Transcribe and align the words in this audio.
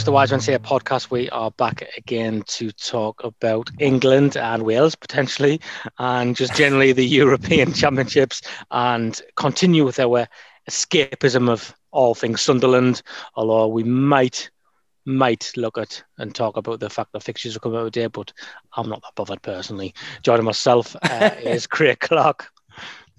to 0.00 0.06
the 0.06 0.12
Wise 0.12 0.30
Men 0.30 0.40
Say 0.40 0.56
podcast. 0.56 1.10
We 1.10 1.28
are 1.28 1.50
back 1.50 1.86
again 1.98 2.42
to 2.46 2.70
talk 2.72 3.22
about 3.22 3.70
England 3.78 4.34
and 4.34 4.62
Wales 4.62 4.94
potentially, 4.94 5.60
and 5.98 6.34
just 6.34 6.54
generally 6.54 6.92
the 6.92 7.06
European 7.20 7.74
Championships, 7.74 8.40
and 8.70 9.20
continue 9.36 9.84
with 9.84 10.00
our 10.00 10.26
escapism 10.70 11.50
of 11.50 11.74
all 11.90 12.14
things 12.14 12.40
Sunderland. 12.40 13.02
Although 13.34 13.68
we 13.68 13.82
might 13.82 14.50
might 15.04 15.52
look 15.56 15.76
at 15.76 16.02
and 16.16 16.34
talk 16.34 16.56
about 16.56 16.80
the 16.80 16.88
fact 16.88 17.12
that 17.12 17.22
fixtures 17.22 17.56
are 17.56 17.60
coming 17.60 17.78
out 17.78 17.92
today, 17.92 18.06
but 18.06 18.32
I'm 18.76 18.88
not 18.88 19.02
that 19.02 19.14
bothered 19.16 19.42
personally. 19.42 19.92
Joining 20.22 20.46
myself 20.46 20.96
uh, 21.02 21.30
is 21.42 21.66
Craig 21.66 22.00
Clark. 22.00 22.50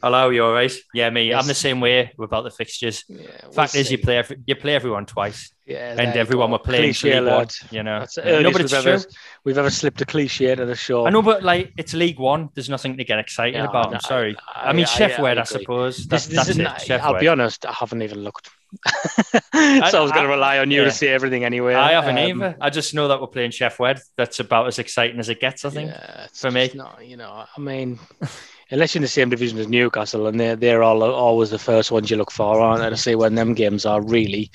Hello, 0.01 0.29
you 0.29 0.43
all 0.43 0.53
right? 0.53 0.73
Yeah, 0.95 1.11
me. 1.11 1.29
Yes. 1.29 1.41
I'm 1.41 1.47
the 1.47 1.53
same 1.53 1.79
way 1.79 2.11
about 2.19 2.43
the 2.43 2.49
fixtures. 2.49 3.03
Yeah, 3.07 3.27
we'll 3.43 3.51
Fact 3.51 3.73
see. 3.73 3.81
is, 3.81 3.91
you 3.91 3.99
play 3.99 4.17
every, 4.17 4.37
you 4.47 4.55
play 4.55 4.73
everyone 4.73 5.05
twice. 5.05 5.53
Yeah, 5.65 5.95
and 5.97 6.17
everyone 6.17 6.49
will 6.49 6.59
play 6.59 6.79
cliche, 6.79 7.21
One, 7.21 7.47
you 7.69 7.83
know. 7.83 7.99
That's 7.99 8.17
yeah. 8.17 8.39
no, 8.39 8.51
but 8.51 8.61
it's 8.61 8.73
we've 8.73 8.81
true. 8.81 8.93
Ever, 8.93 9.05
we've 9.45 9.57
ever 9.59 9.69
slipped 9.69 10.01
a 10.01 10.05
cliche 10.05 10.55
to 10.55 10.65
the 10.65 10.75
show. 10.75 11.05
I 11.05 11.11
know, 11.11 11.21
but 11.21 11.43
like 11.43 11.73
it's 11.77 11.93
League 11.93 12.19
One. 12.19 12.49
There's 12.55 12.67
nothing 12.67 12.97
to 12.97 13.03
get 13.03 13.19
excited 13.19 13.59
no, 13.59 13.65
about. 13.65 13.91
No, 13.91 13.95
I'm 13.95 14.01
sorry. 14.01 14.35
I, 14.53 14.69
I 14.69 14.73
mean, 14.73 14.87
Chef 14.87 15.19
I, 15.19 15.33
I, 15.33 15.39
I 15.39 15.43
suppose. 15.43 16.07
This, 16.07 16.25
this 16.25 16.55
that's 16.57 16.89
it. 16.89 17.01
I'll 17.01 17.19
be 17.19 17.27
honest. 17.27 17.65
I 17.65 17.71
haven't 17.71 18.01
even 18.01 18.23
looked. 18.23 18.49
so 19.31 19.39
I, 19.53 19.99
was 19.99 20.11
going 20.11 20.23
to 20.23 20.29
rely 20.29 20.59
on 20.59 20.71
you 20.71 20.79
yeah. 20.79 20.85
to 20.85 20.91
see 20.91 21.09
everything 21.09 21.43
anyway. 21.43 21.75
I 21.75 21.91
haven't 21.91 22.17
um, 22.17 22.41
either. 22.41 22.57
I 22.59 22.69
just 22.69 22.93
know 22.95 23.09
that 23.09 23.21
we're 23.21 23.27
playing 23.27 23.51
Sheff 23.51 23.77
Wed. 23.77 23.99
That's 24.17 24.39
about 24.39 24.67
as 24.67 24.79
exciting 24.79 25.19
as 25.19 25.29
it 25.29 25.39
gets. 25.39 25.63
I 25.63 25.69
think 25.69 25.91
yeah, 25.91 26.27
for 26.33 26.49
me. 26.49 26.71
Not, 26.73 27.05
you 27.05 27.17
know, 27.17 27.45
I 27.55 27.59
mean 27.59 27.99
unless 28.71 28.95
you're 28.95 28.99
in 28.99 29.03
the 29.03 29.07
same 29.07 29.29
division 29.29 29.59
as 29.59 29.67
Newcastle, 29.67 30.27
and 30.27 30.39
they're 30.39 30.55
they're 30.55 30.83
all 30.83 31.03
always 31.03 31.49
the 31.49 31.59
first 31.59 31.91
ones 31.91 32.09
you 32.09 32.17
look 32.17 32.31
for, 32.31 32.59
aren't 32.59 32.81
they? 32.81 32.89
To 32.89 32.97
see 32.97 33.15
when 33.15 33.35
them 33.35 33.53
games 33.53 33.85
are 33.85 34.01
really, 34.01 34.49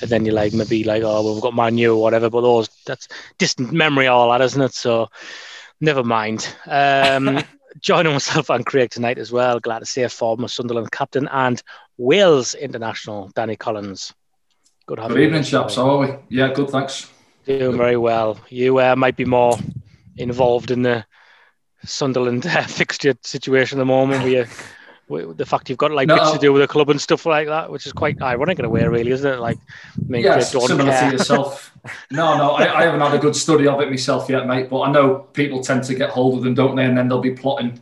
and 0.00 0.10
then 0.10 0.24
you're 0.24 0.34
like 0.34 0.52
maybe 0.52 0.84
like 0.84 1.02
oh 1.02 1.22
well, 1.22 1.34
we've 1.34 1.42
got 1.42 1.54
Man 1.54 1.76
U 1.78 1.94
or 1.94 2.02
whatever, 2.02 2.30
but 2.30 2.40
those 2.40 2.68
that's 2.86 3.08
distant 3.38 3.72
memory 3.72 4.06
all 4.06 4.30
that, 4.30 4.40
isn't 4.40 4.62
it? 4.62 4.74
So 4.74 5.08
never 5.80 6.04
mind. 6.04 6.48
Um, 6.66 7.42
joining 7.80 8.12
myself 8.12 8.48
and 8.50 8.64
Craig 8.64 8.90
tonight 8.90 9.18
as 9.18 9.32
well. 9.32 9.60
Glad 9.60 9.80
to 9.80 9.86
see 9.86 10.02
a 10.02 10.08
former 10.08 10.48
Sunderland 10.48 10.90
captain 10.92 11.28
and 11.28 11.62
Wales 11.98 12.54
international 12.54 13.30
Danny 13.34 13.56
Collins. 13.56 14.14
Good, 14.86 14.98
good 14.98 15.18
evening, 15.18 15.42
chaps. 15.42 15.74
How 15.76 15.90
are 15.90 15.98
we? 15.98 16.14
Yeah, 16.28 16.52
good. 16.52 16.70
Thanks. 16.70 17.10
Doing 17.44 17.76
very 17.76 17.96
well. 17.96 18.38
You 18.48 18.78
uh, 18.80 18.96
might 18.96 19.16
be 19.16 19.24
more 19.24 19.58
involved 20.16 20.70
in 20.70 20.82
the 20.82 21.04
Sunderland 21.84 22.46
uh, 22.46 22.62
fixture 22.66 23.14
situation 23.22 23.78
at 23.78 23.82
the 23.82 23.86
moment. 23.86 24.24
We, 24.24 24.44
the 25.08 25.46
fact 25.46 25.68
you've 25.68 25.78
got 25.78 25.92
like 25.92 26.08
no, 26.08 26.16
bits 26.16 26.32
to 26.32 26.38
do 26.38 26.52
with 26.52 26.62
the 26.62 26.66
club 26.68 26.90
and 26.90 27.00
stuff 27.00 27.26
like 27.26 27.46
that, 27.46 27.70
which 27.70 27.86
is 27.86 27.92
quite 27.92 28.20
ironic 28.20 28.58
in 28.58 28.64
a 28.64 28.68
way, 28.68 28.84
really, 28.84 29.12
isn't 29.12 29.34
it? 29.34 29.38
Like, 29.38 29.56
I 30.12 30.16
yeah, 30.16 30.40
similar 30.40 30.90
care. 30.90 31.10
to 31.10 31.16
yourself. 31.16 31.72
no, 32.10 32.36
no, 32.36 32.50
I, 32.52 32.80
I, 32.80 32.82
haven't 32.86 33.00
had 33.00 33.14
a 33.14 33.18
good 33.18 33.36
study 33.36 33.68
of 33.68 33.80
it 33.80 33.88
myself 33.88 34.28
yet, 34.28 34.48
mate. 34.48 34.68
But 34.68 34.80
I 34.80 34.90
know 34.90 35.18
people 35.18 35.62
tend 35.62 35.84
to 35.84 35.94
get 35.94 36.10
hold 36.10 36.38
of 36.38 36.42
them, 36.42 36.54
don't 36.54 36.74
they? 36.74 36.84
And 36.84 36.98
then 36.98 37.08
they'll 37.08 37.20
be 37.20 37.34
plotting 37.34 37.80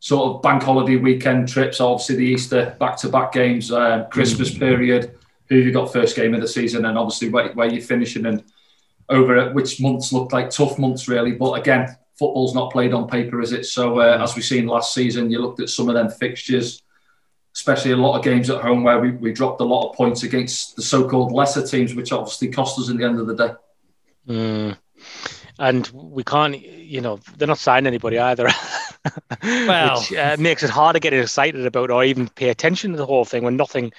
sort 0.00 0.36
of 0.36 0.42
bank 0.42 0.62
holiday 0.62 0.96
weekend 0.96 1.48
trips. 1.48 1.80
Obviously, 1.80 2.16
the 2.16 2.26
Easter 2.26 2.76
back-to-back 2.78 3.32
games, 3.32 3.72
uh, 3.72 4.04
Christmas 4.10 4.50
mm. 4.50 4.58
period. 4.58 5.18
Who 5.48 5.56
you 5.56 5.72
got 5.72 5.92
first 5.92 6.16
game 6.16 6.34
of 6.34 6.40
the 6.40 6.48
season, 6.48 6.84
and 6.84 6.98
obviously 6.98 7.30
where, 7.30 7.52
where 7.52 7.68
you're 7.68 7.80
finishing, 7.80 8.26
and 8.26 8.42
over 9.08 9.50
which 9.52 9.80
months 9.80 10.12
looked 10.12 10.32
like 10.32 10.50
tough 10.50 10.78
months, 10.78 11.08
really. 11.08 11.32
But 11.32 11.52
again, 11.52 11.96
football's 12.18 12.54
not 12.54 12.72
played 12.72 12.92
on 12.92 13.08
paper, 13.08 13.40
is 13.40 13.52
it? 13.52 13.64
So 13.66 14.00
uh, 14.00 14.18
as 14.20 14.34
we've 14.34 14.44
seen 14.44 14.66
last 14.66 14.94
season, 14.94 15.30
you 15.30 15.40
looked 15.40 15.60
at 15.60 15.68
some 15.68 15.88
of 15.88 15.94
them 15.94 16.10
fixtures, 16.10 16.82
especially 17.54 17.92
a 17.92 17.96
lot 17.96 18.18
of 18.18 18.24
games 18.24 18.50
at 18.50 18.62
home 18.62 18.82
where 18.82 19.00
we, 19.00 19.12
we 19.12 19.32
dropped 19.32 19.60
a 19.60 19.64
lot 19.64 19.90
of 19.90 19.96
points 19.96 20.22
against 20.22 20.76
the 20.76 20.82
so-called 20.82 21.32
lesser 21.32 21.66
teams, 21.66 21.94
which 21.94 22.12
obviously 22.12 22.48
cost 22.48 22.78
us 22.78 22.88
in 22.88 22.96
the 22.96 23.04
end 23.04 23.18
of 23.18 23.26
the 23.26 23.34
day. 23.34 23.54
Mm. 24.28 24.76
And 25.58 25.88
we 25.94 26.24
can't, 26.24 26.60
you 26.60 27.00
know, 27.00 27.18
they're 27.36 27.48
not 27.48 27.58
signing 27.58 27.86
anybody 27.86 28.18
either, 28.18 28.48
well, 29.42 30.00
which 30.00 30.12
uh, 30.12 30.36
makes 30.38 30.62
it 30.62 30.70
hard 30.70 30.94
to 30.94 31.00
get 31.00 31.14
excited 31.14 31.64
about 31.64 31.90
or 31.90 32.04
even 32.04 32.28
pay 32.28 32.50
attention 32.50 32.92
to 32.92 32.98
the 32.98 33.06
whole 33.06 33.24
thing 33.24 33.42
when 33.42 33.56
nothing 33.56 33.92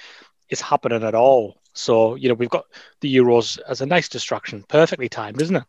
is 0.50 0.60
happening 0.60 1.02
at 1.02 1.14
all. 1.14 1.60
So, 1.72 2.14
you 2.14 2.28
know, 2.28 2.34
we've 2.34 2.50
got 2.50 2.66
the 3.00 3.14
Euros 3.14 3.58
as 3.68 3.80
a 3.80 3.86
nice 3.86 4.08
distraction, 4.08 4.64
perfectly 4.68 5.08
timed, 5.08 5.40
isn't 5.42 5.56
it? 5.56 5.64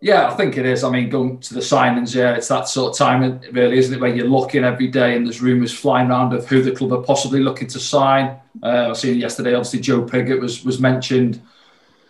Yeah, 0.00 0.28
I 0.28 0.34
think 0.34 0.58
it 0.58 0.66
is. 0.66 0.84
I 0.84 0.90
mean, 0.90 1.08
going 1.08 1.38
to 1.40 1.54
the 1.54 1.60
signings, 1.60 2.14
yeah, 2.14 2.34
it's 2.34 2.48
that 2.48 2.68
sort 2.68 2.92
of 2.92 2.98
time, 2.98 3.40
really, 3.52 3.78
isn't 3.78 3.94
it? 3.94 4.00
Where 4.00 4.14
you're 4.14 4.28
looking 4.28 4.62
every 4.62 4.88
day 4.88 5.16
and 5.16 5.24
there's 5.24 5.40
rumours 5.40 5.72
flying 5.72 6.10
around 6.10 6.34
of 6.34 6.46
who 6.46 6.62
the 6.62 6.72
club 6.72 6.92
are 6.92 7.02
possibly 7.02 7.40
looking 7.40 7.68
to 7.68 7.80
sign. 7.80 8.38
Uh, 8.62 8.90
I 8.90 8.92
seen 8.92 9.18
yesterday, 9.18 9.54
obviously, 9.54 9.80
Joe 9.80 10.02
Pigott 10.02 10.40
was 10.40 10.64
was 10.64 10.80
mentioned. 10.80 11.40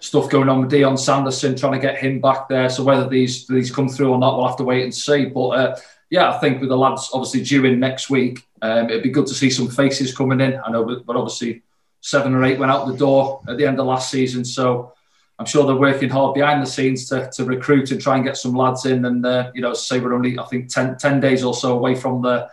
Stuff 0.00 0.28
going 0.28 0.48
on 0.48 0.60
with 0.60 0.70
Dion 0.70 0.98
Sanderson, 0.98 1.56
trying 1.56 1.72
to 1.72 1.78
get 1.78 1.96
him 1.96 2.20
back 2.20 2.48
there. 2.48 2.68
So 2.68 2.82
whether 2.82 3.08
these 3.08 3.46
these 3.46 3.70
come 3.70 3.88
through 3.88 4.12
or 4.12 4.18
not, 4.18 4.36
we'll 4.36 4.48
have 4.48 4.58
to 4.58 4.64
wait 4.64 4.82
and 4.82 4.94
see. 4.94 5.26
But 5.26 5.48
uh, 5.48 5.76
yeah, 6.10 6.34
I 6.34 6.38
think 6.38 6.60
with 6.60 6.70
the 6.70 6.76
lads 6.76 7.10
obviously 7.14 7.44
due 7.44 7.64
in 7.64 7.78
next 7.78 8.10
week, 8.10 8.46
um, 8.62 8.90
it'd 8.90 9.04
be 9.04 9.10
good 9.10 9.26
to 9.28 9.34
see 9.34 9.48
some 9.48 9.68
faces 9.68 10.14
coming 10.14 10.40
in. 10.40 10.60
I 10.64 10.70
know, 10.70 10.84
but 10.84 11.16
obviously 11.16 11.62
seven 12.00 12.34
or 12.34 12.44
eight 12.44 12.58
went 12.58 12.72
out 12.72 12.86
the 12.86 12.96
door 12.96 13.40
at 13.48 13.56
the 13.56 13.66
end 13.66 13.78
of 13.78 13.86
last 13.86 14.10
season. 14.10 14.44
So 14.44 14.92
I'm 15.38 15.46
sure 15.46 15.66
they're 15.66 15.76
working 15.76 16.08
hard 16.08 16.34
behind 16.34 16.62
the 16.62 16.66
scenes 16.66 17.08
to, 17.10 17.30
to 17.34 17.44
recruit 17.44 17.90
and 17.90 18.00
try 18.00 18.16
and 18.16 18.24
get 18.24 18.36
some 18.36 18.54
lads 18.54 18.86
in. 18.86 19.04
And, 19.04 19.24
uh, 19.24 19.50
you 19.54 19.60
know, 19.60 19.74
say 19.74 20.00
we're 20.00 20.14
only, 20.14 20.38
I 20.38 20.44
think, 20.44 20.72
10, 20.72 20.96
10 20.96 21.20
days 21.20 21.44
or 21.44 21.52
so 21.52 21.76
away 21.76 21.94
from 21.94 22.22
the 22.22 22.48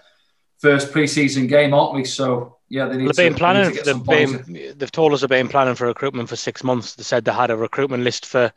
first 0.59 0.91
pre-season 0.91 1.47
game, 1.47 1.73
aren't 1.73 1.93
we? 1.93 2.03
So, 2.03 2.57
yeah, 2.67 2.87
they 2.87 2.97
need 2.97 3.07
they've 3.07 3.15
been 3.15 3.35
planning. 3.35 3.77
They've, 3.85 4.03
been, 4.03 4.73
they've 4.77 4.91
told 4.91 5.13
us 5.13 5.21
they've 5.21 5.29
been 5.29 5.47
planning 5.47 5.75
for 5.75 5.87
recruitment 5.87 6.27
for 6.27 6.35
six 6.35 6.63
months. 6.63 6.95
They 6.95 7.03
said 7.03 7.23
they 7.23 7.31
had 7.31 7.51
a 7.51 7.57
recruitment 7.57 8.03
list 8.03 8.25
for 8.25 8.51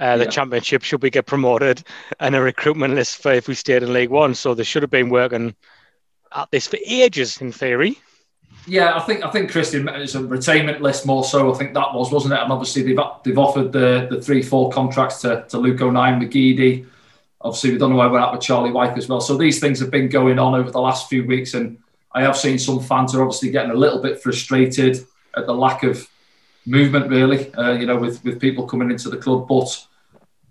uh, 0.00 0.16
the 0.16 0.24
yeah. 0.24 0.30
championship 0.30 0.84
should 0.84 1.02
we 1.02 1.10
get 1.10 1.26
promoted, 1.26 1.82
and 2.20 2.36
a 2.36 2.40
recruitment 2.40 2.94
list 2.94 3.20
for 3.20 3.32
if 3.32 3.48
we 3.48 3.54
stayed 3.54 3.82
in 3.82 3.92
League 3.92 4.10
One. 4.10 4.34
So 4.34 4.54
they 4.54 4.62
should 4.62 4.82
have 4.82 4.90
been 4.90 5.08
working 5.08 5.56
at 6.32 6.50
this 6.52 6.68
for 6.68 6.78
ages, 6.86 7.40
in 7.40 7.50
theory. 7.50 7.98
Yeah, 8.68 8.94
I 8.96 9.00
think 9.00 9.24
I 9.24 9.30
think 9.30 9.50
Christian 9.50 9.88
it's 9.88 10.14
a 10.14 10.20
retainment 10.20 10.80
list 10.80 11.06
more 11.06 11.24
so. 11.24 11.52
I 11.52 11.56
think 11.56 11.72
that 11.72 11.94
was 11.94 12.12
wasn't 12.12 12.34
it? 12.34 12.40
And 12.40 12.52
obviously 12.52 12.82
they've 12.82 12.98
they've 13.24 13.38
offered 13.38 13.72
the 13.72 14.08
the 14.10 14.20
three 14.20 14.42
four 14.42 14.70
contracts 14.70 15.22
to 15.22 15.46
to 15.48 15.56
Luke 15.58 15.80
O'Nien, 15.80 16.20
McGeady. 16.20 16.86
Obviously 17.40 17.72
we 17.72 17.78
don't 17.78 17.90
know 17.90 17.96
where 17.96 18.10
we're 18.10 18.20
at 18.20 18.30
with 18.30 18.42
Charlie 18.42 18.70
Wyke 18.70 18.98
as 18.98 19.08
well. 19.08 19.22
So 19.22 19.38
these 19.38 19.58
things 19.58 19.80
have 19.80 19.90
been 19.90 20.10
going 20.10 20.38
on 20.38 20.54
over 20.54 20.70
the 20.70 20.80
last 20.80 21.08
few 21.08 21.24
weeks, 21.24 21.54
and 21.54 21.78
I 22.12 22.22
have 22.22 22.36
seen 22.36 22.58
some 22.58 22.80
fans 22.80 23.14
are 23.14 23.22
obviously 23.22 23.50
getting 23.50 23.70
a 23.70 23.74
little 23.74 24.02
bit 24.02 24.22
frustrated 24.22 25.06
at 25.34 25.46
the 25.46 25.54
lack 25.54 25.82
of 25.82 26.06
movement, 26.66 27.08
really. 27.08 27.52
Uh, 27.54 27.72
you 27.72 27.86
know, 27.86 27.96
with 27.96 28.22
with 28.22 28.38
people 28.38 28.66
coming 28.66 28.90
into 28.90 29.08
the 29.08 29.16
club, 29.16 29.48
but 29.48 29.86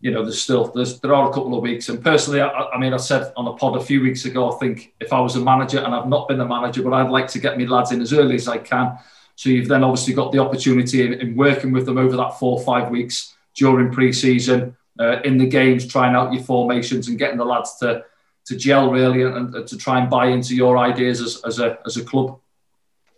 you 0.02 0.12
know, 0.12 0.24
there's 0.24 0.42
still 0.42 0.66
there's 0.68 1.00
there 1.00 1.14
are 1.14 1.30
a 1.30 1.34
couple 1.34 1.56
of 1.56 1.64
weeks. 1.64 1.90
And 1.90 2.04
personally, 2.04 2.42
I, 2.42 2.50
I, 2.50 2.78
mean, 2.78 2.94
I 2.94 2.98
said 2.98 3.34
on 3.36 3.48
a 3.48 3.54
pod 3.54 3.76
a 3.76 3.84
few 3.84 4.02
weeks 4.02 4.26
ago, 4.26 4.52
I 4.52 4.58
think 4.58 4.94
if 5.00 5.12
I 5.12 5.20
was 5.20 5.36
a 5.36 5.42
manager, 5.42 5.80
and 5.80 5.94
I've 5.94 6.08
not 6.08 6.28
been 6.28 6.40
a 6.40 6.46
manager, 6.46 6.84
but 6.84 6.94
I'd 6.94 7.10
like 7.10 7.28
to 7.30 7.40
get 7.40 7.58
me 7.58 7.66
lads 7.66 7.92
in 7.92 8.02
as 8.02 8.14
early 8.14 8.36
as 8.36 8.48
I 8.48 8.58
can. 8.58 8.98
So 9.36 9.50
you've 9.50 9.68
then 9.68 9.84
obviously 9.84 10.14
got 10.14 10.32
the 10.32 10.40
opportunity 10.40 11.06
in, 11.06 11.14
in 11.14 11.36
working 11.36 11.72
with 11.72 11.86
them 11.86 11.98
over 11.98 12.16
that 12.18 12.40
four 12.40 12.60
five 12.62 12.90
weeks 12.90 13.36
during 13.56 13.92
pre-season, 13.92 14.76
uh, 15.00 15.20
in 15.24 15.38
the 15.38 15.48
games, 15.48 15.88
trying 15.88 16.16
out 16.16 16.34
your 16.34 16.44
formations 16.44 17.08
and 17.08 17.18
getting 17.18 17.38
the 17.38 17.46
lads 17.46 17.78
to 17.78 18.04
to 18.46 18.56
gel 18.56 18.92
really 18.92 19.24
and, 19.24 19.54
and 19.54 19.68
to 19.68 19.78
try 19.78 20.00
and 20.00 20.10
buy 20.10 20.28
into 20.28 20.56
your 20.56 20.78
ideas 20.78 21.22
as, 21.22 21.42
as 21.44 21.60
a 21.60 21.80
as 21.86 21.98
a 21.98 22.04
club. 22.04 22.40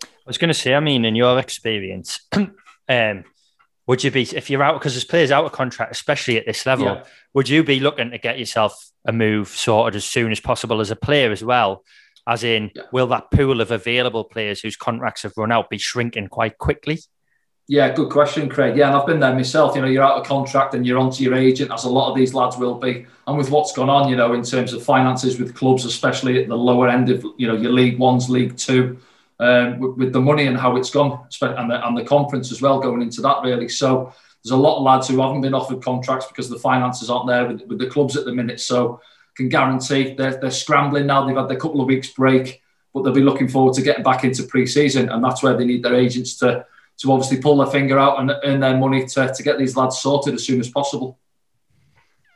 I 0.03 0.07
was 0.25 0.37
going 0.37 0.49
to 0.49 0.53
say, 0.53 0.75
I 0.75 0.79
mean, 0.79 1.05
in 1.05 1.15
your 1.15 1.39
experience, 1.39 2.21
um, 2.33 3.23
would 3.89 4.03
you 4.03 4.11
be 4.11 4.21
if 4.21 4.51
you're 4.51 4.61
out 4.61 4.75
because 4.75 4.93
there's 4.93 5.03
players 5.03 5.31
out 5.31 5.45
of 5.45 5.51
contract, 5.51 5.91
especially 5.91 6.37
at 6.37 6.45
this 6.45 6.63
level? 6.63 6.85
Yeah. 6.85 7.03
Would 7.33 7.49
you 7.49 7.63
be 7.63 7.79
looking 7.79 8.11
to 8.11 8.19
get 8.19 8.37
yourself 8.37 8.91
a 9.07 9.11
move 9.11 9.47
sorted 9.47 9.95
as 9.95 10.05
soon 10.05 10.31
as 10.31 10.39
possible 10.39 10.79
as 10.79 10.91
a 10.91 10.95
player 10.95 11.31
as 11.31 11.43
well? 11.43 11.83
As 12.27 12.43
in, 12.43 12.69
yeah. 12.75 12.83
will 12.91 13.07
that 13.07 13.31
pool 13.31 13.61
of 13.61 13.71
available 13.71 14.25
players 14.25 14.59
whose 14.59 14.75
contracts 14.75 15.23
have 15.23 15.33
run 15.37 15.51
out 15.51 15.71
be 15.71 15.79
shrinking 15.79 16.27
quite 16.27 16.59
quickly? 16.59 16.99
Yeah, 17.67 17.91
good 17.91 18.11
question, 18.11 18.47
Craig. 18.47 18.77
Yeah, 18.77 18.89
and 18.89 18.95
I've 18.95 19.07
been 19.07 19.19
there 19.19 19.33
myself. 19.33 19.75
You 19.75 19.81
know, 19.81 19.87
you're 19.87 20.03
out 20.03 20.19
of 20.19 20.27
contract 20.27 20.75
and 20.75 20.85
you're 20.85 20.99
onto 20.99 21.23
your 21.23 21.33
agent, 21.33 21.71
as 21.71 21.85
a 21.85 21.89
lot 21.89 22.11
of 22.11 22.15
these 22.15 22.35
lads 22.35 22.57
will 22.57 22.75
be. 22.75 23.07
And 23.25 23.39
with 23.39 23.49
what's 23.49 23.71
gone 23.71 23.89
on, 23.89 24.07
you 24.07 24.15
know, 24.15 24.33
in 24.33 24.43
terms 24.43 24.71
of 24.71 24.83
finances 24.83 25.39
with 25.39 25.55
clubs, 25.55 25.83
especially 25.85 26.39
at 26.39 26.47
the 26.47 26.55
lower 26.55 26.89
end 26.89 27.09
of, 27.09 27.25
you 27.37 27.47
know, 27.47 27.55
your 27.55 27.71
League 27.71 27.97
Ones, 27.97 28.29
League 28.29 28.55
Two, 28.55 28.99
um, 29.39 29.79
with, 29.79 29.97
with, 29.97 30.13
the 30.13 30.19
money 30.19 30.47
and 30.47 30.57
how 30.57 30.75
it's 30.75 30.89
gone, 30.89 31.25
and 31.41 31.71
the, 31.71 31.87
and 31.87 31.97
the 31.97 32.03
conference 32.03 32.51
as 32.51 32.61
well 32.61 32.79
going 32.79 33.01
into 33.01 33.21
that 33.21 33.41
really. 33.43 33.69
So 33.69 34.13
there's 34.43 34.51
a 34.51 34.57
lot 34.57 34.77
of 34.77 34.83
lads 34.83 35.07
who 35.07 35.21
haven't 35.21 35.41
been 35.41 35.53
offered 35.53 35.83
contracts 35.83 36.27
because 36.27 36.49
the 36.49 36.59
finances 36.59 37.09
aren't 37.09 37.27
there 37.27 37.47
with, 37.47 37.61
with 37.67 37.79
the 37.79 37.87
clubs 37.87 38.15
at 38.17 38.25
the 38.25 38.33
minute. 38.33 38.59
So 38.59 39.01
can 39.35 39.49
guarantee 39.49 40.15
they're, 40.15 40.37
they're 40.37 40.51
scrambling 40.51 41.07
now. 41.07 41.25
They've 41.25 41.35
had 41.35 41.47
their 41.47 41.57
couple 41.57 41.81
of 41.81 41.87
weeks 41.87 42.09
break, 42.09 42.61
but 42.93 43.03
they'll 43.03 43.13
be 43.13 43.21
looking 43.21 43.47
forward 43.47 43.73
to 43.75 43.81
getting 43.81 44.03
back 44.03 44.23
into 44.23 44.43
pre-season, 44.43 45.09
and 45.09 45.23
that's 45.23 45.41
where 45.41 45.55
they 45.55 45.65
need 45.65 45.83
their 45.83 45.95
agents 45.95 46.35
to 46.37 46.65
to 46.99 47.13
obviously 47.13 47.41
pull 47.41 47.55
their 47.55 47.71
finger 47.71 47.97
out 47.97 48.19
and 48.19 48.29
earn 48.43 48.59
their 48.59 48.77
money 48.77 49.05
to, 49.05 49.33
to 49.33 49.41
get 49.41 49.57
these 49.57 49.77
lads 49.77 49.99
sorted 49.99 50.33
as 50.33 50.43
soon 50.43 50.59
as 50.59 50.69
possible. 50.69 51.17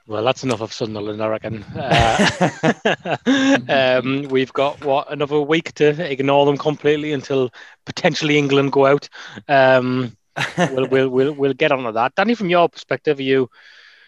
Well, 0.06 0.24
that's 0.24 0.44
enough 0.44 0.62
of 0.62 0.74
Sunderland, 0.74 1.22
I 1.22 1.28
reckon. 1.28 1.66
Uh, 1.76 3.58
um, 3.70 4.24
we've 4.24 4.52
got 4.54 4.84
what 4.84 5.12
another 5.12 5.40
week 5.40 5.74
to 5.76 6.12
ignore 6.12 6.46
them 6.46 6.58
completely 6.58 7.14
until 7.14 7.52
potentially 7.86 8.38
England 8.38 8.72
go 8.72 8.86
out. 8.86 9.08
Um, 9.48 10.16
we'll, 10.58 10.88
we'll 10.88 11.10
we'll 11.10 11.34
we'll 11.34 11.54
get 11.54 11.72
on 11.72 11.84
to 11.84 11.92
that. 11.94 12.16
Danny, 12.16 12.36
from 12.36 12.50
your 12.50 12.68
perspective, 12.70 13.20
you 13.20 13.50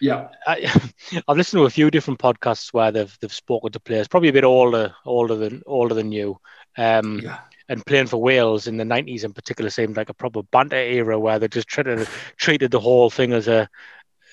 yeah, 0.00 0.28
I, 0.46 0.60
have 1.28 1.36
listened 1.36 1.60
to 1.60 1.66
a 1.66 1.70
few 1.70 1.90
different 1.90 2.20
podcasts 2.20 2.72
where 2.72 2.92
they've 2.92 3.16
they've 3.20 3.32
spoken 3.32 3.72
to 3.72 3.80
players, 3.80 4.08
probably 4.08 4.28
a 4.28 4.34
bit 4.34 4.44
older 4.44 4.94
older 5.04 5.34
than 5.34 5.62
older 5.66 5.94
than 5.94 6.12
you. 6.12 6.38
Um, 6.76 7.20
yeah. 7.20 7.38
And 7.68 7.84
playing 7.84 8.06
for 8.06 8.18
Wales 8.18 8.68
in 8.68 8.76
the 8.76 8.84
nineties 8.84 9.24
in 9.24 9.32
particular 9.32 9.70
seemed 9.70 9.96
like 9.96 10.08
a 10.08 10.14
proper 10.14 10.42
banter 10.44 10.76
era 10.76 11.18
where 11.18 11.38
they 11.38 11.48
just 11.48 11.66
treated 11.66 12.06
treated 12.36 12.70
the 12.70 12.78
whole 12.78 13.10
thing 13.10 13.32
as 13.32 13.48
a 13.48 13.68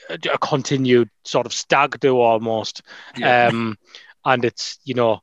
a 0.10 0.38
continued 0.38 1.10
sort 1.24 1.46
of 1.46 1.54
stag 1.54 2.00
do 2.00 2.20
almost. 2.20 2.82
Yeah. 3.18 3.48
Um, 3.48 3.78
and 4.26 4.46
it's 4.46 4.80
you 4.86 4.94
know 4.94 5.22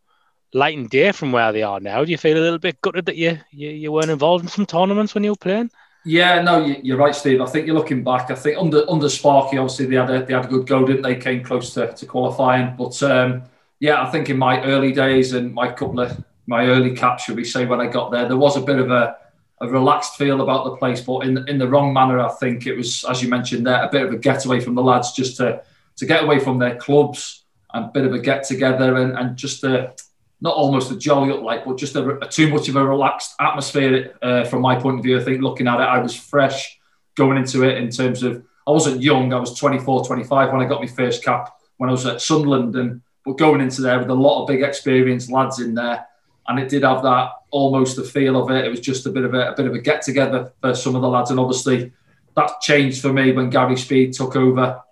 light 0.53 0.77
and 0.77 0.91
day 0.91 1.13
from 1.13 1.33
where 1.33 1.53
they 1.53 1.63
are 1.63 1.81
now. 1.81 2.05
Do 2.05 2.11
you 2.11 2.19
feel 2.19 2.37
a 2.37 2.41
little 2.41 2.59
bit 2.59 2.81
gutted 2.81 3.07
that 3.07 3.17
you 3.17 3.39
you, 3.51 3.71
you 3.71 3.93
weren't 3.93 4.11
involved 4.11 4.45
in 4.45 4.51
some 4.51 4.67
tournaments 4.67 5.15
when 5.15 5.25
you 5.25 5.31
were 5.31 5.37
playing? 5.37 5.71
Yeah, 6.05 6.41
no, 6.41 6.65
you're 6.65 6.97
right, 6.97 7.15
Steve. 7.15 7.43
I 7.43 7.47
think 7.47 7.67
you're 7.67 7.77
looking 7.77 8.03
back. 8.03 8.31
I 8.31 8.35
think 8.35 8.59
under 8.59 8.89
under 8.91 9.09
Sparky, 9.09 9.59
obviously 9.59 9.87
they 9.87 9.97
had 9.97 10.11
a, 10.11 10.25
they 10.25 10.33
had 10.33 10.47
a 10.47 10.49
good 10.49 10.67
go, 10.67 10.87
didn't 10.87 11.03
they? 11.03 11.17
Came 11.17 11.45
close 11.45 11.75
to, 11.75 11.93
to 11.93 12.07
qualifying, 12.07 12.75
but 12.77 13.03
um, 13.03 13.43
yeah, 13.81 14.03
I 14.03 14.11
think 14.11 14.31
in 14.31 14.39
my 14.39 14.63
early 14.65 14.93
days 14.93 15.33
and 15.33 15.53
my 15.53 15.71
couple 15.73 16.01
of 16.01 16.23
my 16.47 16.67
early 16.67 16.95
caps, 16.97 17.25
should 17.25 17.37
we 17.37 17.45
say, 17.45 17.65
when 17.65 17.81
I 17.81 17.87
got 17.87 18.11
there, 18.11 18.27
there 18.27 18.37
was 18.37 18.57
a 18.57 18.61
bit 18.61 18.79
of 18.79 18.91
a, 18.91 19.17
a 19.61 19.69
relaxed 19.69 20.17
feel 20.17 20.41
about 20.41 20.65
the 20.65 20.77
place, 20.77 21.01
but 21.01 21.21
in 21.21 21.47
in 21.49 21.59
the 21.59 21.69
wrong 21.69 21.93
manner. 21.93 22.19
I 22.19 22.31
think 22.31 22.67
it 22.67 22.77
was, 22.77 23.05
as 23.05 23.23
you 23.23 23.29
mentioned 23.29 23.67
there, 23.67 23.83
a 23.83 23.91
bit 23.91 24.03
of 24.03 24.13
a 24.13 24.19
getaway 24.19 24.61
from 24.61 24.75
the 24.75 24.83
lads, 24.83 25.13
just 25.13 25.37
to 25.37 25.63
to 25.97 26.07
get 26.07 26.25
away 26.25 26.39
from 26.39 26.59
their 26.59 26.77
clubs 26.77 27.45
and 27.75 27.87
a 27.87 27.89
bit 27.89 28.05
of 28.05 28.13
a 28.13 28.19
get 28.19 28.45
together 28.45 28.97
and, 28.97 29.17
and 29.19 29.37
just 29.37 29.63
a, 29.65 29.95
not 30.41 30.55
almost 30.55 30.91
a 30.91 30.97
jolly 30.97 31.31
up 31.31 31.43
like, 31.43 31.65
but 31.65 31.77
just 31.77 31.95
a, 31.95 32.19
a 32.19 32.27
too 32.27 32.49
much 32.49 32.69
of 32.69 32.77
a 32.77 32.85
relaxed 32.85 33.35
atmosphere 33.39 34.17
uh, 34.23 34.45
from 34.45 34.63
my 34.63 34.77
point 34.77 34.99
of 34.99 35.05
view. 35.05 35.21
I 35.21 35.23
think 35.23 35.43
looking 35.43 35.69
at 35.69 35.79
it, 35.79 35.85
I 35.85 35.99
was 35.99 36.17
fresh 36.17 36.79
going 37.17 37.37
into 37.37 37.65
it 37.65 37.77
in 37.77 37.91
terms 37.91 38.23
of 38.23 38.43
I 38.67 38.71
wasn't 38.71 39.03
young. 39.03 39.33
I 39.33 39.39
was 39.39 39.59
24, 39.59 40.07
25 40.07 40.53
when 40.53 40.63
I 40.63 40.69
got 40.69 40.81
my 40.81 40.87
first 40.87 41.23
cap 41.23 41.55
when 41.77 41.89
I 41.89 41.93
was 41.93 42.07
at 42.07 42.21
Sunderland, 42.21 42.77
and 42.77 43.03
but 43.25 43.39
going 43.39 43.61
into 43.61 43.83
there 43.83 43.99
with 43.99 44.11
a 44.11 44.15
lot 44.15 44.43
of 44.43 44.49
big 44.49 44.63
experienced 44.63 45.31
lads 45.31 45.61
in 45.61 45.75
there, 45.75 46.07
and 46.49 46.59
it 46.59 46.69
did 46.69 46.83
have 46.83 47.03
that 47.03 47.33
almost 47.51 47.97
the 47.97 48.05
feel 48.05 48.41
of 48.41 48.51
it. 48.51 48.65
It 48.65 48.71
was 48.71 48.81
just 48.81 49.07
a 49.07 49.11
bit 49.11 49.25
of 49.25 49.35
a, 49.35 49.53
a 49.53 49.55
bit 49.55 49.67
of 49.67 49.75
a 49.75 49.79
get 49.79 50.03
together 50.03 50.53
for 50.61 50.75
some 50.75 50.95
of 50.95 51.03
the 51.03 51.09
lads, 51.09 51.31
and 51.31 51.41
obviously 51.41 51.93
that 52.37 52.61
changed 52.61 53.03
for 53.03 53.13
me 53.13 53.33
when 53.33 53.51
Gary 53.51 53.77
Speed 53.77 54.13
took 54.13 54.37
over. 54.37 54.83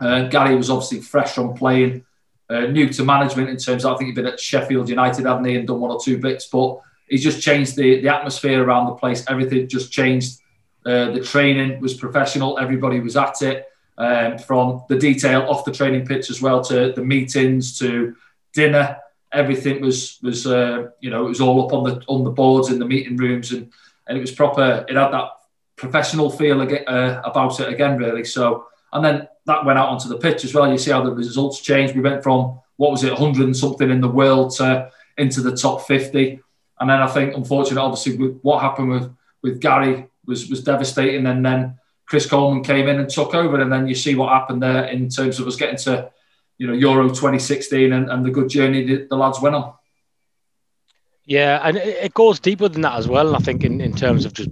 Uh, 0.00 0.28
Gary 0.28 0.54
was 0.54 0.70
obviously 0.70 1.00
fresh 1.00 1.38
on 1.38 1.56
playing 1.56 2.04
uh, 2.50 2.60
new 2.60 2.88
to 2.88 3.04
management 3.04 3.48
in 3.48 3.56
terms 3.56 3.84
of, 3.84 3.94
I 3.94 3.96
think 3.96 4.08
he'd 4.08 4.14
been 4.14 4.26
at 4.26 4.40
Sheffield 4.40 4.88
United, 4.88 5.26
hadn't 5.26 5.44
he, 5.44 5.56
and 5.56 5.66
done 5.66 5.80
one 5.80 5.90
or 5.90 6.00
two 6.00 6.18
bits, 6.18 6.46
but 6.46 6.80
he's 7.08 7.22
just 7.22 7.42
changed 7.42 7.76
the, 7.76 8.00
the 8.00 8.08
atmosphere 8.08 8.62
around 8.62 8.86
the 8.86 8.94
place. 8.94 9.24
Everything 9.28 9.68
just 9.68 9.90
changed. 9.90 10.40
Uh, 10.86 11.10
the 11.10 11.20
training 11.20 11.80
was 11.80 11.94
professional, 11.94 12.58
everybody 12.58 13.00
was 13.00 13.16
at 13.16 13.42
it. 13.42 13.66
Um, 13.98 14.38
from 14.38 14.84
the 14.88 14.96
detail 14.96 15.42
off 15.48 15.64
the 15.64 15.72
training 15.72 16.06
pitch 16.06 16.30
as 16.30 16.40
well 16.40 16.62
to 16.64 16.92
the 16.92 17.04
meetings 17.04 17.76
to 17.80 18.14
dinner, 18.52 18.98
everything 19.32 19.80
was 19.80 20.18
was 20.22 20.46
uh, 20.46 20.88
you 21.00 21.10
know 21.10 21.26
it 21.26 21.28
was 21.28 21.40
all 21.40 21.64
up 21.66 21.72
on 21.72 21.84
the 21.84 22.02
on 22.08 22.24
the 22.24 22.30
boards 22.30 22.70
in 22.70 22.78
the 22.78 22.86
meeting 22.86 23.16
rooms 23.16 23.52
and 23.52 23.72
and 24.06 24.16
it 24.16 24.20
was 24.20 24.32
proper. 24.32 24.84
It 24.88 24.96
had 24.96 25.12
that 25.12 25.30
professional 25.76 26.30
feel 26.30 26.62
again, 26.62 26.84
uh, 26.88 27.20
about 27.24 27.60
it 27.60 27.68
again, 27.68 27.98
really. 27.98 28.24
So 28.24 28.66
and 28.92 29.04
then 29.04 29.28
that 29.46 29.64
went 29.64 29.78
out 29.78 29.88
onto 29.88 30.08
the 30.08 30.18
pitch 30.18 30.44
as 30.44 30.54
well. 30.54 30.70
You 30.70 30.78
see 30.78 30.90
how 30.90 31.02
the 31.02 31.12
results 31.12 31.60
changed. 31.60 31.94
We 31.94 32.02
went 32.02 32.22
from 32.22 32.60
what 32.76 32.90
was 32.90 33.04
it, 33.04 33.12
100 33.12 33.44
and 33.44 33.56
something 33.56 33.90
in 33.90 34.00
the 34.00 34.08
world 34.08 34.54
to 34.56 34.90
into 35.16 35.40
the 35.40 35.56
top 35.56 35.82
50. 35.86 36.40
And 36.80 36.88
then 36.88 37.02
I 37.02 37.08
think, 37.08 37.34
unfortunately, 37.34 37.82
obviously, 37.82 38.16
with 38.16 38.38
what 38.42 38.62
happened 38.62 38.90
with, 38.90 39.14
with 39.42 39.60
Gary 39.60 40.06
was 40.26 40.48
was 40.48 40.62
devastating. 40.62 41.26
And 41.26 41.44
then 41.44 41.78
Chris 42.06 42.26
Coleman 42.26 42.62
came 42.62 42.88
in 42.88 43.00
and 43.00 43.10
took 43.10 43.34
over. 43.34 43.60
And 43.60 43.72
then 43.72 43.88
you 43.88 43.94
see 43.94 44.14
what 44.14 44.32
happened 44.32 44.62
there 44.62 44.84
in 44.84 45.08
terms 45.08 45.38
of 45.38 45.46
us 45.46 45.56
getting 45.56 45.76
to, 45.78 46.10
you 46.58 46.66
know, 46.66 46.72
Euro 46.74 47.08
2016 47.08 47.92
and, 47.92 48.10
and 48.10 48.24
the 48.24 48.30
good 48.30 48.48
journey 48.48 48.84
the, 48.84 49.06
the 49.08 49.16
lads 49.16 49.40
went 49.40 49.54
on. 49.54 49.72
Yeah, 51.24 51.60
and 51.62 51.76
it 51.76 52.14
goes 52.14 52.40
deeper 52.40 52.68
than 52.68 52.80
that 52.82 52.94
as 52.94 53.06
well. 53.06 53.36
I 53.36 53.38
think 53.38 53.62
in, 53.62 53.82
in 53.82 53.94
terms 53.94 54.24
of 54.24 54.32
just 54.32 54.48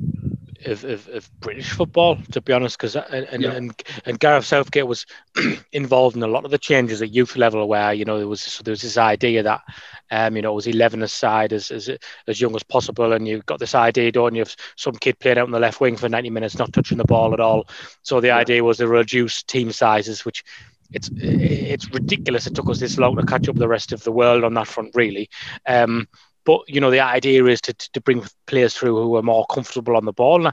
of, 0.67 0.85
of, 0.85 1.08
of 1.08 1.41
British 1.41 1.70
football, 1.70 2.19
to 2.32 2.41
be 2.41 2.53
honest, 2.53 2.76
because 2.76 2.97
uh, 2.97 3.25
and, 3.31 3.43
yeah. 3.43 3.53
and 3.53 3.82
and 4.05 4.20
Gareth 4.20 4.44
Southgate 4.44 4.87
was 4.87 5.06
involved 5.73 6.17
in 6.17 6.23
a 6.23 6.26
lot 6.26 6.44
of 6.44 6.50
the 6.50 6.58
changes 6.58 7.00
at 7.00 7.14
youth 7.14 7.37
level, 7.37 7.67
where 7.69 7.93
you 7.93 8.05
know 8.05 8.19
there 8.19 8.29
was 8.29 8.43
so 8.43 8.62
there 8.62 8.73
was 8.73 8.82
this 8.82 8.99
idea 8.99 9.43
that 9.43 9.62
um, 10.11 10.37
you 10.37 10.43
know 10.43 10.53
it 10.53 10.56
was 10.56 10.67
eleven 10.67 11.03
aside 11.03 11.53
as, 11.53 11.70
as 11.70 11.88
as 12.26 12.41
young 12.41 12.55
as 12.55 12.62
possible, 12.62 13.12
and 13.12 13.26
you've 13.26 13.47
got 13.47 13.61
this 13.61 13.75
idea, 13.75 14.12
don't 14.12 14.35
you, 14.35 14.43
of 14.43 14.55
some 14.76 14.94
kid 14.97 15.19
playing 15.19 15.38
out 15.38 15.47
on 15.47 15.53
the 15.53 15.61
left 15.61 15.81
wing 15.81 15.97
for 15.97 16.08
ninety 16.08 16.31
minutes, 16.31 16.58
not 16.58 16.73
touching 16.73 16.99
the 16.99 17.05
ball 17.05 17.32
at 17.32 17.41
all. 17.41 17.67
So 18.03 18.20
the 18.20 18.29
yeah. 18.29 18.37
idea 18.37 18.64
was 18.64 18.79
to 18.79 18.88
reduce 18.88 19.43
team 19.43 19.73
sizes, 19.73 20.25
which 20.25 20.44
it's 20.92 21.10
it's 21.16 21.90
ridiculous. 21.92 22.46
It 22.46 22.54
took 22.54 22.68
us 22.68 22.80
this 22.80 22.98
long 22.98 23.16
to 23.16 23.26
catch 23.26 23.48
up 23.48 23.54
with 23.54 23.60
the 23.60 23.68
rest 23.68 23.92
of 23.92 24.02
the 24.04 24.12
world 24.12 24.44
on 24.44 24.54
that 24.54 24.66
front, 24.66 24.94
really. 24.94 25.28
Um, 25.66 26.08
but 26.44 26.60
you 26.68 26.80
know, 26.80 26.90
the 26.90 27.00
idea 27.00 27.44
is 27.46 27.60
to, 27.62 27.72
to 27.74 28.00
bring 28.00 28.24
players 28.46 28.74
through 28.74 28.96
who 28.96 29.16
are 29.16 29.22
more 29.22 29.46
comfortable 29.46 29.96
on 29.96 30.04
the 30.04 30.12
ball, 30.12 30.50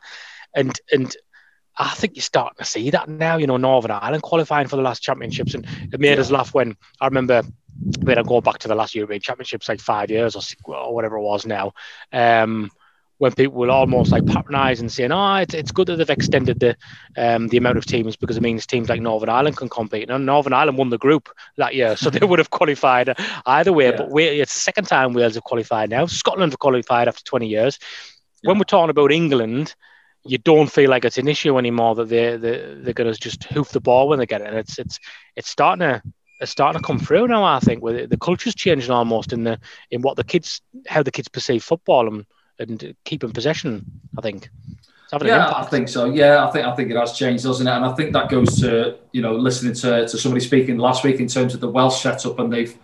and 0.56 0.80
and 0.91 1.15
I 1.77 1.89
think 1.89 2.15
you're 2.15 2.21
starting 2.24 2.57
to 2.57 2.65
see 2.65 2.89
that 2.91 3.09
now. 3.09 3.38
You 3.38 3.47
know, 3.47 3.57
Northern 3.57 3.91
Ireland 3.91 4.24
qualifying 4.24 4.68
for 4.68 4.75
the 4.75 4.81
last 4.81 5.03
championships, 5.03 5.53
and 5.53 5.65
it 5.91 6.00
made 6.00 6.15
yeah. 6.15 6.21
us 6.21 6.31
laugh 6.31 6.53
when 6.53 6.75
I 7.00 7.06
remember 7.06 7.44
when 8.01 8.18
I 8.18 8.24
go 8.24 8.41
back 8.41 8.59
to 8.59 8.68
the 8.68 8.75
last 8.75 8.95
European 8.95 9.21
Championships, 9.21 9.68
like 9.68 9.80
five 9.80 10.09
years 10.09 10.35
or, 10.35 10.41
or 10.74 10.94
whatever 10.94 11.18
it 11.18 11.21
was 11.21 11.45
now. 11.45 11.74
Um, 12.12 12.69
when 13.18 13.31
people 13.31 13.54
will 13.56 13.71
almost 13.71 14.12
like 14.12 14.25
patronise 14.25 14.80
and 14.80 14.92
saying, 14.92 15.12
"Oh, 15.12 15.36
it's, 15.36 15.54
it's 15.54 15.71
good 15.71 15.88
that 15.88 15.98
they've 15.98 16.10
extended 16.10 16.60
the 16.60 16.75
um, 17.18 17.48
the 17.48 17.57
amount 17.57 17.77
of 17.77 17.86
teams 17.86 18.15
because 18.15 18.38
it 18.38 18.44
means 18.44 18.65
teams 18.65 18.89
like 18.89 19.01
Northern 19.01 19.30
Ireland 19.30 19.57
can 19.57 19.69
compete." 19.69 20.09
And 20.09 20.26
Northern 20.26 20.54
Ireland 20.54 20.78
won 20.78 20.90
the 20.90 20.97
group 20.97 21.30
that 21.57 21.76
year, 21.76 21.95
so 21.95 22.09
they 22.09 22.26
would 22.26 22.40
have 22.40 22.49
qualified 22.49 23.16
either 23.45 23.73
way. 23.73 23.85
Yeah. 23.85 23.97
But 23.97 24.11
we, 24.11 24.26
it's 24.26 24.54
the 24.54 24.59
second 24.59 24.85
time 24.85 25.14
Wales 25.14 25.35
have 25.35 25.44
qualified 25.44 25.90
now. 25.90 26.06
Scotland 26.06 26.52
have 26.52 26.59
qualified 26.59 27.07
after 27.07 27.23
20 27.23 27.47
years. 27.47 27.80
Yeah. 28.42 28.49
When 28.49 28.57
we're 28.57 28.66
talking 28.66 28.90
about 28.90 29.11
England, 29.11 29.76
you 30.26 30.38
don't 30.38 30.71
feel 30.71 30.90
like 30.90 31.06
it's 31.06 31.18
an 31.18 31.28
issue 31.28 31.57
anymore 31.57 31.95
that 31.95 32.09
they 32.09 32.38
they 32.38 32.76
they're 32.78 32.94
going 32.94 33.14
to 33.14 33.19
just 33.19 33.44
hoof 33.45 33.69
the 33.69 33.81
ball 33.81 34.09
when 34.09 34.19
they 34.19 34.26
get 34.26 34.42
it. 34.42 34.47
And 34.47 34.57
it's 34.57 34.80
it's 34.80 34.99
it's 35.35 35.49
starting 35.49 35.81
to 35.81 36.02
it's 36.40 36.52
starting 36.52 36.81
to 36.81 36.85
come 36.85 36.99
through 36.99 37.28
now. 37.28 37.44
I 37.44 37.59
think 37.59 37.83
with 37.83 38.09
the 38.09 38.18
culture's 38.18 38.56
changing 38.56 38.92
almost 38.92 39.33
in 39.33 39.44
the 39.44 39.59
in 39.92 40.02
what 40.02 40.18
the 40.18 40.23
kids 40.23 40.61
how 40.88 41.04
the 41.04 41.11
kids 41.11 41.28
perceive 41.28 41.64
football 41.64 42.07
and 42.07 42.26
and 42.60 42.95
keeping 43.06 43.31
possession. 43.31 43.86
I 44.18 44.22
think. 44.22 44.50
Yeah, 45.28 45.54
I 45.56 45.66
think 45.66 45.90
so. 45.90 46.06
Yeah, 46.06 46.48
I 46.48 46.52
think 46.52 46.66
I 46.66 46.76
think 46.76 46.90
it 46.90 46.98
has 46.98 47.14
changed, 47.14 47.44
doesn't 47.44 47.68
it? 47.68 47.72
And 47.72 47.86
I 47.86 47.94
think 47.94 48.14
that 48.14 48.30
goes 48.30 48.60
to 48.62 48.98
you 49.12 49.22
know 49.22 49.36
listening 49.36 49.74
to, 49.76 50.07
to 50.07 50.18
somebody 50.18 50.44
speaking 50.44 50.78
last 50.78 51.04
week 51.04 51.19
in 51.19 51.28
terms 51.28 51.54
of 51.54 51.60
the 51.60 51.69
Welsh 51.69 52.02
setup, 52.02 52.40
and 52.40 52.52
they've 52.52 52.76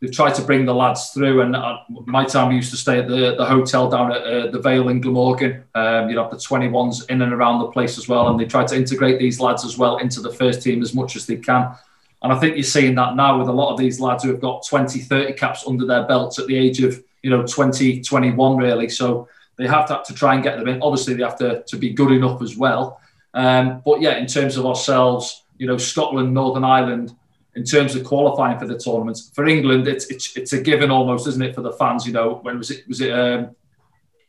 they've 0.00 0.12
tried 0.12 0.34
to 0.34 0.42
bring 0.42 0.66
the 0.66 0.74
lads 0.74 1.10
through. 1.10 1.40
And 1.40 1.56
uh, 1.56 1.78
my 1.88 2.24
time 2.24 2.50
we 2.50 2.56
used 2.56 2.70
to 2.70 2.76
stay 2.76 3.00
at 3.00 3.08
the, 3.08 3.34
the 3.36 3.44
hotel 3.44 3.90
down 3.90 4.12
at 4.12 4.22
uh, 4.22 4.50
the 4.50 4.60
Vale 4.60 4.88
in 4.88 5.00
Glamorgan. 5.00 5.64
Um, 5.74 6.08
you 6.08 6.14
know, 6.14 6.28
the 6.30 6.36
21s 6.36 7.10
in 7.10 7.22
and 7.22 7.32
around 7.32 7.58
the 7.58 7.68
place 7.68 7.98
as 7.98 8.08
well, 8.08 8.28
and 8.28 8.38
they 8.38 8.46
try 8.46 8.64
to 8.64 8.76
integrate 8.76 9.18
these 9.18 9.40
lads 9.40 9.64
as 9.64 9.76
well 9.76 9.96
into 9.96 10.20
the 10.20 10.32
first 10.32 10.62
team 10.62 10.80
as 10.82 10.94
much 10.94 11.16
as 11.16 11.26
they 11.26 11.36
can. 11.36 11.74
And 12.22 12.32
I 12.32 12.38
think 12.38 12.56
you're 12.56 12.62
seeing 12.62 12.94
that 12.94 13.16
now 13.16 13.38
with 13.38 13.48
a 13.48 13.52
lot 13.52 13.72
of 13.72 13.78
these 13.78 14.00
lads 14.00 14.24
who 14.24 14.30
have 14.30 14.40
got 14.40 14.64
20, 14.66 15.00
30 15.00 15.32
caps 15.34 15.64
under 15.66 15.84
their 15.84 16.04
belts 16.04 16.38
at 16.38 16.46
the 16.46 16.56
age 16.56 16.82
of 16.82 17.02
you 17.24 17.30
know 17.30 17.42
2021 17.42 18.56
really. 18.56 18.88
So 18.88 19.28
they 19.56 19.66
have 19.66 19.86
to, 19.88 19.94
have 19.94 20.06
to 20.06 20.14
try 20.14 20.34
and 20.34 20.42
get 20.42 20.58
them 20.58 20.68
in. 20.68 20.82
Obviously, 20.82 21.14
they 21.14 21.22
have 21.22 21.38
to, 21.38 21.64
to 21.66 21.76
be 21.76 21.90
good 21.90 22.12
enough 22.12 22.42
as 22.42 22.56
well. 22.56 23.00
Um, 23.32 23.82
but 23.84 24.00
yeah, 24.00 24.18
in 24.18 24.26
terms 24.26 24.56
of 24.56 24.66
ourselves, 24.66 25.44
you 25.56 25.66
know, 25.66 25.78
Scotland, 25.78 26.34
Northern 26.34 26.64
Ireland, 26.64 27.16
in 27.56 27.64
terms 27.64 27.96
of 27.96 28.04
qualifying 28.04 28.58
for 28.58 28.66
the 28.66 28.78
tournaments, 28.78 29.30
for 29.34 29.46
England, 29.46 29.88
it's 29.88 30.06
it's, 30.06 30.36
it's 30.36 30.52
a 30.52 30.60
given 30.60 30.90
almost, 30.90 31.26
isn't 31.26 31.42
it, 31.42 31.54
for 31.54 31.62
the 31.62 31.72
fans? 31.72 32.06
You 32.06 32.12
know, 32.12 32.40
when 32.42 32.58
was 32.58 32.70
it? 32.70 32.86
Was 32.86 33.00
it 33.00 33.12
um, 33.12 33.56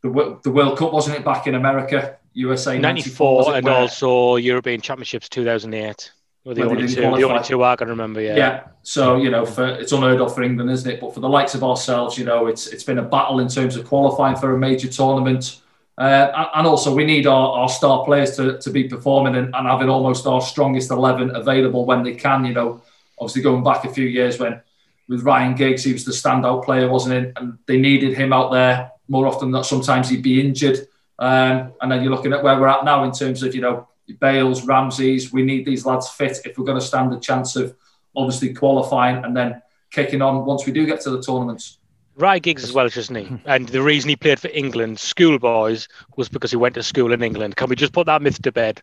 the 0.01 0.39
the 0.43 0.51
World 0.51 0.77
Cup? 0.77 0.93
Wasn't 0.93 1.17
it 1.17 1.25
back 1.25 1.47
in 1.47 1.55
America, 1.55 2.17
USA? 2.33 2.79
'94, 2.79 3.55
and 3.55 3.65
where, 3.65 3.73
also 3.73 4.37
European 4.37 4.79
Championships 4.79 5.27
2008. 5.29 6.11
Well, 6.45 6.53
the, 6.53 6.61
only 6.61 6.87
two, 6.87 7.01
the 7.01 7.23
only 7.23 7.43
two 7.43 7.63
I 7.63 7.75
can 7.75 7.87
remember, 7.87 8.21
yeah. 8.21 8.35
Yeah. 8.35 8.63
So 8.83 9.17
you 9.17 9.31
know, 9.31 9.47
for, 9.47 9.65
it's 9.65 9.91
unheard 9.91 10.21
of 10.21 10.35
for 10.35 10.43
England, 10.43 10.69
isn't 10.69 10.89
it? 10.89 11.01
But 11.01 11.15
for 11.15 11.19
the 11.19 11.27
likes 11.27 11.55
of 11.55 11.63
ourselves, 11.63 12.19
you 12.19 12.23
know, 12.23 12.45
it's 12.45 12.67
it's 12.67 12.83
been 12.83 12.99
a 12.99 13.03
battle 13.03 13.39
in 13.39 13.47
terms 13.47 13.75
of 13.75 13.87
qualifying 13.87 14.35
for 14.35 14.53
a 14.53 14.57
major 14.57 14.87
tournament, 14.87 15.59
uh, 15.97 16.45
and 16.53 16.67
also 16.67 16.93
we 16.93 17.03
need 17.03 17.25
our, 17.25 17.57
our 17.57 17.67
star 17.67 18.05
players 18.05 18.35
to, 18.35 18.59
to 18.59 18.69
be 18.69 18.87
performing 18.87 19.35
and, 19.35 19.55
and 19.55 19.67
having 19.67 19.89
almost 19.89 20.27
our 20.27 20.39
strongest 20.39 20.91
eleven 20.91 21.35
available 21.35 21.83
when 21.83 22.03
they 22.03 22.13
can. 22.13 22.45
You 22.45 22.53
know, 22.53 22.81
obviously 23.17 23.41
going 23.41 23.63
back 23.63 23.83
a 23.83 23.91
few 23.91 24.05
years 24.05 24.37
when 24.37 24.61
with 25.09 25.23
Ryan 25.23 25.55
Giggs, 25.55 25.83
he 25.83 25.93
was 25.93 26.05
the 26.05 26.11
standout 26.11 26.63
player, 26.63 26.87
wasn't 26.87 27.15
it? 27.15 27.33
And 27.37 27.57
they 27.65 27.77
needed 27.77 28.15
him 28.15 28.31
out 28.31 28.51
there 28.51 28.91
more 29.07 29.25
often 29.25 29.49
than 29.49 29.63
sometimes 29.63 30.09
he'd 30.09 30.21
be 30.21 30.39
injured. 30.41 30.87
Um, 31.17 31.73
and 31.81 31.91
then 31.91 32.03
you're 32.03 32.11
looking 32.11 32.33
at 32.33 32.43
where 32.43 32.59
we're 32.59 32.67
at 32.67 32.85
now 32.85 33.03
in 33.03 33.13
terms 33.13 33.41
of 33.41 33.55
you 33.55 33.61
know 33.61 33.87
Bales, 34.19 34.65
Ramseys. 34.65 35.33
We 35.33 35.43
need 35.43 35.65
these 35.65 35.85
lads 35.85 36.09
fit 36.09 36.39
if 36.45 36.57
we're 36.57 36.65
going 36.65 36.79
to 36.79 36.85
stand 36.85 37.13
a 37.13 37.19
chance 37.19 37.55
of 37.55 37.75
obviously 38.15 38.53
qualifying 38.53 39.23
and 39.23 39.35
then 39.35 39.61
kicking 39.91 40.21
on 40.21 40.45
once 40.45 40.65
we 40.65 40.71
do 40.71 40.85
get 40.85 41.01
to 41.01 41.09
the 41.09 41.21
tournaments. 41.21 41.79
Ryan 42.17 42.41
Giggs 42.41 42.63
is 42.63 42.71
Welsh, 42.71 42.95
isn't 42.95 43.15
he? 43.15 43.29
And 43.45 43.67
the 43.67 43.81
reason 43.81 44.09
he 44.09 44.15
played 44.15 44.39
for 44.39 44.49
England 44.53 44.99
schoolboys 44.99 45.89
was 46.15 46.29
because 46.29 46.49
he 46.49 46.55
went 46.57 46.75
to 46.75 46.83
school 46.83 47.11
in 47.11 47.21
England. 47.21 47.57
Can 47.57 47.69
we 47.69 47.75
just 47.75 47.91
put 47.91 48.05
that 48.05 48.21
myth 48.21 48.41
to 48.43 48.51
bed? 48.53 48.81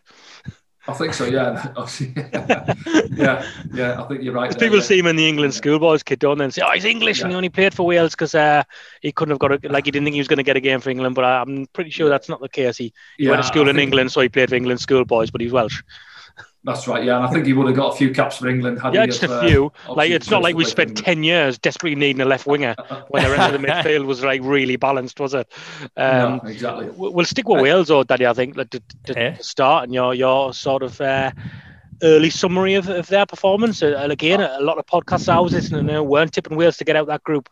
I 0.85 0.93
think 0.93 1.13
so, 1.13 1.25
yeah. 1.25 1.71
yeah, 3.11 3.45
yeah, 3.73 4.01
I 4.01 4.07
think 4.07 4.21
you're 4.21 4.33
right. 4.33 4.51
There, 4.51 4.59
people 4.59 4.79
yeah. 4.79 4.83
see 4.83 4.99
him 4.99 5.07
in 5.07 5.15
the 5.15 5.27
England 5.27 5.53
schoolboys 5.53 6.03
kid, 6.03 6.19
don't 6.19 6.37
they? 6.37 6.43
And 6.43 6.53
say, 6.53 6.61
oh, 6.65 6.71
he's 6.71 6.83
English 6.83 7.19
yeah. 7.19 7.25
and 7.25 7.31
he 7.31 7.35
only 7.37 7.49
played 7.49 7.73
for 7.73 7.85
Wales 7.85 8.11
because 8.11 8.35
uh, 8.35 8.63
he 9.01 9.13
couldn't 9.13 9.31
have 9.31 9.39
got 9.39 9.63
a, 9.63 9.69
like, 9.69 9.85
he 9.85 9.91
didn't 9.91 10.05
think 10.05 10.15
he 10.15 10.19
was 10.19 10.27
going 10.27 10.37
to 10.37 10.43
get 10.43 10.57
a 10.57 10.59
game 10.59 10.81
for 10.81 10.89
England. 10.89 11.15
But 11.15 11.23
I'm 11.23 11.67
pretty 11.67 11.89
sure 11.89 12.09
that's 12.09 12.27
not 12.27 12.41
the 12.41 12.49
case. 12.49 12.77
He, 12.77 12.93
he 13.17 13.25
yeah, 13.25 13.31
went 13.31 13.43
to 13.43 13.47
school 13.47 13.67
I 13.67 13.69
in 13.69 13.79
England, 13.79 14.11
so 14.11 14.19
he 14.19 14.27
played 14.27 14.49
for 14.49 14.55
England 14.55 14.81
schoolboys, 14.81 15.31
but 15.31 15.39
he's 15.39 15.53
Welsh. 15.53 15.81
That's 16.65 16.87
right, 16.87 17.03
yeah, 17.03 17.17
and 17.17 17.25
I 17.25 17.29
think 17.29 17.45
he 17.45 17.51
would 17.51 17.67
have 17.67 17.75
got 17.75 17.93
a 17.93 17.97
few 17.97 18.13
caps 18.13 18.37
for 18.37 18.47
England. 18.47 18.81
Had 18.81 18.93
yeah, 18.93 19.05
just 19.05 19.21
a 19.23 19.33
uh, 19.33 19.45
few. 19.45 19.73
like 19.89 20.11
it's 20.11 20.29
not 20.29 20.41
like 20.41 20.55
we 20.55 20.63
spent 20.63 20.95
ten 20.95 21.21
years 21.21 21.57
desperately 21.57 21.95
needing 21.95 22.21
a 22.21 22.25
left 22.25 22.47
winger 22.47 22.73
when 23.09 23.23
the 23.23 23.31
rest 23.31 23.53
of 23.53 23.61
the 23.61 23.67
midfield 23.67 24.05
was 24.05 24.23
like 24.23 24.39
really 24.43 24.77
balanced, 24.77 25.19
was 25.19 25.33
it? 25.33 25.51
Um, 25.97 26.39
no, 26.41 26.49
exactly. 26.49 26.89
We'll 26.95 27.25
stick 27.25 27.49
with 27.49 27.61
Wales, 27.61 27.91
or 27.91 28.05
Daddy. 28.05 28.25
I 28.25 28.33
think 28.33 28.55
to, 28.55 28.65
to, 28.65 28.81
yeah. 29.07 29.37
start 29.41 29.83
and 29.83 29.93
your 29.93 30.13
your 30.13 30.53
sort 30.53 30.83
of 30.83 31.01
uh, 31.01 31.31
early 32.01 32.29
summary 32.29 32.75
of, 32.75 32.87
of 32.87 33.07
their 33.07 33.25
performance. 33.25 33.83
Uh, 33.83 33.97
and 33.97 34.13
again, 34.13 34.39
a 34.39 34.61
lot 34.61 34.77
of 34.77 34.85
podcasts 34.85 35.27
I 35.27 35.41
was 35.41 35.51
listening 35.51 35.87
to 35.87 36.01
weren't 36.01 36.31
tipping 36.31 36.57
Wales 36.57 36.77
to 36.77 36.85
get 36.85 36.95
out 36.95 37.07
that 37.07 37.23
group. 37.23 37.49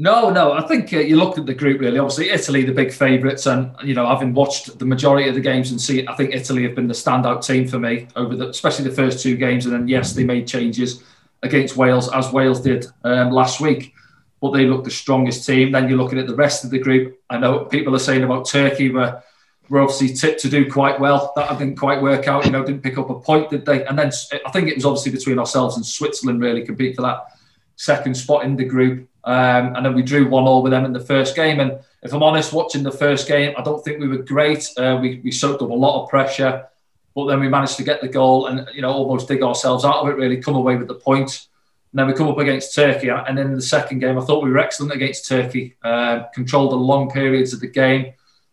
No, 0.00 0.30
no. 0.30 0.52
I 0.52 0.60
think 0.62 0.92
uh, 0.92 0.98
you 0.98 1.16
look 1.16 1.38
at 1.38 1.46
the 1.46 1.54
group 1.54 1.80
really. 1.80 1.98
Obviously, 1.98 2.30
Italy, 2.30 2.62
the 2.62 2.72
big 2.72 2.92
favourites, 2.92 3.46
and 3.46 3.74
you 3.82 3.94
know, 3.94 4.06
having 4.06 4.32
watched 4.32 4.78
the 4.78 4.84
majority 4.84 5.28
of 5.28 5.34
the 5.34 5.40
games 5.40 5.72
and 5.72 5.80
see, 5.80 6.06
I 6.06 6.14
think 6.14 6.32
Italy 6.32 6.62
have 6.62 6.76
been 6.76 6.86
the 6.86 6.94
standout 6.94 7.44
team 7.44 7.66
for 7.66 7.80
me 7.80 8.06
over 8.14 8.36
the, 8.36 8.48
especially 8.48 8.88
the 8.88 8.94
first 8.94 9.20
two 9.20 9.36
games. 9.36 9.66
And 9.66 9.74
then 9.74 9.88
yes, 9.88 10.12
they 10.12 10.22
made 10.22 10.46
changes 10.46 11.02
against 11.42 11.76
Wales 11.76 12.08
as 12.12 12.32
Wales 12.32 12.60
did 12.60 12.86
um, 13.02 13.32
last 13.32 13.60
week, 13.60 13.92
but 14.40 14.52
they 14.52 14.66
look 14.66 14.84
the 14.84 14.90
strongest 14.90 15.44
team. 15.44 15.72
Then 15.72 15.88
you're 15.88 15.98
looking 15.98 16.20
at 16.20 16.28
the 16.28 16.36
rest 16.36 16.62
of 16.62 16.70
the 16.70 16.78
group. 16.78 17.18
I 17.28 17.38
know 17.38 17.64
people 17.64 17.92
are 17.96 17.98
saying 17.98 18.22
about 18.22 18.48
Turkey 18.48 18.90
were 18.90 19.20
were 19.68 19.80
obviously 19.80 20.14
tipped 20.14 20.40
to 20.42 20.48
do 20.48 20.70
quite 20.70 21.00
well. 21.00 21.32
That 21.34 21.58
didn't 21.58 21.76
quite 21.76 22.00
work 22.00 22.28
out. 22.28 22.44
You 22.44 22.52
know, 22.52 22.64
didn't 22.64 22.84
pick 22.84 22.98
up 22.98 23.10
a 23.10 23.18
point, 23.18 23.50
did 23.50 23.66
they? 23.66 23.84
And 23.84 23.98
then 23.98 24.12
I 24.46 24.50
think 24.52 24.68
it 24.68 24.76
was 24.76 24.84
obviously 24.84 25.10
between 25.10 25.40
ourselves 25.40 25.74
and 25.74 25.84
Switzerland 25.84 26.40
really 26.40 26.64
compete 26.64 26.94
for 26.94 27.02
that 27.02 27.32
second 27.78 28.14
spot 28.16 28.44
in 28.44 28.56
the 28.56 28.64
group. 28.64 29.08
Um, 29.24 29.76
and 29.76 29.86
then 29.86 29.94
we 29.94 30.02
drew 30.02 30.28
one 30.28 30.44
all 30.44 30.62
with 30.62 30.72
them 30.72 30.84
in 30.84 30.92
the 30.92 31.00
first 31.00 31.34
game. 31.34 31.60
And 31.60 31.78
if 32.02 32.12
I'm 32.12 32.22
honest, 32.22 32.52
watching 32.52 32.82
the 32.82 32.92
first 32.92 33.26
game, 33.26 33.54
I 33.56 33.62
don't 33.62 33.82
think 33.82 34.00
we 34.00 34.08
were 34.08 34.18
great. 34.22 34.68
Uh, 34.76 34.98
we, 35.00 35.20
we 35.24 35.30
soaked 35.30 35.62
up 35.62 35.70
a 35.70 35.74
lot 35.74 36.02
of 36.02 36.10
pressure, 36.10 36.66
but 37.14 37.26
then 37.26 37.40
we 37.40 37.48
managed 37.48 37.76
to 37.76 37.84
get 37.84 38.00
the 38.00 38.08
goal 38.08 38.46
and 38.46 38.68
you 38.74 38.82
know 38.82 38.92
almost 38.92 39.28
dig 39.28 39.42
ourselves 39.42 39.84
out 39.84 40.02
of 40.02 40.08
it. 40.08 40.16
Really, 40.16 40.40
come 40.42 40.56
away 40.56 40.76
with 40.76 40.88
the 40.88 40.94
point. 40.94 41.46
And 41.92 41.98
then 41.98 42.06
we 42.06 42.12
come 42.12 42.28
up 42.28 42.38
against 42.38 42.74
Turkey, 42.74 43.08
and 43.08 43.38
then 43.38 43.46
in 43.46 43.54
the 43.54 43.62
second 43.62 44.00
game, 44.00 44.18
I 44.18 44.24
thought 44.24 44.44
we 44.44 44.50
were 44.50 44.58
excellent 44.58 44.92
against 44.92 45.26
Turkey. 45.26 45.76
Uh, 45.82 46.24
controlled 46.34 46.72
the 46.72 46.76
long 46.76 47.10
periods 47.10 47.54
of 47.54 47.60
the 47.60 47.66
game. 47.66 48.12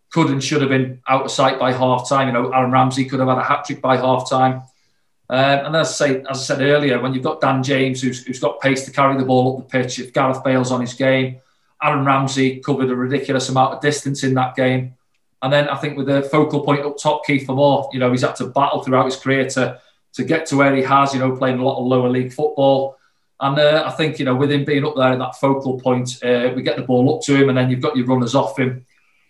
Could 0.10 0.30
and 0.30 0.42
should 0.42 0.62
have 0.62 0.70
been 0.70 1.02
out 1.08 1.26
of 1.26 1.32
sight 1.32 1.60
by 1.60 1.74
half 1.74 2.08
time. 2.08 2.28
You 2.28 2.34
know, 2.34 2.52
Aaron 2.52 2.72
Ramsey 2.72 3.06
could 3.06 3.20
have 3.20 3.28
had 3.28 3.38
a 3.38 3.44
hat 3.44 3.66
trick 3.66 3.82
by 3.82 3.98
half 3.98 4.30
time. 4.30 4.64
Um, 5.30 5.66
and 5.66 5.76
as 5.76 5.90
I 5.90 6.08
say, 6.08 6.22
as 6.30 6.38
I 6.38 6.56
said 6.56 6.62
earlier, 6.62 7.02
when 7.02 7.14
you've 7.14 7.24
got 7.24 7.42
Dan 7.42 7.64
James 7.64 8.02
who's, 8.02 8.26
who's 8.26 8.40
got 8.40 8.62
pace 8.62 8.86
to 8.86 8.92
carry 8.92 9.18
the 9.18 9.26
ball 9.26 9.54
up 9.54 9.58
the 9.58 9.80
pitch, 9.80 10.00
if 10.00 10.14
Gareth 10.14 10.44
Bale's 10.44 10.72
on 10.72 10.82
his 10.82 10.94
game, 10.94 11.38
Aaron 11.82 12.06
Ramsey 12.06 12.60
covered 12.60 12.90
a 12.90 12.96
ridiculous 12.96 13.50
amount 13.50 13.74
of 13.74 13.82
distance 13.82 14.24
in 14.24 14.36
that 14.36 14.56
game. 14.56 14.96
And 15.42 15.52
then 15.52 15.68
I 15.68 15.76
think 15.78 15.98
with 15.98 16.08
the 16.08 16.24
focal 16.24 16.64
point 16.64 16.86
up 16.86 16.98
top, 16.98 17.26
Kieffer 17.26 17.56
Moore, 17.56 17.90
you 17.92 18.00
know, 18.00 18.12
he's 18.12 18.22
had 18.22 18.36
to 18.38 18.48
battle 18.48 18.84
throughout 18.84 19.06
his 19.06 19.18
career 19.18 19.50
to 19.52 19.80
to 20.14 20.24
get 20.24 20.46
to 20.46 20.56
where 20.56 20.74
he 20.74 20.82
has, 20.82 21.14
you 21.14 21.20
know, 21.20 21.36
playing 21.36 21.60
a 21.60 21.64
lot 21.64 21.78
of 21.78 21.88
lower 21.88 22.10
league 22.10 22.32
football. 22.32 22.98
And 23.42 23.60
uh, 23.60 23.84
I 23.86 23.92
think, 23.92 24.18
you 24.18 24.24
know, 24.24 24.34
with 24.34 24.50
him 24.50 24.64
being 24.64 24.86
up 24.86 24.96
there 24.96 25.12
in 25.12 25.20
that 25.20 25.36
focal 25.36 25.78
point, 25.78 26.24
uh, 26.24 26.54
we 26.56 26.62
get 26.62 26.78
the 26.78 26.84
ball 26.84 27.14
up 27.14 27.22
to 27.24 27.36
him 27.36 27.50
and 27.50 27.58
then 27.58 27.70
you've 27.70 27.82
got 27.82 27.98
your 27.98 28.06
runners 28.06 28.34
off 28.34 28.58
him. 28.58 28.86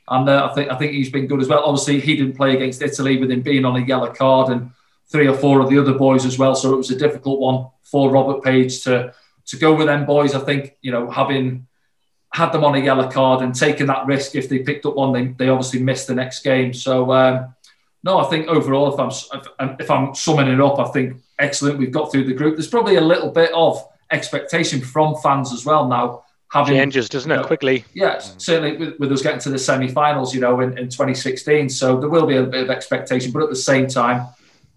And 0.08 0.30
uh, 0.30 0.48
I 0.50 0.54
think 0.54 0.72
I 0.72 0.76
think 0.78 0.92
he's 0.92 1.10
been 1.10 1.26
good 1.26 1.42
as 1.42 1.48
well. 1.48 1.64
Obviously, 1.66 2.00
he 2.00 2.16
didn't 2.16 2.38
play 2.38 2.56
against 2.56 2.84
Italy 2.84 3.18
with 3.18 3.32
him 3.32 3.42
being 3.42 3.66
on 3.66 3.76
a 3.76 3.86
yellow 3.86 4.14
card 4.14 4.52
and 4.52 4.70
three 5.12 5.28
or 5.28 5.36
four 5.36 5.62
of 5.62 5.70
the 5.70 5.78
other 5.78 5.94
boys 5.94 6.26
as 6.26 6.38
well. 6.38 6.56
So 6.56 6.74
it 6.74 6.78
was 6.78 6.92
a 6.92 6.98
difficult 6.98 7.40
one 7.40 7.68
for 7.84 8.10
Robert 8.12 8.44
Page 8.44 8.84
to 8.84 9.14
to 9.48 9.58
go 9.58 9.76
with 9.76 9.88
them 9.88 10.06
boys. 10.06 10.34
I 10.34 10.40
think 10.40 10.76
you 10.82 10.92
know 10.92 11.10
having 11.10 11.68
had 12.34 12.52
them 12.52 12.66
on 12.66 12.76
a 12.76 12.80
yellow 12.80 13.10
card 13.10 13.42
and 13.42 13.56
taking 13.56 13.88
that 13.88 14.06
risk 14.06 14.36
if 14.36 14.50
they 14.50 14.60
picked 14.60 14.86
up 14.86 14.96
one, 14.96 15.14
they, 15.14 15.28
they 15.28 15.48
obviously 15.48 15.82
missed 15.82 16.08
the 16.08 16.14
next 16.14 16.44
game. 16.44 16.74
So 16.74 17.12
um, 17.14 17.56
no, 18.04 18.20
I 18.20 18.26
think 18.26 18.48
overall, 18.48 18.94
if 18.94 19.00
I'm 19.00 19.10
if, 19.10 19.80
if 19.82 19.92
I'm 19.92 20.14
summing 20.14 20.48
it 20.48 20.60
up, 20.60 20.78
I 20.78 20.86
think 20.92 21.22
excellent. 21.40 21.80
We've 21.80 21.92
got 21.92 22.12
through 22.12 22.26
the 22.26 22.34
group. 22.34 22.56
There's 22.56 22.68
probably 22.68 22.96
a 22.96 23.02
little 23.02 23.32
bit 23.32 23.52
of 23.54 23.84
expectation 24.12 24.82
from 24.82 25.16
fans 25.24 25.54
as 25.54 25.66
well 25.66 25.88
now. 25.88 26.24
Having, 26.52 26.76
Changes, 26.76 27.10
doesn't 27.10 27.32
it, 27.32 27.36
you 27.36 27.42
know, 27.42 27.48
quickly? 27.48 27.84
Yeah, 27.94 28.20
certainly 28.20 28.78
with, 28.78 29.00
with, 29.00 29.12
us 29.12 29.22
getting 29.22 29.42
to 29.42 29.50
the 29.50 29.58
semi-finals, 29.58 30.34
you 30.34 30.40
know, 30.40 30.60
in, 30.60 30.78
in 30.78 30.86
2016. 30.86 31.70
So 31.70 32.00
there 32.00 32.08
will 32.08 32.28
be 32.28 32.38
a 32.38 32.44
bit 32.44 32.64
of 32.64 32.70
expectation, 32.70 33.32
but 33.32 33.42
at 33.42 33.50
the 33.50 33.56
same 33.56 33.88
time, 33.88 34.28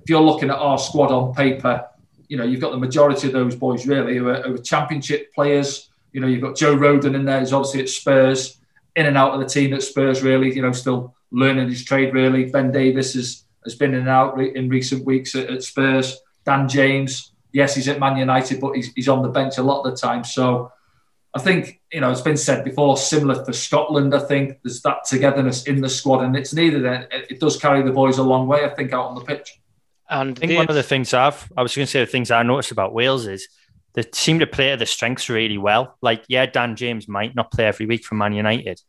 if 0.09 0.13
you're 0.13 0.23
looking 0.23 0.49
at 0.49 0.57
our 0.57 0.79
squad 0.79 1.13
on 1.13 1.35
paper, 1.35 1.87
you 2.29 2.39
know, 2.39 2.45
you've 2.45 2.63
got 2.63 2.71
the 2.71 2.79
majority 2.79 3.27
of 3.27 3.35
those 3.35 3.55
boys 3.55 3.87
really 3.87 4.17
who 4.17 4.31
are, 4.31 4.41
who 4.41 4.55
are 4.55 4.59
championship 4.59 5.35
players. 5.35 5.91
You 6.15 6.23
know, 6.23 6.27
you've 6.27 6.41
got 6.41 6.57
Joe 6.57 6.75
Rodon 6.75 7.15
in 7.15 7.27
there, 7.27 7.41
who's 7.41 7.53
obviously 7.53 7.83
at 7.83 7.91
Spurs, 7.91 8.59
in 8.97 9.05
and 9.05 9.19
out 9.19 9.35
of 9.35 9.41
the 9.41 9.47
team 9.47 9.75
at 9.75 9.83
Spurs, 9.83 10.23
really, 10.23 10.57
you 10.57 10.63
know, 10.63 10.73
still 10.73 11.15
learning 11.31 11.69
his 11.69 11.85
trade, 11.85 12.15
really. 12.15 12.47
Ben 12.47 12.73
Davies 12.73 13.13
has, 13.13 13.45
has 13.65 13.75
been 13.75 13.93
in 13.93 14.01
and 14.01 14.09
out 14.09 14.41
in 14.41 14.71
recent 14.71 15.05
weeks 15.05 15.35
at, 15.35 15.51
at 15.51 15.63
Spurs. 15.63 16.17
Dan 16.47 16.71
James, 16.71 17.33
yes, 17.53 17.75
he's 17.75 17.87
at 17.89 18.01
Man 18.01 18.17
United, 18.17 18.63
but 18.63 18.77
he's, 18.77 18.91
he's 18.95 19.11
on 19.11 19.23
the 19.23 19.29
bench 19.29 19.59
a 19.59 19.63
lot 19.63 19.83
of 19.83 19.93
the 19.93 20.01
time. 20.01 20.25
So 20.25 20.73
I 21.35 21.39
think, 21.39 21.83
you 21.93 22.01
know, 22.01 22.11
it's 22.11 22.23
been 22.23 22.39
said 22.39 22.65
before, 22.65 22.97
similar 22.97 23.45
for 23.45 23.53
Scotland, 23.53 24.15
I 24.15 24.21
think 24.21 24.59
there's 24.65 24.81
that 24.81 25.05
togetherness 25.07 25.65
in 25.65 25.83
the 25.83 25.91
squad, 25.91 26.25
and 26.25 26.35
it's 26.35 26.55
needed. 26.55 26.87
It 27.13 27.41
does 27.41 27.59
carry 27.59 27.83
the 27.83 27.93
boys 27.93 28.17
a 28.17 28.23
long 28.23 28.47
way, 28.47 28.65
I 28.65 28.71
think, 28.71 28.95
out 28.95 29.09
on 29.09 29.15
the 29.15 29.21
pitch. 29.21 29.61
And 30.11 30.39
I 30.39 30.47
think 30.47 30.57
one 30.57 30.69
of 30.69 30.75
the 30.75 30.83
things 30.83 31.13
I've, 31.13 31.51
I 31.57 31.63
was 31.63 31.75
going 31.75 31.87
to 31.87 31.91
say 31.91 32.01
the 32.01 32.07
things 32.07 32.31
I 32.31 32.43
noticed 32.43 32.73
about 32.73 32.95
Wales 32.95 33.27
is 33.27 33.49
they 33.95 34.05
seem 34.13 34.39
to 34.39 34.47
play 34.47 34.71
to 34.71 34.77
the 34.77 34.87
strengths 34.87 35.29
really 35.29 35.59
well. 35.59 35.97
Like, 36.01 36.25
yeah, 36.29 36.47
Dan 36.47 36.77
James 36.77 37.09
might 37.09 37.35
not 37.35 37.51
play 37.51 37.67
every 37.67 37.87
week 37.87 38.05
for 38.05 38.15
Man 38.15 38.33
United, 38.33 38.81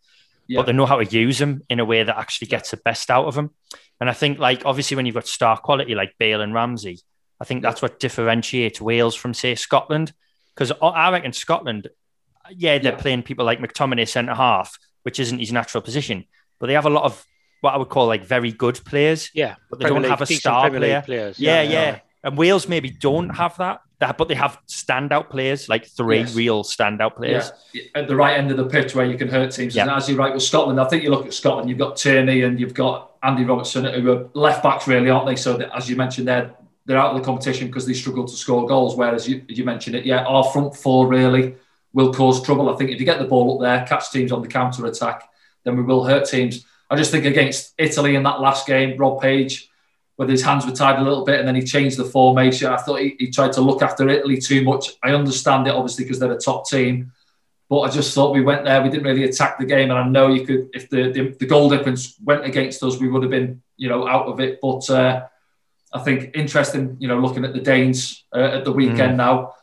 yeah. 0.48 0.60
but 0.60 0.66
they 0.66 0.74
know 0.74 0.86
how 0.86 0.98
to 0.98 1.06
use 1.06 1.40
him 1.42 1.64
in 1.70 1.80
a 1.80 1.86
way 1.86 2.04
that 2.04 2.18
actually 2.18 2.48
gets 2.48 2.72
the 2.72 2.78
best 2.78 3.10
out 3.10 3.26
of 3.26 3.38
him. 3.38 3.52
And 4.00 4.10
I 4.10 4.14
think, 4.14 4.40
like, 4.40 4.66
obviously, 4.66 4.96
when 4.96 5.06
you've 5.06 5.16
got 5.16 5.28
star 5.28 5.58
quality 5.58 5.94
like 5.94 6.18
Bale 6.18 6.42
and 6.42 6.54
Ramsey, 6.54 7.02
I 7.42 7.46
think 7.46 7.64
that's 7.64 7.82
what 7.82 8.00
differentiates 8.00 8.80
Wales 8.80 9.16
from, 9.16 9.34
say, 9.34 9.56
Scotland. 9.56 10.14
Because 10.56 10.72
I 10.82 11.12
reckon 11.12 11.34
Scotland, 11.34 11.90
yeah, 12.50 12.78
they're 12.80 12.94
yeah. 12.94 12.98
playing 13.00 13.24
people 13.24 13.46
like 13.46 13.60
McTominay 13.60 14.08
centre 14.08 14.36
half, 14.36 14.78
which 15.04 15.20
isn't 15.20 15.40
his 15.40 15.52
natural 15.52 15.82
position, 15.82 16.26
but 16.60 16.68
they 16.68 16.74
have 16.74 16.86
a 16.86 16.90
lot 16.90 17.04
of 17.04 17.26
what 17.62 17.74
I 17.74 17.78
would 17.78 17.90
call 17.90 18.08
like 18.08 18.26
very 18.26 18.52
good 18.52 18.80
players. 18.86 19.30
Yeah, 19.34 19.56
but 19.70 19.80
they 19.80 19.84
Premier 19.84 19.96
don't 19.96 20.04
League, 20.04 20.20
have 20.20 20.22
a 20.22 20.34
star 20.34 20.70
player. 20.70 21.02
Players. 21.06 21.40
Yeah, 21.40 21.62
yeah, 21.62 21.72
yeah, 21.72 22.00
And 22.24 22.38
Wales 22.38 22.68
maybe 22.68 22.90
don't 22.90 23.30
have 23.30 23.58
that. 23.58 23.82
That, 24.00 24.18
but 24.18 24.30
they 24.30 24.36
have 24.36 24.58
standout 24.66 25.30
players, 25.30 25.68
like 25.68 25.86
three 25.86 26.20
yes. 26.20 26.34
real 26.34 26.64
standout 26.64 27.18
players 27.18 27.52
yeah. 27.74 27.84
at 27.96 28.08
the 28.08 28.16
right 28.16 28.38
end 28.38 28.50
of 28.50 28.56
the 28.56 28.66
pitch 28.66 28.96
where 28.96 29.06
you 29.06 29.18
can 29.18 29.28
hurt 29.28 29.52
teams. 29.52 29.76
Yeah. 29.76 29.82
And 29.82 29.92
as 29.92 30.08
you're 30.08 30.18
right 30.18 30.34
with 30.34 30.42
Scotland, 30.42 30.80
I 30.80 30.86
think 30.86 31.04
you 31.04 31.10
look 31.10 31.26
at 31.26 31.34
Scotland, 31.34 31.70
you've 31.70 31.80
got 31.80 31.98
Tierney 31.98 32.44
and 32.44 32.58
you've 32.58 32.74
got 32.74 33.12
Andy 33.24 33.44
Robertson, 33.44 33.84
who 33.84 34.12
are 34.14 34.30
left 34.34 34.64
backs, 34.64 34.88
really, 34.88 35.10
aren't 35.10 35.28
they? 35.28 35.36
So 35.36 35.58
that, 35.58 35.76
as 35.76 35.90
you 35.90 35.98
mentioned, 35.98 36.30
they're 36.30 36.56
they're 36.86 36.98
out 36.98 37.14
of 37.14 37.18
the 37.18 37.26
competition 37.26 37.68
because 37.68 37.86
they 37.86 37.94
struggle 37.94 38.26
to 38.26 38.36
score 38.36 38.66
goals. 38.66 38.96
Whereas 38.96 39.28
you, 39.28 39.44
you 39.48 39.64
mentioned 39.64 39.96
it, 39.98 40.06
yeah, 40.06 40.24
our 40.24 40.44
front 40.46 40.76
four 40.76 41.08
really 41.08 41.56
will 41.94 42.14
cause 42.14 42.42
trouble. 42.42 42.74
I 42.74 42.78
think 42.78 42.90
if 42.92 43.00
you 43.00 43.06
get 43.06 43.20
the 43.20 43.26
ball 43.26 43.56
up 43.56 43.62
there, 43.62 43.86
catch 43.86 44.12
teams 44.12 44.32
on 44.32 44.42
the 44.42 44.48
counter 44.48 44.86
attack, 44.86 45.30
then 45.64 45.78
we 45.78 45.84
will 45.84 46.04
hurt 46.04 46.28
teams. 46.28 46.66
I 46.90 46.96
just 46.96 47.12
think 47.12 47.26
against 47.26 47.74
Italy 47.78 48.16
in 48.16 48.24
that 48.24 48.42
last 48.42 48.66
game, 48.66 48.98
Rob 48.98 49.22
Page, 49.22 49.70
with 50.18 50.30
his 50.30 50.42
hands 50.42 50.66
were 50.66 50.74
tied 50.74 51.00
a 51.00 51.04
little 51.04 51.24
bit 51.24 51.40
and 51.40 51.48
then 51.48 51.56
he 51.56 51.62
changed 51.62 51.98
the 51.98 52.04
formation. 52.04 52.68
I 52.68 52.78
thought 52.78 53.00
he, 53.00 53.16
he 53.20 53.30
tried 53.30 53.54
to 53.54 53.62
look 53.62 53.82
after 53.82 54.10
Italy 54.10 54.38
too 54.38 54.64
much. 54.64 54.92
I 55.02 55.12
understand 55.12 55.68
it, 55.68 55.74
obviously, 55.74 56.04
because 56.04 56.20
they're 56.20 56.32
a 56.32 56.40
top 56.40 56.68
team. 56.68 57.12
But 57.70 57.82
I 57.82 57.90
just 57.90 58.14
thought 58.16 58.34
we 58.34 58.42
went 58.42 58.66
there, 58.66 58.82
we 58.82 58.90
didn't 58.90 59.06
really 59.06 59.26
attack 59.26 59.60
the 59.60 59.66
game. 59.66 59.92
And 59.92 60.00
I 60.00 60.08
know 60.08 60.28
you 60.28 60.46
could, 60.46 60.70
if 60.74 60.90
the, 60.90 61.12
the, 61.12 61.36
the 61.40 61.46
goal 61.46 61.70
difference 61.70 62.16
went 62.24 62.44
against 62.44 62.82
us, 62.84 63.00
we 63.00 63.08
would 63.08 63.22
have 63.22 63.32
been, 63.32 63.62
you 63.78 63.88
know, 63.88 64.08
out 64.08 64.26
of 64.26 64.40
it. 64.40 64.60
But 64.60 64.90
uh, 64.90 65.28
I 65.94 66.00
think 66.00 66.36
interesting, 66.36 66.98
you 67.00 67.08
know, 67.08 67.20
looking 67.20 67.46
at 67.46 67.54
the 67.54 67.62
Danes 67.62 68.26
uh, 68.36 68.40
at 68.40 68.66
the 68.66 68.72
weekend 68.72 69.14
mm. 69.14 69.18
now 69.18 69.54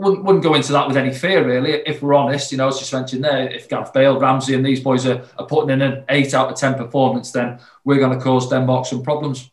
wouldn't, 0.00 0.24
wouldn't 0.24 0.42
go 0.42 0.54
into 0.54 0.72
that 0.72 0.88
with 0.88 0.96
any 0.96 1.12
fear, 1.12 1.46
really. 1.46 1.72
If 1.86 2.02
we're 2.02 2.14
honest, 2.14 2.50
you 2.50 2.58
know, 2.58 2.68
as 2.68 2.78
just 2.78 2.92
mentioned 2.92 3.22
there, 3.22 3.48
if 3.50 3.68
Gareth 3.68 3.92
Bale, 3.92 4.18
Ramsey, 4.18 4.54
and 4.54 4.64
these 4.64 4.80
boys 4.80 5.06
are, 5.06 5.22
are 5.38 5.46
putting 5.46 5.70
in 5.70 5.82
an 5.82 6.04
eight 6.08 6.32
out 6.34 6.50
of 6.50 6.56
10 6.56 6.74
performance, 6.74 7.32
then 7.32 7.60
we're 7.84 7.98
going 7.98 8.16
to 8.16 8.22
cause 8.22 8.48
Denmark 8.48 8.86
some 8.86 9.02
problems. 9.02 9.50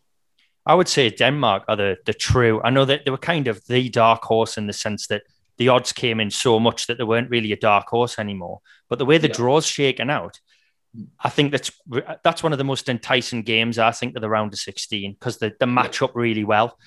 I 0.66 0.76
would 0.76 0.88
say 0.88 1.10
Denmark 1.10 1.64
are 1.68 1.76
the, 1.76 1.98
the 2.06 2.14
true. 2.14 2.62
I 2.64 2.70
know 2.70 2.86
that 2.86 3.06
they 3.06 3.12
were 3.12 3.18
kind 3.18 3.48
of 3.48 3.66
the 3.68 3.90
dark 3.90 4.24
horse 4.24 4.58
in 4.58 4.68
the 4.68 4.74
sense 4.74 5.08
that 5.08 5.24
the 5.58 5.70
odds 5.70 5.92
came 5.92 6.20
in 6.20 6.30
so 6.30 6.60
much 6.60 6.88
that 6.88 6.98
they 6.98 7.04
weren't 7.04 7.30
really 7.30 7.52
a 7.52 7.58
dark 7.58 7.88
horse 7.88 8.20
anymore. 8.20 8.62
But 8.90 9.00
the 9.00 9.06
way 9.06 9.18
the 9.18 9.28
yeah. 9.28 9.34
draw's 9.34 9.66
shaken 9.66 10.10
out, 10.10 10.40
I 11.20 11.30
think 11.30 11.52
that's 11.52 11.72
that's 12.24 12.44
one 12.44 12.54
of 12.54 12.58
the 12.58 12.64
most 12.64 12.90
enticing 12.90 13.44
games 13.44 13.78
I 13.78 13.92
think 13.92 14.16
of 14.16 14.22
the 14.22 14.30
round 14.30 14.54
of 14.54 14.60
16 14.60 15.14
because 15.14 15.38
the, 15.38 15.54
they 15.60 15.66
match 15.66 16.02
up 16.02 16.16
really 16.16 16.44
well. 16.44 16.78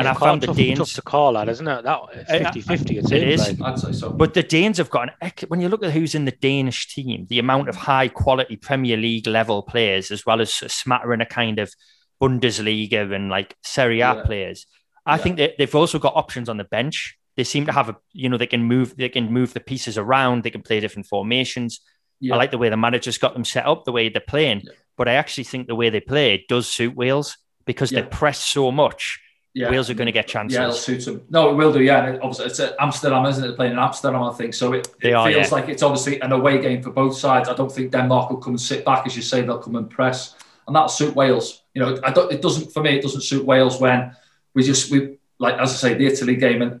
And 0.00 0.06
yeah, 0.06 0.12
I 0.12 0.14
found 0.14 0.40
tough, 0.40 0.56
the 0.56 0.64
Danes 0.64 0.78
tough 0.78 0.92
to 0.94 1.02
call 1.02 1.34
that, 1.34 1.46
isn't 1.50 1.68
it? 1.68 1.82
That 1.84 2.00
50-50, 2.30 2.90
it, 2.90 3.12
it 3.12 3.28
is. 3.28 3.60
Like. 3.60 3.60
I'd 3.60 3.78
say 3.78 3.92
so. 3.92 4.10
But 4.10 4.32
the 4.32 4.42
Danes 4.42 4.78
have 4.78 4.88
got 4.88 5.10
an 5.20 5.30
when 5.48 5.60
you 5.60 5.68
look 5.68 5.84
at 5.84 5.92
who's 5.92 6.14
in 6.14 6.24
the 6.24 6.30
Danish 6.30 6.88
team, 6.88 7.26
the 7.28 7.38
amount 7.38 7.68
of 7.68 7.76
high 7.76 8.08
quality 8.08 8.56
Premier 8.56 8.96
League 8.96 9.26
level 9.26 9.62
players, 9.62 10.10
as 10.10 10.24
well 10.24 10.40
as 10.40 10.62
a 10.62 10.70
smattering 10.70 11.20
of 11.20 11.28
kind 11.28 11.58
of 11.58 11.70
Bundesliga 12.18 13.14
and 13.14 13.28
like 13.28 13.54
Serie 13.62 14.00
A 14.00 14.14
yeah. 14.14 14.22
players. 14.22 14.64
I 15.04 15.16
yeah. 15.16 15.22
think 15.22 15.36
that 15.36 15.52
they've 15.58 15.74
also 15.74 15.98
got 15.98 16.16
options 16.16 16.48
on 16.48 16.56
the 16.56 16.64
bench. 16.64 17.18
They 17.36 17.44
seem 17.44 17.66
to 17.66 17.72
have 17.72 17.90
a, 17.90 17.96
you 18.14 18.30
know, 18.30 18.38
they 18.38 18.46
can 18.46 18.62
move, 18.62 18.96
they 18.96 19.10
can 19.10 19.30
move 19.30 19.52
the 19.52 19.60
pieces 19.60 19.98
around. 19.98 20.44
They 20.44 20.50
can 20.50 20.62
play 20.62 20.80
different 20.80 21.08
formations. 21.08 21.80
Yeah. 22.20 22.34
I 22.34 22.38
like 22.38 22.52
the 22.52 22.58
way 22.58 22.70
the 22.70 22.76
manager's 22.78 23.18
got 23.18 23.34
them 23.34 23.44
set 23.44 23.66
up, 23.66 23.84
the 23.84 23.92
way 23.92 24.08
they're 24.08 24.22
playing. 24.26 24.62
But 24.96 25.08
I 25.08 25.14
actually 25.14 25.44
think 25.44 25.66
the 25.66 25.74
way 25.74 25.90
they 25.90 26.00
play 26.00 26.46
does 26.48 26.68
suit 26.68 26.94
Wales 26.96 27.36
because 27.66 27.90
they 27.90 28.02
press 28.02 28.40
so 28.40 28.72
much. 28.72 29.20
Wales 29.56 29.90
are 29.90 29.94
going 29.94 30.06
to 30.06 30.12
get 30.12 30.28
chances. 30.28 30.56
Yeah, 30.56 30.64
it'll 30.64 30.74
suit 30.74 31.04
them. 31.04 31.22
No, 31.28 31.50
it 31.50 31.54
will 31.54 31.72
do. 31.72 31.82
Yeah, 31.82 32.06
and 32.06 32.22
obviously 32.22 32.46
it's 32.46 32.60
Amsterdam, 32.78 33.26
isn't 33.26 33.42
it? 33.42 33.48
They're 33.48 33.56
playing 33.56 33.72
in 33.72 33.78
Amsterdam, 33.78 34.22
I 34.22 34.32
think. 34.32 34.54
So 34.54 34.72
it, 34.74 34.88
it 35.02 35.12
are, 35.12 35.30
feels 35.30 35.50
like 35.50 35.68
it's 35.68 35.82
obviously 35.82 36.20
an 36.20 36.32
away 36.32 36.60
game 36.60 36.82
for 36.82 36.90
both 36.90 37.16
sides. 37.16 37.48
I 37.48 37.54
don't 37.54 37.72
think 37.72 37.90
Denmark 37.90 38.30
will 38.30 38.38
come 38.38 38.52
and 38.52 38.60
sit 38.60 38.84
back, 38.84 39.06
as 39.06 39.16
you 39.16 39.22
say. 39.22 39.42
They'll 39.42 39.58
come 39.58 39.76
and 39.76 39.90
press, 39.90 40.36
and 40.66 40.76
that'll 40.76 40.88
suit 40.88 41.16
Wales. 41.16 41.62
You 41.74 41.82
know, 41.82 41.98
I 42.04 42.12
don't. 42.12 42.32
It 42.32 42.42
doesn't 42.42 42.72
for 42.72 42.82
me. 42.82 42.96
It 42.96 43.02
doesn't 43.02 43.22
suit 43.22 43.44
Wales 43.44 43.80
when 43.80 44.14
we 44.54 44.62
just 44.62 44.90
we 44.90 45.16
like 45.38 45.54
as 45.54 45.72
I 45.72 45.76
say 45.88 45.94
the 45.94 46.06
Italy 46.06 46.36
game 46.36 46.62
and 46.62 46.80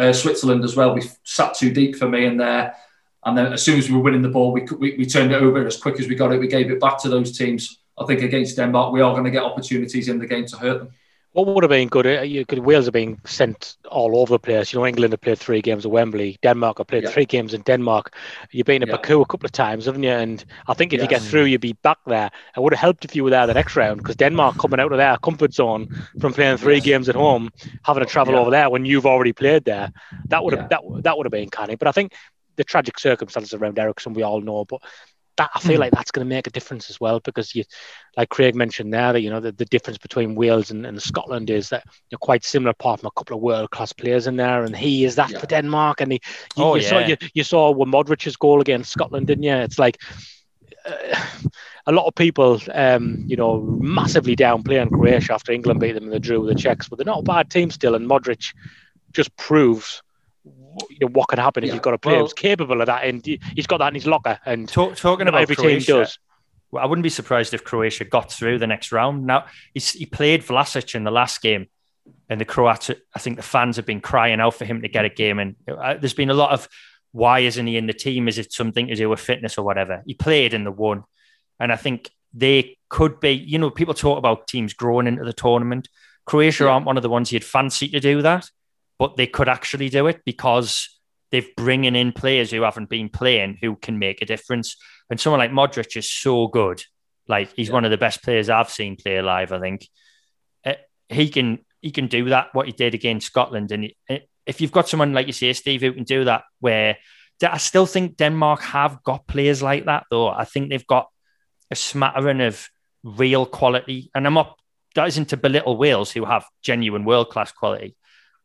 uh, 0.00 0.12
Switzerland 0.12 0.64
as 0.64 0.74
well. 0.74 0.94
We 0.94 1.02
sat 1.24 1.54
too 1.54 1.70
deep 1.70 1.96
for 1.96 2.08
me 2.08 2.24
in 2.24 2.38
there, 2.38 2.74
and 3.24 3.36
then 3.36 3.52
as 3.52 3.62
soon 3.62 3.78
as 3.78 3.90
we 3.90 3.96
were 3.96 4.02
winning 4.02 4.22
the 4.22 4.30
ball, 4.30 4.52
we, 4.52 4.62
we 4.78 4.96
we 4.96 5.04
turned 5.04 5.32
it 5.32 5.42
over 5.42 5.66
as 5.66 5.76
quick 5.76 6.00
as 6.00 6.08
we 6.08 6.14
got 6.14 6.32
it. 6.32 6.40
We 6.40 6.48
gave 6.48 6.70
it 6.70 6.80
back 6.80 6.98
to 7.02 7.10
those 7.10 7.36
teams. 7.36 7.78
I 7.98 8.06
think 8.06 8.22
against 8.22 8.56
Denmark, 8.56 8.92
we 8.92 9.00
are 9.00 9.12
going 9.12 9.24
to 9.24 9.30
get 9.30 9.42
opportunities 9.42 10.08
in 10.08 10.18
the 10.18 10.26
game 10.26 10.46
to 10.46 10.56
hurt 10.56 10.78
them. 10.78 10.90
What 11.36 11.48
would 11.48 11.64
have 11.64 11.70
been 11.70 11.88
good? 11.88 12.06
Uh, 12.06 12.22
you 12.22 12.46
could, 12.46 12.60
Wales 12.60 12.88
are 12.88 12.92
being 12.92 13.20
sent 13.26 13.76
all 13.90 14.18
over 14.18 14.32
the 14.32 14.38
place. 14.38 14.72
You 14.72 14.78
know, 14.78 14.86
England 14.86 15.12
have 15.12 15.20
played 15.20 15.38
three 15.38 15.60
games 15.60 15.84
at 15.84 15.92
Wembley. 15.92 16.38
Denmark 16.42 16.78
have 16.78 16.86
played 16.86 17.02
yeah. 17.02 17.10
three 17.10 17.26
games 17.26 17.52
in 17.52 17.60
Denmark. 17.60 18.14
You've 18.52 18.64
been 18.64 18.80
to 18.80 18.86
yeah. 18.86 18.96
Baku 18.96 19.20
a 19.20 19.26
couple 19.26 19.44
of 19.44 19.52
times, 19.52 19.84
haven't 19.84 20.02
you? 20.02 20.08
And 20.08 20.42
I 20.66 20.72
think 20.72 20.94
if 20.94 21.00
yes. 21.00 21.02
you 21.02 21.08
get 21.10 21.20
through, 21.20 21.44
you'd 21.44 21.60
be 21.60 21.74
back 21.74 21.98
there. 22.06 22.30
It 22.56 22.60
would 22.60 22.72
have 22.72 22.80
helped 22.80 23.04
if 23.04 23.14
you 23.14 23.22
were 23.22 23.28
there 23.28 23.46
the 23.46 23.52
next 23.52 23.76
round 23.76 23.98
because 23.98 24.16
Denmark 24.16 24.56
coming 24.56 24.80
out 24.80 24.92
of 24.92 24.96
their 24.96 25.18
comfort 25.18 25.52
zone 25.52 25.88
from 26.18 26.32
playing 26.32 26.56
three 26.56 26.76
yes. 26.76 26.84
games 26.86 27.08
at 27.10 27.16
home, 27.16 27.50
having 27.82 28.02
to 28.02 28.08
travel 28.08 28.32
yeah. 28.32 28.40
over 28.40 28.50
there 28.50 28.70
when 28.70 28.86
you've 28.86 29.04
already 29.04 29.34
played 29.34 29.66
there, 29.66 29.92
that 30.28 30.42
would 30.42 30.54
have 30.54 30.70
that 30.70 30.80
that 31.02 31.18
would 31.18 31.26
have 31.26 31.32
been 31.32 31.50
canny. 31.50 31.74
But 31.74 31.88
I 31.88 31.92
think 31.92 32.14
the 32.56 32.64
tragic 32.64 32.98
circumstances 32.98 33.52
around 33.52 33.78
Eriksen 33.78 34.14
we 34.14 34.22
all 34.22 34.40
know. 34.40 34.64
But 34.64 34.80
that 35.36 35.50
I 35.54 35.60
feel 35.60 35.76
mm. 35.76 35.80
like 35.80 35.92
that's 35.92 36.10
going 36.10 36.26
to 36.26 36.34
make 36.34 36.46
a 36.46 36.50
difference 36.50 36.90
as 36.90 37.00
well 37.00 37.20
because 37.20 37.54
you, 37.54 37.64
like 38.16 38.30
Craig 38.30 38.54
mentioned 38.54 38.92
there, 38.92 39.12
that 39.12 39.20
you 39.20 39.30
know 39.30 39.40
the, 39.40 39.52
the 39.52 39.64
difference 39.66 39.98
between 39.98 40.34
Wales 40.34 40.70
and, 40.70 40.86
and 40.86 41.00
Scotland 41.00 41.50
is 41.50 41.68
that 41.70 41.84
you're 42.10 42.18
quite 42.18 42.44
similar, 42.44 42.70
apart 42.70 43.00
from 43.00 43.08
a 43.08 43.18
couple 43.18 43.36
of 43.36 43.42
world 43.42 43.70
class 43.70 43.92
players 43.92 44.26
in 44.26 44.36
there, 44.36 44.64
and 44.64 44.76
he 44.76 45.04
is 45.04 45.16
that 45.16 45.30
yeah. 45.30 45.38
for 45.38 45.46
Denmark, 45.46 46.00
and 46.00 46.12
he, 46.12 46.20
you, 46.56 46.64
oh, 46.64 46.74
you 46.74 46.82
yeah. 46.82 46.88
saw 46.88 46.98
you, 46.98 47.16
you 47.34 47.44
saw 47.44 47.74
Modric's 47.74 48.36
goal 48.36 48.60
against 48.60 48.92
Scotland, 48.92 49.26
didn't 49.26 49.44
you? 49.44 49.54
It's 49.54 49.78
like. 49.78 50.00
Uh, 50.84 51.24
a 51.88 51.92
lot 51.92 52.06
of 52.06 52.14
people, 52.16 52.60
um, 52.74 53.22
you 53.28 53.36
know, 53.36 53.60
massively 53.80 54.34
downplaying 54.34 54.90
Croatia 54.90 55.34
after 55.34 55.52
England 55.52 55.78
beat 55.78 55.92
them 55.92 56.04
in 56.04 56.10
the 56.10 56.18
drew 56.18 56.40
with 56.40 56.52
the 56.52 56.60
Czechs, 56.60 56.88
but 56.88 56.98
they're 56.98 57.06
not 57.06 57.20
a 57.20 57.22
bad 57.22 57.48
team 57.48 57.70
still. 57.70 57.94
And 57.94 58.10
Modric 58.10 58.52
just 59.12 59.34
proves 59.36 60.02
you 60.90 60.98
know 61.00 61.08
what 61.08 61.28
can 61.28 61.38
happen 61.38 61.62
yeah. 61.62 61.68
if 61.68 61.74
you've 61.74 61.82
got 61.82 61.94
a 61.94 61.98
player 61.98 62.16
well, 62.16 62.24
who's 62.24 62.32
capable 62.32 62.80
of 62.80 62.86
that, 62.86 63.04
and 63.04 63.24
he's 63.24 63.66
got 63.66 63.78
that 63.78 63.88
in 63.88 63.94
his 63.94 64.06
locker. 64.06 64.38
And 64.44 64.68
talk, 64.68 64.96
talking 64.96 65.28
about 65.28 65.42
every 65.42 65.56
Croatia, 65.56 65.86
team 65.86 66.00
does. 66.00 66.18
Well, 66.70 66.82
I 66.82 66.86
wouldn't 66.86 67.02
be 67.02 67.10
surprised 67.10 67.54
if 67.54 67.64
Croatia 67.64 68.04
got 68.04 68.32
through 68.32 68.58
the 68.58 68.66
next 68.66 68.92
round. 68.92 69.26
Now 69.26 69.46
he 69.74 70.06
played 70.06 70.42
Vlasic 70.42 70.94
in 70.94 71.04
the 71.04 71.10
last 71.10 71.40
game, 71.42 71.66
and 72.28 72.40
the 72.40 72.44
Croats. 72.44 72.90
I 73.14 73.18
think 73.18 73.36
the 73.36 73.42
fans 73.42 73.76
have 73.76 73.86
been 73.86 74.00
crying 74.00 74.40
out 74.40 74.54
for 74.54 74.64
him 74.64 74.82
to 74.82 74.88
get 74.88 75.04
a 75.04 75.10
game. 75.10 75.38
And 75.38 75.56
uh, 75.68 75.94
there's 75.94 76.14
been 76.14 76.30
a 76.30 76.34
lot 76.34 76.52
of 76.52 76.68
why 77.12 77.40
isn't 77.40 77.66
he 77.66 77.76
in 77.76 77.86
the 77.86 77.94
team? 77.94 78.28
Is 78.28 78.38
it 78.38 78.52
something 78.52 78.88
to 78.88 78.94
do 78.94 79.08
with 79.08 79.20
fitness 79.20 79.58
or 79.58 79.64
whatever? 79.64 80.02
He 80.06 80.14
played 80.14 80.54
in 80.54 80.64
the 80.64 80.72
one, 80.72 81.04
and 81.58 81.72
I 81.72 81.76
think 81.76 82.10
they 82.34 82.78
could 82.88 83.20
be. 83.20 83.32
You 83.32 83.58
know, 83.58 83.70
people 83.70 83.94
talk 83.94 84.18
about 84.18 84.48
teams 84.48 84.74
growing 84.74 85.06
into 85.06 85.24
the 85.24 85.32
tournament. 85.32 85.88
Croatia 86.26 86.64
yeah. 86.64 86.70
aren't 86.70 86.86
one 86.86 86.96
of 86.96 87.04
the 87.04 87.08
ones 87.08 87.30
you'd 87.30 87.44
fancy 87.44 87.88
to 87.88 88.00
do 88.00 88.20
that 88.22 88.50
but 88.98 89.16
they 89.16 89.26
could 89.26 89.48
actually 89.48 89.88
do 89.88 90.06
it 90.06 90.22
because 90.24 90.98
they've 91.30 91.54
bringing 91.56 91.96
in 91.96 92.12
players 92.12 92.50
who 92.50 92.62
haven't 92.62 92.88
been 92.88 93.08
playing 93.08 93.58
who 93.60 93.76
can 93.76 93.98
make 93.98 94.22
a 94.22 94.26
difference. 94.26 94.76
And 95.10 95.20
someone 95.20 95.40
like 95.40 95.50
Modric 95.50 95.96
is 95.96 96.08
so 96.08 96.48
good. 96.48 96.82
Like 97.28 97.52
he's 97.54 97.68
yeah. 97.68 97.74
one 97.74 97.84
of 97.84 97.90
the 97.90 97.98
best 97.98 98.22
players 98.22 98.48
I've 98.48 98.70
seen 98.70 98.96
play 98.96 99.20
live. 99.20 99.52
I 99.52 99.60
think 99.60 99.88
uh, 100.64 100.74
he 101.08 101.28
can 101.28 101.58
he 101.80 101.90
can 101.90 102.06
do 102.06 102.28
that 102.30 102.48
what 102.52 102.66
he 102.66 102.72
did 102.72 102.94
against 102.94 103.26
Scotland. 103.26 103.72
And 103.72 103.92
uh, 104.08 104.18
if 104.46 104.60
you've 104.60 104.72
got 104.72 104.88
someone 104.88 105.12
like 105.12 105.26
you 105.26 105.32
say, 105.32 105.52
Steve, 105.52 105.80
who 105.80 105.92
can 105.92 106.04
do 106.04 106.24
that, 106.24 106.44
where 106.60 106.96
I 107.42 107.58
still 107.58 107.86
think 107.86 108.16
Denmark 108.16 108.62
have 108.62 109.02
got 109.02 109.26
players 109.26 109.62
like 109.62 109.84
that, 109.86 110.04
though. 110.10 110.28
I 110.28 110.44
think 110.44 110.70
they've 110.70 110.86
got 110.86 111.08
a 111.70 111.76
smattering 111.76 112.40
of 112.40 112.68
real 113.04 113.44
quality. 113.44 114.10
And 114.14 114.26
I'm 114.26 114.34
not 114.34 114.58
that 114.94 115.08
isn't 115.08 115.28
to 115.28 115.36
belittle 115.36 115.76
Wales, 115.76 116.10
who 116.10 116.24
have 116.24 116.46
genuine 116.62 117.04
world 117.04 117.30
class 117.30 117.52
quality. 117.52 117.96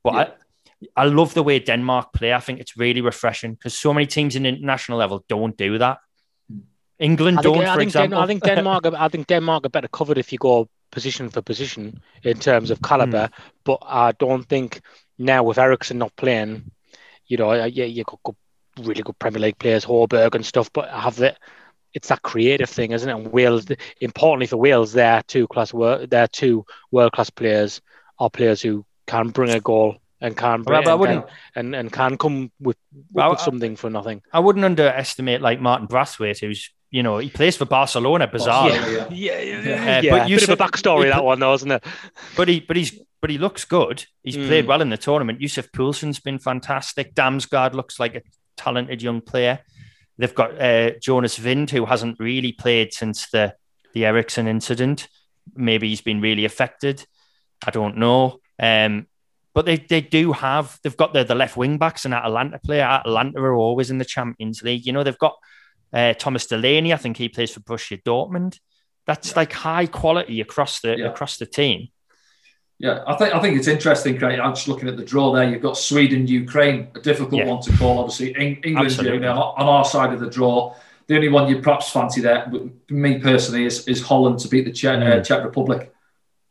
But 0.04 0.14
yeah. 0.80 0.90
I 0.96 1.06
love 1.06 1.34
the 1.34 1.44
way 1.44 1.60
Denmark 1.60 2.14
play. 2.14 2.34
I 2.34 2.40
think 2.40 2.60
it's 2.60 2.78
really 2.78 3.02
refreshing 3.02 3.54
because 3.54 3.78
so 3.78 3.94
many 3.94 4.08
teams 4.08 4.36
in 4.36 4.46
international 4.46 4.98
level 4.98 5.24
don't 5.28 5.56
do 5.58 5.78
that. 5.78 6.00
England 7.00 7.40
I 7.40 7.42
think, 7.42 7.56
don't, 7.56 7.66
I 7.66 7.74
for 7.74 7.82
example. 7.82 8.18
Den- 8.18 8.24
I 8.24 8.28
think 8.28 8.44
Denmark. 8.44 8.86
I 8.86 9.08
think 9.08 9.28
Denmark 9.28 9.66
are 9.66 9.70
better 9.70 9.88
covered 9.88 10.18
if 10.18 10.32
you 10.32 10.38
go 10.38 10.70
position 10.92 11.30
for 11.30 11.42
position 11.42 12.02
in 12.24 12.38
terms 12.40 12.70
of 12.72 12.82
caliber. 12.82 13.28
Mm. 13.28 13.32
But 13.64 13.80
I 13.88 14.12
don't 14.12 14.44
think 14.44 14.82
now 15.18 15.44
with 15.44 15.58
Eriksen 15.58 15.98
not 15.98 16.16
playing, 16.16 16.72
you 17.28 17.38
know, 17.38 17.54
yeah, 17.54 17.86
you 17.86 18.04
got 18.04 18.20
good, 18.24 18.36
really 18.80 19.04
good 19.04 19.18
Premier 19.18 19.40
League 19.40 19.58
players, 19.58 19.86
Højbjerg 19.86 20.36
and 20.36 20.46
stuff. 20.46 20.72
But 20.74 20.90
I 20.90 21.00
have 21.00 21.16
that. 21.18 21.38
It's 21.94 22.08
that 22.08 22.22
creative 22.22 22.70
thing, 22.70 22.92
isn't 22.92 23.10
it? 23.10 23.14
And 23.14 23.34
Wales, 23.34 23.66
importantly 24.00 24.48
for 24.48 24.56
Wales, 24.56 24.94
they're 24.94 25.22
two 25.24 25.46
class, 25.48 25.74
they're 26.10 26.28
two 26.28 26.66
world 26.90 27.12
class 27.12 27.30
players, 27.30 27.82
are 28.18 28.30
players 28.30 28.62
who 28.62 28.86
can 29.08 29.30
bring 29.30 29.52
a 29.52 29.60
goal 29.60 29.98
and 30.22 30.38
can 30.38 30.64
well, 30.64 31.04
and, 31.04 31.24
can, 31.24 31.24
and, 31.56 31.76
and 31.76 31.92
can 31.92 32.18
come 32.18 32.52
with, 32.60 32.78
well, 33.12 33.32
with 33.32 33.40
something 33.40 33.76
for 33.76 33.90
nothing. 33.90 34.22
I 34.32 34.40
wouldn't 34.40 34.64
underestimate 34.64 35.42
like 35.42 35.60
Martin 35.60 35.88
Braithwaite, 35.88 36.40
who's 36.40 36.70
you 36.92 37.02
know 37.04 37.18
he 37.18 37.30
plays 37.30 37.58
for 37.58 37.66
Barcelona. 37.66 38.28
Bizarre, 38.28 38.70
yeah, 38.70 39.08
yeah, 39.10 39.10
yeah. 39.10 39.40
yeah, 39.40 39.98
uh, 39.98 40.02
yeah. 40.02 40.12
But 40.12 40.30
you 40.30 40.36
bit 40.36 40.46
said, 40.46 40.54
of 40.54 40.62
a 40.62 40.64
backstory 40.64 41.06
he, 41.06 41.10
that 41.10 41.24
one, 41.24 41.40
though, 41.40 41.54
isn't 41.54 41.72
it? 41.72 41.84
But 42.38 42.48
he, 42.48 42.60
but 42.60 42.78
he's, 42.78 43.00
but 43.20 43.30
he 43.30 43.38
looks 43.38 43.66
good. 43.66 44.06
He's 44.24 44.38
mm. 44.38 44.48
played 44.48 44.68
well 44.68 44.82
in 44.82 44.90
the 44.90 44.98
tournament. 44.98 45.42
Yussuf 45.42 45.72
Poulsen's 45.72 46.20
been 46.20 46.38
fantastic. 46.38 47.16
Damsgaard 47.16 47.74
looks 47.74 48.00
like 48.00 48.16
a 48.16 48.22
talented 48.58 49.02
young 49.02 49.22
player. 49.22 49.60
They've 50.18 50.36
got 50.36 50.62
uh, 50.62 50.92
Jonas 51.02 51.40
Wind, 51.40 51.72
who 51.72 51.86
hasn't 51.86 52.20
really 52.20 52.52
played 52.52 52.94
since 52.94 53.30
the 53.32 53.56
the 53.94 54.06
Eriksen 54.06 54.48
incident. 54.48 55.08
Maybe 55.56 55.90
he's 55.90 56.02
been 56.02 56.22
really 56.22 56.46
affected. 56.46 57.06
I 57.66 57.72
don't 57.72 57.98
know. 57.98 58.41
Um, 58.62 59.08
but 59.54 59.66
they, 59.66 59.78
they 59.78 60.02
do 60.02 60.32
have 60.32 60.80
they've 60.84 60.96
got 60.96 61.14
the, 61.14 61.24
the 61.24 61.36
left 61.36 61.58
wing 61.58 61.78
backs 61.78 62.06
and 62.06 62.14
Atalanta 62.14 62.60
player. 62.60 62.84
Atalanta 62.84 63.40
are 63.42 63.56
always 63.56 63.92
in 63.92 63.98
the 63.98 64.06
Champions 64.06 64.64
League. 64.64 64.86
You 64.86 64.94
know 64.94 65.04
they've 65.04 65.18
got 65.18 65.36
uh, 65.92 66.14
Thomas 66.14 66.46
Delaney. 66.46 66.94
I 66.94 66.98
think 66.98 67.18
he 67.18 67.28
plays 67.28 67.52
for 67.52 67.60
Borussia 67.60 68.02
Dortmund. 68.04 68.60
That's 69.08 69.32
yeah. 69.32 69.38
like 69.38 69.52
high 69.52 69.88
quality 69.88 70.40
across 70.40 70.80
the 70.80 70.98
yeah. 70.98 71.08
across 71.08 71.38
the 71.38 71.46
team. 71.46 71.90
Yeah, 72.80 73.04
I 73.06 73.16
think 73.16 73.36
I 73.36 73.40
think 73.42 73.58
it's 73.58 73.68
interesting, 73.68 74.18
Craig. 74.18 74.40
I'm 74.40 74.56
just 74.56 74.68
looking 74.68 74.88
at 74.88 74.96
the 74.96 75.04
draw 75.04 75.34
there. 75.34 75.50
You've 75.50 75.62
got 75.62 75.78
Sweden, 75.78 76.28
Ukraine, 76.28 76.88
a 76.96 77.00
difficult 77.00 77.42
yeah. 77.42 77.48
one 77.48 77.62
to 77.64 77.78
call. 77.78 78.00
Obviously, 78.00 78.32
England 78.32 78.98
you 79.02 79.20
know, 79.20 79.54
on 79.58 79.68
our 79.68 79.86
side 79.86 80.14
of 80.14 80.20
the 80.20 80.30
draw. 80.30 80.76
The 81.08 81.16
only 81.16 81.30
one 81.30 81.50
you 81.50 81.60
perhaps 81.62 81.92
fancy 81.92 82.22
there, 82.22 82.50
me 82.90 83.20
personally, 83.20 83.66
is, 83.66 83.86
is 83.86 84.02
Holland 84.02 84.40
to 84.40 84.48
beat 84.48 84.64
the 84.64 84.72
Czech, 84.72 85.02
uh, 85.02 85.22
Czech 85.22 85.44
Republic 85.44 85.94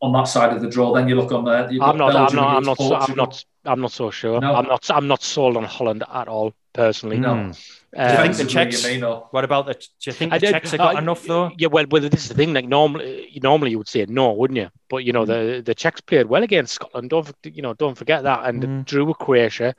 on 0.00 0.12
that 0.12 0.24
side 0.24 0.52
of 0.52 0.60
the 0.62 0.68
draw. 0.68 0.94
Then 0.94 1.08
you 1.08 1.14
look 1.14 1.32
on 1.32 1.44
there. 1.44 1.68
I'm 1.82 1.96
not. 1.96 2.14
I'm 2.14 2.34
not. 2.34 2.56
I'm 2.56 2.64
not. 2.64 2.78
So, 2.78 2.94
I'm 2.94 3.16
not. 3.16 3.44
I'm 3.64 3.80
not 3.80 3.92
so 3.92 4.10
sure. 4.10 4.40
No. 4.40 4.54
I'm 4.54 4.66
not. 4.66 4.90
I'm 4.90 5.06
not 5.06 5.22
sold 5.22 5.56
on 5.56 5.64
Holland 5.64 6.04
at 6.12 6.28
all 6.28 6.54
personally. 6.72 7.18
No. 7.18 7.32
Um, 7.32 7.52
do 7.92 8.02
you 8.02 8.16
think 8.16 8.36
the 8.36 8.44
Czechs? 8.44 9.32
What 9.32 9.44
about 9.44 9.66
the? 9.66 9.74
Do 9.74 9.80
you 10.02 10.12
think 10.12 10.32
the 10.32 10.38
did, 10.38 10.52
Czechs 10.52 10.70
have 10.70 10.78
got 10.78 10.94
uh, 10.94 10.98
enough 10.98 11.24
though? 11.24 11.50
Yeah, 11.58 11.68
well, 11.68 11.84
well, 11.90 12.02
this 12.02 12.22
is 12.22 12.28
the 12.28 12.34
thing. 12.34 12.54
Like 12.54 12.68
normally, 12.68 13.38
normally 13.42 13.72
you 13.72 13.78
would 13.78 13.88
say 13.88 14.06
no, 14.08 14.32
wouldn't 14.32 14.58
you? 14.58 14.70
But 14.88 15.04
you 15.04 15.12
know, 15.12 15.24
mm. 15.24 15.26
the 15.26 15.62
the 15.62 15.74
Czechs 15.74 16.00
played 16.00 16.26
well 16.26 16.42
against 16.42 16.74
Scotland. 16.74 17.10
Don't 17.10 17.30
you 17.44 17.62
know? 17.62 17.74
Don't 17.74 17.98
forget 17.98 18.22
that. 18.22 18.46
And 18.46 18.62
mm. 18.62 18.84
drew 18.86 19.04
with 19.04 19.18
Croatia. 19.18 19.74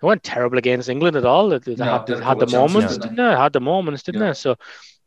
They 0.00 0.06
weren't 0.06 0.22
terrible 0.22 0.58
against 0.58 0.88
England 0.88 1.16
at 1.16 1.24
all. 1.24 1.48
They, 1.48 1.58
they 1.58 1.74
no, 1.76 2.04
had, 2.06 2.08
had 2.20 2.38
the 2.38 2.46
moments, 2.46 2.98
didn't 2.98 3.16
they? 3.16 3.22
Had 3.22 3.52
the 3.54 3.60
moments, 3.60 4.02
didn't 4.02 4.20
yeah. 4.20 4.28
they? 4.28 4.34
So 4.34 4.56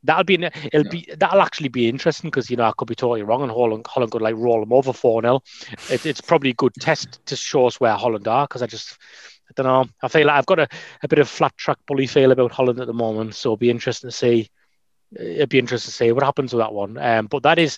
that'll 0.07 0.23
be 0.23 0.35
it'll 0.35 0.85
yeah. 0.85 0.89
be 0.89 1.13
that'll 1.17 1.41
actually 1.41 1.69
be 1.69 1.87
interesting 1.87 2.29
because 2.29 2.49
you 2.49 2.57
know 2.57 2.63
I 2.63 2.71
could 2.77 2.87
be 2.87 2.95
totally 2.95 3.21
wrong 3.21 3.43
and 3.43 3.51
Holland 3.51 3.85
Holland 3.87 4.11
could 4.11 4.21
like 4.21 4.35
roll 4.35 4.61
them 4.61 4.73
over 4.73 4.93
four 4.93 5.21
0 5.21 5.41
it, 5.89 6.05
It's 6.05 6.21
probably 6.21 6.51
a 6.51 6.55
good 6.55 6.73
test 6.79 7.23
to 7.25 7.35
show 7.35 7.67
us 7.67 7.79
where 7.79 7.93
Holland 7.93 8.27
are 8.27 8.47
because 8.47 8.61
I 8.61 8.67
just 8.67 8.97
I 9.49 9.53
don't 9.55 9.65
know 9.67 9.85
I 10.01 10.07
feel 10.07 10.25
like 10.25 10.37
I've 10.37 10.45
got 10.45 10.59
a, 10.59 10.67
a 11.03 11.07
bit 11.07 11.19
of 11.19 11.29
flat 11.29 11.55
track 11.57 11.77
bully 11.85 12.07
feel 12.07 12.31
about 12.31 12.51
Holland 12.51 12.79
at 12.79 12.87
the 12.87 12.93
moment 12.93 13.35
so 13.35 13.49
it'll 13.49 13.57
be 13.57 13.69
interesting 13.69 14.09
to 14.09 14.15
see 14.15 14.49
it'd 15.15 15.49
be 15.49 15.59
interesting 15.59 15.91
to 15.91 15.95
see 15.95 16.11
what 16.11 16.23
happens 16.23 16.53
with 16.53 16.61
that 16.61 16.73
one 16.73 16.97
um, 16.97 17.27
but 17.27 17.43
that 17.43 17.59
is 17.59 17.77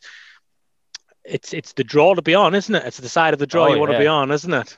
it's 1.25 1.53
it's 1.53 1.73
the 1.73 1.83
draw 1.83 2.15
to 2.15 2.21
be 2.21 2.33
on, 2.33 2.55
isn't 2.55 2.73
it? 2.73 2.85
It's 2.85 2.97
the 2.97 3.09
side 3.09 3.33
of 3.33 3.39
the 3.39 3.47
draw 3.47 3.67
Oh, 3.67 3.73
you 3.73 3.79
want 3.79 3.91
to 3.91 3.99
be 3.99 4.07
on, 4.07 4.31
isn't 4.31 4.53
it? 4.53 4.77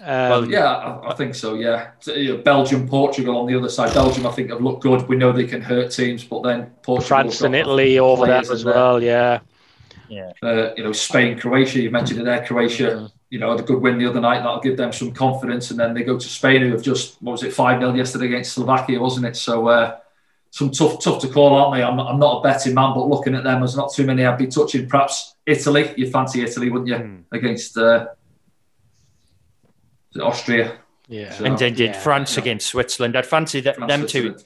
Um, 0.00 0.30
Well, 0.30 0.50
Yeah, 0.50 0.66
I, 0.66 1.10
I 1.10 1.14
think 1.14 1.34
so. 1.34 1.54
Yeah, 1.54 1.90
So, 2.00 2.14
you 2.14 2.36
know, 2.36 2.42
Belgium, 2.42 2.88
Portugal 2.88 3.38
on 3.38 3.46
the 3.46 3.56
other 3.56 3.68
side. 3.68 3.94
Belgium, 3.94 4.26
I 4.26 4.30
think, 4.32 4.50
have 4.50 4.60
looked 4.60 4.82
good. 4.82 5.08
We 5.08 5.16
know 5.16 5.32
they 5.32 5.46
can 5.46 5.62
hurt 5.62 5.90
teams, 5.90 6.24
but 6.24 6.42
then 6.42 6.70
Portugal, 6.82 7.08
France 7.08 7.40
and 7.42 7.54
Italy 7.54 7.98
over 7.98 8.26
there 8.26 8.38
as 8.38 8.64
well. 8.64 9.02
Yeah, 9.02 9.40
yeah. 10.08 10.32
Uh, 10.42 10.74
you 10.76 10.84
know, 10.84 10.92
Spain, 10.92 11.38
Croatia. 11.38 11.80
You 11.80 11.90
mentioned 11.90 12.20
it 12.20 12.24
there. 12.24 12.44
Croatia, 12.44 13.10
you 13.30 13.38
know, 13.38 13.50
had 13.50 13.60
a 13.60 13.62
good 13.62 13.80
win 13.80 13.98
the 13.98 14.06
other 14.06 14.20
night. 14.20 14.38
That'll 14.38 14.60
give 14.60 14.76
them 14.76 14.92
some 14.92 15.12
confidence. 15.12 15.70
And 15.70 15.80
then 15.80 15.94
they 15.94 16.02
go 16.02 16.18
to 16.18 16.28
Spain, 16.28 16.62
who 16.62 16.72
have 16.72 16.82
just 16.82 17.20
what 17.22 17.32
was 17.32 17.42
it 17.42 17.52
five 17.52 17.80
0 17.80 17.94
yesterday 17.94 18.26
against 18.26 18.52
Slovakia, 18.52 19.00
wasn't 19.00 19.26
it? 19.26 19.36
So. 19.36 19.68
Uh, 19.68 19.98
some 20.50 20.70
tough, 20.70 21.02
tough 21.02 21.20
to 21.20 21.28
call, 21.28 21.54
aren't 21.54 21.74
they? 21.74 21.82
I'm, 21.82 22.00
I'm 22.00 22.18
not 22.18 22.38
a 22.38 22.42
betting 22.42 22.72
man, 22.72 22.94
but 22.94 23.08
looking 23.08 23.34
at 23.34 23.44
them, 23.44 23.60
there's 23.60 23.76
not 23.76 23.92
too 23.92 24.06
many 24.06 24.24
I'd 24.24 24.38
be 24.38 24.46
touching. 24.46 24.88
Perhaps 24.88 25.34
Italy, 25.44 25.92
you'd 25.98 26.10
fancy 26.10 26.40
Italy, 26.40 26.70
wouldn't 26.70 26.88
you? 26.88 26.96
Hmm. 26.96 27.16
Against 27.30 27.76
uh, 27.76 27.84
is 27.84 28.06
it 28.06 28.15
Austria. 30.20 30.78
yeah. 31.08 31.30
So- 31.32 31.44
And 31.44 31.56
then 31.58 31.74
did 31.74 31.90
Yeah. 31.94 32.00
France 32.00 32.36
against 32.36 32.66
Switzerland. 32.66 33.16
I'd 33.16 33.26
fancy 33.26 33.60
that, 33.60 33.76
France, 33.76 33.90
them 33.92 34.06
two. 34.06 34.36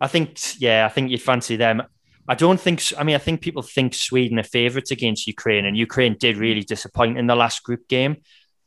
I 0.00 0.06
think, 0.08 0.38
yeah, 0.60 0.84
I 0.86 0.88
think 0.88 1.10
you'd 1.10 1.22
fancy 1.22 1.56
them. 1.56 1.82
I 2.28 2.34
don't 2.34 2.60
think, 2.60 2.82
I 2.98 3.04
mean, 3.04 3.14
I 3.14 3.18
think 3.18 3.40
people 3.40 3.62
think 3.62 3.94
Sweden 3.94 4.38
are 4.38 4.42
favourites 4.42 4.90
against 4.90 5.26
Ukraine, 5.26 5.64
and 5.64 5.76
Ukraine 5.76 6.16
did 6.18 6.36
really 6.36 6.62
disappoint 6.62 7.16
in 7.18 7.26
the 7.26 7.34
last 7.34 7.62
group 7.62 7.88
game. 7.88 8.16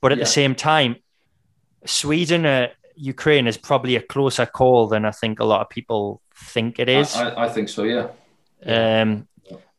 But 0.02 0.12
at 0.12 0.18
Yeah. 0.18 0.24
the 0.24 0.30
same 0.30 0.56
time, 0.56 0.96
Sweden, 1.86 2.46
uh, 2.46 2.68
Ukraine 2.96 3.48
is 3.48 3.58
probably 3.58 3.96
a 3.96 4.02
closer 4.02 4.46
call 4.46 4.88
than 4.88 5.06
I 5.06 5.12
think 5.12 5.40
a 5.40 5.44
lot 5.46 5.62
of 5.62 5.70
people 5.70 6.22
think 6.36 6.80
it 6.80 6.90
is. 6.90 7.16
I, 7.16 7.30
I, 7.30 7.46
I 7.46 7.50
think 7.50 7.70
so. 7.70 7.84
Yeah. 7.84 8.08
Um, 8.66 9.28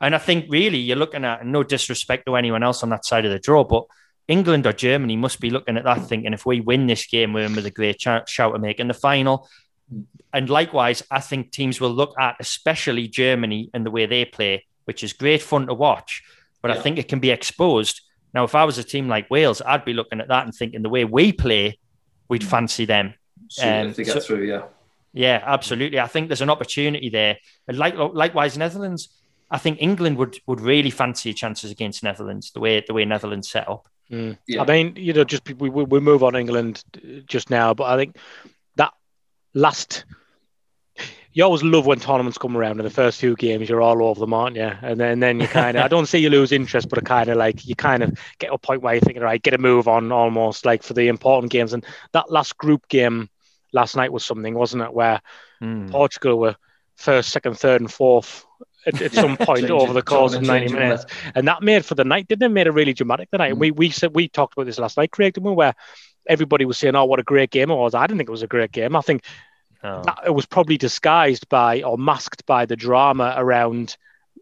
and 0.01 0.15
I 0.15 0.19
think 0.19 0.47
really 0.49 0.79
you're 0.79 0.97
looking 0.97 1.25
at 1.25 1.47
no 1.47 1.63
disrespect 1.63 2.27
to 2.27 2.37
anyone 2.37 2.63
else 2.63 2.83
on 2.83 2.89
that 2.91 3.05
side 3.05 3.25
of 3.25 3.31
the 3.33 3.39
draw, 3.39 3.63
but 3.65 3.85
England 4.29 4.67
or 4.67 4.73
Germany 4.73 5.17
must 5.17 5.41
be 5.41 5.51
looking 5.51 5.77
at 5.77 5.85
that 5.85 6.07
thinking 6.07 6.33
if 6.33 6.47
we 6.47 6.61
win 6.61 6.87
this 6.87 7.07
game, 7.07 7.33
we're 7.33 7.45
in 7.47 7.55
with 7.57 7.67
a 7.67 7.71
great 7.71 7.99
ch- 7.99 8.29
shout 8.29 8.53
to 8.53 8.59
make 8.59 8.79
in 8.81 8.89
the 8.89 8.95
final. 8.95 9.49
And 10.33 10.49
likewise, 10.49 11.03
I 11.11 11.21
think 11.21 11.51
teams 11.51 11.81
will 11.81 11.91
look 11.91 12.15
at 12.19 12.37
especially 12.41 13.09
Germany 13.09 13.71
and 13.75 13.85
the 13.85 13.91
way 13.91 14.07
they 14.07 14.25
play, 14.25 14.65
which 14.85 15.03
is 15.05 15.13
great 15.13 15.43
fun 15.43 15.67
to 15.67 15.75
watch. 15.75 16.23
But 16.63 16.71
I 16.71 16.81
think 16.81 16.99
it 16.99 17.09
can 17.09 17.19
be 17.19 17.31
exposed. 17.31 18.01
Now, 18.33 18.45
if 18.45 18.55
I 18.55 18.65
was 18.65 18.79
a 18.79 18.85
team 18.85 19.09
like 19.09 19.29
Wales, 19.29 19.61
I'd 19.61 19.85
be 19.85 19.93
looking 19.93 20.21
at 20.21 20.29
that 20.29 20.45
and 20.45 20.55
thinking 20.55 20.83
the 20.83 20.89
way 20.89 21.05
we 21.05 21.33
play, 21.33 21.79
we'd 22.29 22.45
fancy 22.45 22.85
them. 22.87 23.15
So 23.49 23.69
Um, 23.69 23.89
if 23.89 23.97
they 23.97 24.05
get 24.05 24.15
so- 24.15 24.21
through, 24.21 24.45
yeah. 24.45 24.63
Yeah, 25.13 25.43
absolutely. 25.45 26.01
I 26.01 26.07
think 26.07 26.29
there's 26.29 26.41
an 26.41 26.49
opportunity 26.49 27.11
there. 27.11 27.37
And 27.69 27.77
like 27.77 27.95
likewise, 27.97 28.57
Netherlands. 28.57 29.09
I 29.51 29.59
think 29.59 29.83
England 29.83 30.17
would 30.17 30.39
would 30.47 30.63
really 30.63 30.89
fancy 30.89 31.35
chances 31.35 31.71
against 31.71 32.03
Netherlands 32.03 32.53
the 32.53 32.61
way 32.61 32.83
the 32.87 32.95
way 32.95 33.05
Netherlands 33.05 33.51
set 33.51 33.69
up. 33.69 33.87
Mm. 34.13 34.37
Yeah. 34.47 34.63
I 34.63 34.67
mean, 34.67 34.95
you 34.97 35.13
know, 35.13 35.25
just 35.25 35.49
we, 35.59 35.71
we 35.71 35.85
we 35.85 36.01
move 36.01 36.23
on 36.23 36.37
England 36.37 36.83
uh, 36.97 37.21
just 37.27 37.51
now, 37.51 37.75
but 37.75 37.85
I 37.85 37.97
think 37.97 38.17
that 38.77 38.93
last. 39.55 40.05
You 41.35 41.45
always 41.45 41.63
love 41.63 41.87
when 41.87 41.99
tournaments 41.99 42.37
come 42.37 42.59
around. 42.59 42.79
and 42.79 42.87
the 42.87 42.91
first 42.91 43.19
few 43.19 43.35
games, 43.37 43.67
you're 43.67 43.81
all 43.81 44.05
over 44.05 44.21
them, 44.21 44.35
aren't 44.35 44.57
you? 44.57 44.71
And 44.83 45.01
then, 45.01 45.19
then 45.21 45.41
you 45.41 45.47
kind 45.49 45.79
of, 45.79 45.83
I 45.83 45.89
don't 45.89 46.05
say 46.05 46.19
you 46.19 46.29
lose 46.29 46.53
interest, 46.53 46.91
but 46.91 46.99
it 46.99 47.07
kind 47.07 47.31
of 47.31 47.39
like 47.39 47.65
you 47.67 47.75
kind 47.75 48.03
of 48.03 48.11
get 48.39 48.49
to 48.49 48.53
a 48.53 48.59
point 48.59 48.83
where 48.83 48.93
you're 48.93 49.01
thinking, 49.01 49.23
right, 49.23 49.43
get 49.43 49.55
a 49.55 49.59
move 49.59 49.89
on 49.89 50.13
almost 50.13 50.67
like 50.67 50.83
for 50.83 50.93
the 50.93 51.09
important 51.09 51.51
games. 51.51 51.73
And 51.73 51.87
that 52.13 52.31
last 52.31 52.59
group 52.59 52.87
game 52.89 53.31
last 53.73 53.97
night 53.97 54.13
was 54.13 54.27
something, 54.27 54.53
wasn't 54.55 54.83
it? 54.83 54.93
Where 54.93 55.23
Hmm. 55.59 55.89
Portugal 55.89 56.39
were 56.39 56.57
first, 56.97 57.31
second, 57.31 57.59
third, 57.59 57.81
and 57.81 57.91
fourth 57.91 58.45
at, 58.87 59.01
at 59.01 59.13
some 59.13 59.37
point 59.37 59.71
over 59.71 59.93
the 59.93 60.03
course 60.03 60.35
of 60.35 60.43
90 60.43 60.67
changing, 60.67 60.79
minutes. 60.79 61.07
And 61.35 61.49
that 61.49 61.63
made 61.63 61.85
for 61.85 61.95
the 61.95 62.05
night, 62.05 62.29
didn't 62.29 62.45
it? 62.45 62.49
Made 62.51 62.67
it 62.67 62.73
really 62.73 62.93
dramatic 62.93 63.31
the 63.31 63.39
night. 63.39 63.55
Mm. 63.55 63.59
We 63.59 63.71
we 63.71 63.91
said 63.91 64.15
we 64.15 64.29
talked 64.29 64.55
about 64.55 64.67
this 64.67 64.79
last 64.79 64.97
night, 64.97 65.11
Craig, 65.11 65.35
didn't 65.35 65.49
we? 65.49 65.55
Where 65.55 65.75
everybody 66.29 66.65
was 66.65 66.79
saying, 66.79 66.95
"Oh, 66.97 67.05
what 67.05 67.21
a 67.21 67.25
great 67.25 67.51
game 67.51 67.71
it 67.71 67.75
was." 67.75 67.95
I 67.95 68.07
didn't 68.07 68.19
think 68.19 68.29
it 68.29 68.33
was 68.33 68.43
a 68.43 68.49
great 68.49 68.73
game. 68.73 68.97
I 68.97 69.01
think 69.01 69.25
Oh. 69.85 70.01
that, 70.05 70.21
it 70.27 70.31
was 70.31 70.47
probably 70.47 70.79
disguised 70.79 71.49
by 71.49 71.83
or 71.83 71.99
masked 71.99 72.47
by 72.47 72.67
the 72.67 72.77
drama 72.77 73.35
around 73.37 73.97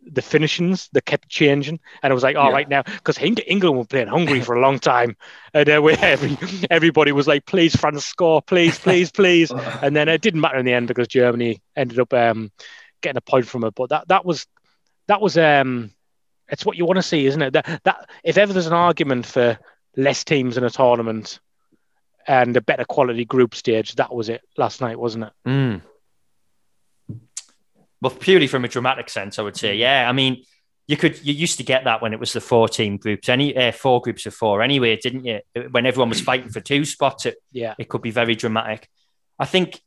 the 0.04 0.22
finishings 0.22 0.88
that 0.92 1.04
kept 1.04 1.28
changing. 1.28 1.80
And 2.02 2.10
it 2.10 2.14
was 2.14 2.22
like, 2.22 2.36
all 2.36 2.48
Yeah. 2.50 2.54
right 2.56 2.68
now, 2.68 2.82
because 2.82 3.18
England 3.18 3.76
were 3.76 3.84
playing 3.84 4.08
Hungary 4.08 4.40
for 4.40 4.54
a 4.54 4.60
long 4.60 4.78
time, 4.78 5.16
and 5.54 5.68
uh, 5.68 5.82
every, 6.00 6.36
everybody 6.70 7.12
was 7.12 7.26
like, 7.26 7.46
"Please, 7.46 7.74
France, 7.74 8.04
score! 8.04 8.42
Please, 8.42 8.78
please, 8.78 9.10
please!" 9.10 9.50
and 9.82 9.94
then 9.96 10.08
it 10.08 10.20
didn't 10.20 10.40
matter 10.40 10.58
in 10.58 10.66
the 10.66 10.72
end 10.72 10.88
because 10.88 11.08
Germany 11.08 11.60
ended 11.76 11.98
up 11.98 12.12
um, 12.12 12.50
getting 13.00 13.16
a 13.18 13.20
point 13.22 13.46
from 13.46 13.64
it. 13.64 13.74
But 13.74 13.90
that 13.90 14.08
that 14.08 14.24
was 14.24 14.46
that 15.08 15.20
was 15.20 15.36
um, 15.38 15.90
it's 16.48 16.64
what 16.64 16.76
you 16.76 16.84
want 16.84 16.98
to 16.98 17.02
see, 17.02 17.26
isn't 17.26 17.42
it? 17.42 17.52
That 17.52 17.80
that 17.84 18.10
if 18.24 18.38
ever 18.38 18.52
there's 18.52 18.66
an 18.66 18.72
argument 18.72 19.26
for 19.26 19.58
less 19.96 20.24
teams 20.24 20.56
in 20.56 20.64
a 20.64 20.70
tournament 20.70 21.40
and 22.26 22.56
a 22.56 22.60
better 22.60 22.84
quality 22.84 23.24
group 23.24 23.54
stage, 23.54 23.94
that 23.96 24.14
was 24.14 24.28
it 24.28 24.42
last 24.56 24.80
night, 24.80 24.98
wasn't 24.98 25.24
it? 25.24 25.32
Mm. 25.46 25.82
Well, 28.02 28.12
purely 28.12 28.46
from 28.46 28.64
a 28.64 28.68
dramatic 28.68 29.10
sense, 29.10 29.38
I 29.38 29.42
would 29.42 29.56
say, 29.56 29.74
yeah. 29.76 30.08
I 30.08 30.12
mean, 30.12 30.44
you 30.86 30.96
could 30.96 31.24
you 31.24 31.34
used 31.34 31.58
to 31.58 31.64
get 31.64 31.84
that 31.84 32.00
when 32.00 32.12
it 32.12 32.20
was 32.20 32.32
the 32.32 32.40
four 32.40 32.68
team 32.68 32.96
groups, 32.96 33.28
any 33.28 33.56
uh, 33.56 33.72
four 33.72 34.00
groups 34.00 34.26
of 34.26 34.34
four, 34.34 34.62
anyway, 34.62 34.96
didn't 34.96 35.24
you? 35.24 35.40
When 35.70 35.86
everyone 35.86 36.08
was 36.08 36.20
fighting 36.20 36.50
for 36.50 36.60
two 36.60 36.84
spots, 36.84 37.26
it 37.26 37.36
Yeah. 37.52 37.74
it 37.78 37.88
could 37.88 38.02
be 38.02 38.10
very 38.10 38.34
dramatic. 38.34 38.88
I 39.38 39.44
think 39.46 39.80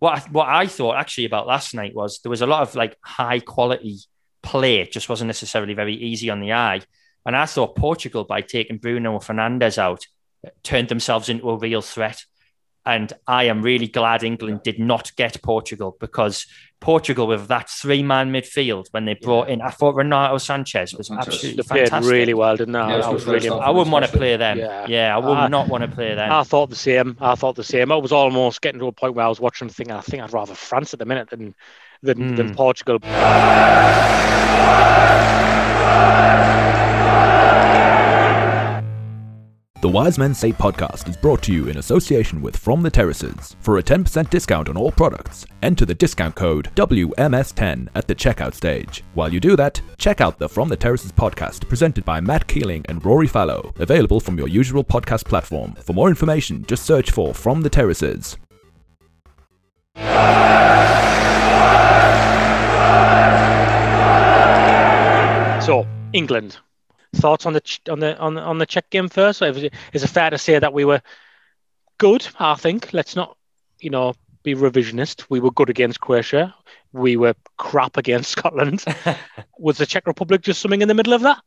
what 0.00 0.18
I, 0.18 0.30
what 0.30 0.48
I 0.48 0.66
thought 0.66 0.96
actually 0.96 1.26
about 1.26 1.46
last 1.46 1.74
night 1.74 1.94
was 1.94 2.20
there 2.22 2.30
was 2.30 2.42
a 2.42 2.46
lot 2.46 2.62
of 2.62 2.74
like 2.74 2.96
high 3.02 3.38
quality 3.38 3.98
play. 4.42 4.80
It 4.80 4.90
just 4.90 5.08
wasn't 5.08 5.28
necessarily 5.28 5.74
very 5.74 5.94
easy 5.94 6.30
on 6.30 6.40
the 6.40 6.54
eye. 6.54 6.80
And 7.24 7.36
I 7.36 7.46
thought 7.46 7.76
Portugal, 7.76 8.24
by 8.24 8.40
taking 8.40 8.78
Bruno 8.78 9.18
Fernandes 9.18 9.78
out, 9.78 10.06
turned 10.62 10.88
themselves 10.88 11.28
into 11.28 11.48
a 11.50 11.56
real 11.56 11.82
threat. 11.82 12.24
And 12.90 13.12
I 13.28 13.44
am 13.44 13.62
really 13.62 13.86
glad 13.86 14.24
England 14.24 14.62
did 14.64 14.78
not 14.80 15.12
get 15.16 15.40
Portugal 15.42 15.96
because 16.00 16.46
Portugal, 16.80 17.26
with 17.28 17.46
that 17.48 17.68
three 17.70 18.02
man 18.02 18.32
midfield, 18.32 18.86
when 18.90 19.04
they 19.04 19.14
brought 19.14 19.48
in, 19.48 19.60
I 19.62 19.70
thought 19.70 19.94
Renato 19.94 20.36
Sanches 20.36 20.96
was 20.98 21.08
Sanches. 21.08 21.18
absolutely 21.18 21.62
They 21.62 21.68
played 21.68 21.88
fantastic. 21.90 22.12
really 22.12 22.34
well, 22.34 22.56
didn't 22.56 22.72
they? 22.72 22.78
Yeah, 22.80 22.94
it 22.94 22.96
was 22.96 23.06
I 23.06 23.10
was 23.10 23.26
really. 23.26 23.48
I 23.48 23.70
wouldn't 23.70 23.92
want 23.92 24.06
to 24.06 24.10
play 24.10 24.36
them. 24.36 24.58
Yeah. 24.58 24.86
Yeah, 24.88 25.14
I 25.14 25.18
would 25.18 25.36
I- 25.36 25.48
not 25.48 25.68
want 25.68 25.82
to 25.84 25.88
play 25.88 26.14
them. 26.16 26.32
I 26.32 26.42
thought 26.42 26.68
the 26.70 26.76
same. 26.76 27.16
I 27.20 27.34
thought 27.36 27.54
the 27.54 27.62
same. 27.64 27.92
I 27.92 27.96
was 27.96 28.12
almost 28.12 28.60
getting 28.60 28.80
to 28.80 28.86
a 28.88 28.92
point 28.92 29.14
where 29.14 29.26
I 29.26 29.28
was 29.28 29.40
watching 29.40 29.68
thinking, 29.68 29.94
I 29.94 30.00
think 30.00 30.22
I'd 30.22 30.32
rather 30.32 30.54
France 30.54 30.92
at 30.92 30.98
the 30.98 31.06
minute 31.06 31.30
than 31.30 31.54
than, 32.02 32.34
than 32.34 32.48
Hmm. 32.48 32.54
Portugal. 32.54 32.98
The 39.80 39.88
Wise 39.88 40.18
Men 40.18 40.34
Say 40.34 40.52
podcast 40.52 41.08
is 41.08 41.16
brought 41.16 41.42
to 41.44 41.54
you 41.54 41.68
in 41.68 41.78
association 41.78 42.42
with 42.42 42.54
From 42.54 42.82
the 42.82 42.90
Terraces. 42.90 43.56
For 43.60 43.78
a 43.78 43.82
10% 43.82 44.28
discount 44.28 44.68
on 44.68 44.76
all 44.76 44.92
products, 44.92 45.46
enter 45.62 45.86
the 45.86 45.94
discount 45.94 46.34
code 46.34 46.68
WMS10 46.74 47.88
at 47.94 48.06
the 48.06 48.14
checkout 48.14 48.52
stage. 48.52 49.02
While 49.14 49.32
you 49.32 49.40
do 49.40 49.56
that, 49.56 49.80
check 49.96 50.20
out 50.20 50.38
the 50.38 50.50
From 50.50 50.68
the 50.68 50.76
Terraces 50.76 51.12
podcast 51.12 51.66
presented 51.66 52.04
by 52.04 52.20
Matt 52.20 52.46
Keeling 52.46 52.84
and 52.90 53.02
Rory 53.02 53.26
Fallow, 53.26 53.72
available 53.78 54.20
from 54.20 54.36
your 54.36 54.48
usual 54.48 54.84
podcast 54.84 55.24
platform. 55.24 55.72
For 55.76 55.94
more 55.94 56.10
information, 56.10 56.62
just 56.66 56.84
search 56.84 57.10
for 57.10 57.32
From 57.32 57.62
the 57.62 57.70
Terraces. 57.70 58.36
So 65.64 65.86
England, 66.12 66.58
thoughts 67.14 67.46
on 67.46 67.52
the 67.52 67.78
on 67.90 67.98
the 68.00 68.16
on, 68.18 68.34
the- 68.34 68.40
on 68.42 68.58
the 68.58 68.66
Czech 68.66 68.90
game 68.90 69.08
first? 69.08 69.42
Is 69.42 69.62
it, 69.64 69.74
is 69.92 70.02
it 70.04 70.08
fair 70.08 70.30
to 70.30 70.38
say 70.38 70.58
that 70.58 70.72
we 70.72 70.84
were 70.84 71.00
good? 71.98 72.26
I 72.38 72.54
think. 72.54 72.92
Let's 72.92 73.16
not, 73.16 73.36
you 73.80 73.90
know, 73.90 74.14
be 74.42 74.54
revisionist. 74.54 75.24
We 75.28 75.40
were 75.40 75.50
good 75.50 75.70
against 75.70 76.00
Croatia. 76.00 76.54
We 76.92 77.16
were 77.16 77.34
crap 77.58 77.96
against 77.96 78.30
Scotland. 78.38 78.84
was 79.58 79.78
the 79.78 79.86
Czech 79.86 80.06
Republic 80.06 80.42
just 80.42 80.60
something 80.60 80.82
in 80.82 80.88
the 80.88 80.94
middle 80.94 81.12
of 81.12 81.22
that? 81.22 81.38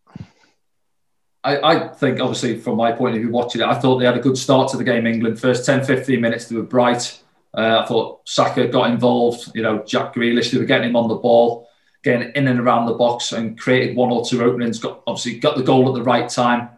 I, 1.45 1.57
I 1.61 1.87
think, 1.89 2.21
obviously, 2.21 2.57
from 2.59 2.77
my 2.77 2.93
point 2.93 3.15
of 3.15 3.21
view, 3.21 3.29
watching 3.29 3.61
it, 3.61 3.67
I 3.67 3.73
thought 3.77 3.97
they 3.97 4.05
had 4.05 4.15
a 4.15 4.21
good 4.21 4.37
start 4.37 4.71
to 4.71 4.77
the 4.77 4.83
game, 4.85 5.05
England. 5.05 5.39
First 5.39 5.65
10, 5.65 5.83
15 5.83 6.21
minutes, 6.21 6.45
they 6.47 6.55
were 6.55 6.63
bright. 6.63 7.19
Uh, 7.53 7.81
I 7.83 7.85
thought 7.85 8.21
Saka 8.25 8.67
got 8.69 8.89
involved. 8.89 9.51
You 9.53 9.61
know, 9.61 9.83
Jack 9.83 10.13
Grealish, 10.15 10.51
they 10.51 10.57
were 10.57 10.63
getting 10.65 10.89
him 10.89 10.95
on 10.95 11.09
the 11.09 11.15
ball, 11.15 11.67
getting 12.03 12.31
in 12.35 12.47
and 12.47 12.59
around 12.59 12.85
the 12.85 12.93
box 12.93 13.31
and 13.31 13.59
created 13.59 13.95
one 13.95 14.11
or 14.11 14.25
two 14.25 14.43
openings. 14.43 14.79
Got 14.79 15.01
Obviously, 15.07 15.39
got 15.39 15.57
the 15.57 15.63
goal 15.63 15.87
at 15.87 15.95
the 15.95 16.03
right 16.03 16.29
time. 16.29 16.69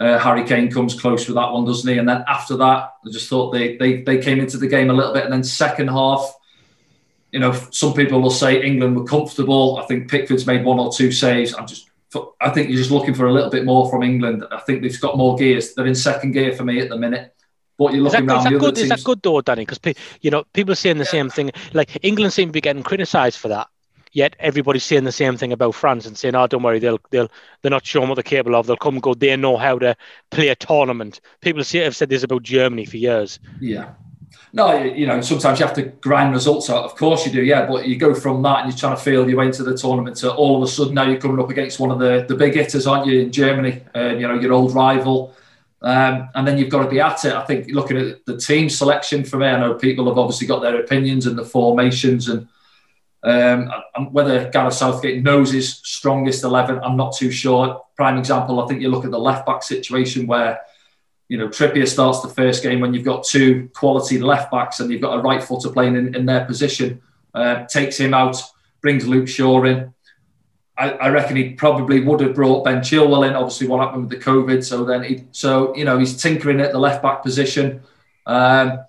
Uh, 0.00 0.18
Harry 0.18 0.44
Kane 0.44 0.70
comes 0.70 1.00
close 1.00 1.28
with 1.28 1.36
that 1.36 1.52
one, 1.52 1.64
doesn't 1.64 1.88
he? 1.88 1.98
And 1.98 2.08
then 2.08 2.24
after 2.26 2.56
that, 2.56 2.92
I 3.06 3.10
just 3.12 3.28
thought 3.28 3.52
they, 3.52 3.76
they, 3.76 4.02
they 4.02 4.18
came 4.18 4.40
into 4.40 4.58
the 4.58 4.66
game 4.66 4.90
a 4.90 4.92
little 4.92 5.12
bit. 5.12 5.24
And 5.24 5.32
then 5.32 5.44
second 5.44 5.88
half, 5.88 6.34
you 7.30 7.38
know, 7.38 7.52
some 7.70 7.94
people 7.94 8.20
will 8.20 8.30
say 8.30 8.62
England 8.62 8.96
were 8.96 9.04
comfortable. 9.04 9.78
I 9.78 9.86
think 9.86 10.10
Pickford's 10.10 10.46
made 10.46 10.64
one 10.64 10.80
or 10.80 10.92
two 10.92 11.12
saves. 11.12 11.54
I'm 11.54 11.68
just, 11.68 11.88
I 12.40 12.50
think 12.50 12.68
you're 12.68 12.78
just 12.78 12.90
looking 12.90 13.14
for 13.14 13.26
a 13.26 13.32
little 13.32 13.50
bit 13.50 13.64
more 13.64 13.88
from 13.88 14.02
England. 14.02 14.44
I 14.50 14.58
think 14.60 14.82
they've 14.82 15.00
got 15.00 15.16
more 15.16 15.36
gears. 15.36 15.74
They're 15.74 15.86
in 15.86 15.94
second 15.94 16.32
gear 16.32 16.52
for 16.52 16.64
me 16.64 16.80
at 16.80 16.88
the 16.88 16.96
minute. 16.96 17.34
But 17.78 17.94
you're 17.94 18.06
Is 18.06 18.12
that, 18.12 18.24
looking 18.24 18.30
is 18.30 18.32
around 18.34 18.44
that 18.44 18.50
the 18.50 18.56
other 18.56 18.72
good? 18.72 18.78
Is 18.78 18.88
that 18.88 19.04
good 19.04 19.22
though, 19.22 19.40
Danny? 19.40 19.64
Because 19.64 19.94
you 20.20 20.30
know 20.30 20.44
people 20.52 20.72
are 20.72 20.76
saying 20.76 20.98
the 20.98 21.04
same 21.04 21.30
thing. 21.30 21.52
Like 21.72 21.98
England 22.02 22.32
seem 22.32 22.48
to 22.48 22.52
be 22.52 22.60
getting 22.60 22.82
criticised 22.82 23.38
for 23.38 23.48
that. 23.48 23.68
Yet 24.12 24.36
everybody's 24.38 24.84
saying 24.84 25.04
the 25.04 25.12
same 25.12 25.36
thing 25.36 25.52
about 25.52 25.74
France 25.74 26.06
and 26.06 26.16
saying, 26.16 26.34
"Oh, 26.34 26.46
don't 26.46 26.62
worry, 26.62 26.78
they'll 26.78 27.00
they'll 27.10 27.30
they're 27.62 27.70
not 27.70 27.86
showing 27.86 28.08
what 28.08 28.16
they're 28.16 28.22
capable 28.22 28.56
of. 28.56 28.66
They'll 28.66 28.76
come 28.76 28.94
and 28.94 29.02
go. 29.02 29.14
They 29.14 29.34
know 29.36 29.56
how 29.56 29.78
to 29.78 29.96
play 30.30 30.48
a 30.48 30.54
tournament." 30.54 31.20
People 31.40 31.62
have 31.62 31.96
said 31.96 32.08
this 32.08 32.22
about 32.22 32.42
Germany 32.42 32.84
for 32.84 32.98
years. 32.98 33.38
Yeah. 33.60 33.92
No, 34.54 34.82
you 34.82 35.06
know, 35.06 35.20
sometimes 35.22 35.58
you 35.58 35.66
have 35.66 35.74
to 35.76 35.82
grind 35.84 36.32
results 36.32 36.68
out. 36.68 36.84
Of 36.84 36.94
course 36.96 37.24
you 37.24 37.32
do, 37.32 37.42
yeah. 37.42 37.66
But 37.66 37.88
you 37.88 37.96
go 37.96 38.14
from 38.14 38.42
that 38.42 38.60
and 38.60 38.70
you're 38.70 38.78
trying 38.78 38.96
to 38.96 39.02
feel 39.02 39.28
your 39.28 39.38
way 39.38 39.46
into 39.46 39.62
the 39.62 39.76
tournament 39.76 40.16
to 40.18 40.32
all 40.32 40.56
of 40.56 40.62
a 40.62 40.70
sudden 40.70 40.94
now 40.94 41.08
you're 41.08 41.20
coming 41.20 41.42
up 41.42 41.48
against 41.48 41.80
one 41.80 41.90
of 41.90 41.98
the, 41.98 42.26
the 42.28 42.34
big 42.34 42.54
hitters, 42.54 42.86
aren't 42.86 43.06
you, 43.06 43.20
in 43.20 43.32
Germany? 43.32 43.82
Uh, 43.94 44.08
you 44.08 44.28
know, 44.28 44.38
your 44.38 44.52
old 44.52 44.74
rival. 44.74 45.34
Um, 45.80 46.28
and 46.34 46.46
then 46.46 46.58
you've 46.58 46.68
got 46.68 46.82
to 46.82 46.90
be 46.90 47.00
at 47.00 47.24
it. 47.24 47.32
I 47.32 47.44
think 47.44 47.68
looking 47.70 47.96
at 47.96 48.24
the 48.26 48.36
team 48.36 48.68
selection 48.68 49.24
for 49.24 49.38
me, 49.38 49.46
I 49.46 49.58
know 49.58 49.74
people 49.74 50.06
have 50.06 50.18
obviously 50.18 50.46
got 50.46 50.60
their 50.60 50.78
opinions 50.80 51.26
and 51.26 51.36
the 51.36 51.44
formations 51.44 52.28
and 52.28 52.46
um, 53.24 53.70
whether 54.10 54.50
Gareth 54.50 54.74
Southgate 54.74 55.22
knows 55.22 55.52
his 55.52 55.74
strongest 55.74 56.42
11, 56.42 56.80
I'm 56.82 56.96
not 56.96 57.14
too 57.16 57.30
sure. 57.30 57.82
Prime 57.96 58.18
example, 58.18 58.60
I 58.60 58.66
think 58.66 58.80
you 58.80 58.90
look 58.90 59.04
at 59.04 59.10
the 59.10 59.18
left 59.18 59.46
back 59.46 59.62
situation 59.62 60.26
where, 60.26 60.60
you 61.28 61.38
know, 61.38 61.48
Trippier 61.48 61.86
starts 61.86 62.20
the 62.20 62.28
first 62.28 62.62
game 62.62 62.80
when 62.80 62.94
you've 62.94 63.04
got 63.04 63.24
two 63.24 63.70
quality 63.74 64.18
left 64.18 64.50
backs 64.50 64.80
and 64.80 64.90
you've 64.90 65.00
got 65.00 65.18
a 65.18 65.22
right 65.22 65.42
footer 65.42 65.70
playing 65.70 65.94
in, 65.94 66.14
in 66.14 66.26
their 66.26 66.44
position, 66.44 67.00
uh, 67.34 67.64
takes 67.66 67.96
him 67.96 68.12
out, 68.12 68.42
brings 68.80 69.06
Luke 69.06 69.28
Shaw 69.28 69.64
in. 69.64 69.94
I, 70.76 70.90
I, 70.90 71.08
reckon 71.10 71.36
he 71.36 71.50
probably 71.50 72.00
would 72.00 72.20
have 72.20 72.34
brought 72.34 72.64
Ben 72.64 72.78
Chilwell 72.78 73.28
in. 73.28 73.34
Obviously, 73.34 73.68
what 73.68 73.80
happened 73.80 74.08
with 74.08 74.18
the 74.18 74.24
COVID, 74.24 74.64
so 74.64 74.84
then 74.84 75.04
he, 75.04 75.24
so 75.30 75.76
you 75.76 75.84
know, 75.84 75.98
he's 75.98 76.20
tinkering 76.20 76.60
at 76.60 76.72
the 76.72 76.78
left 76.78 77.02
back 77.02 77.22
position. 77.22 77.82
Um, 78.26 78.80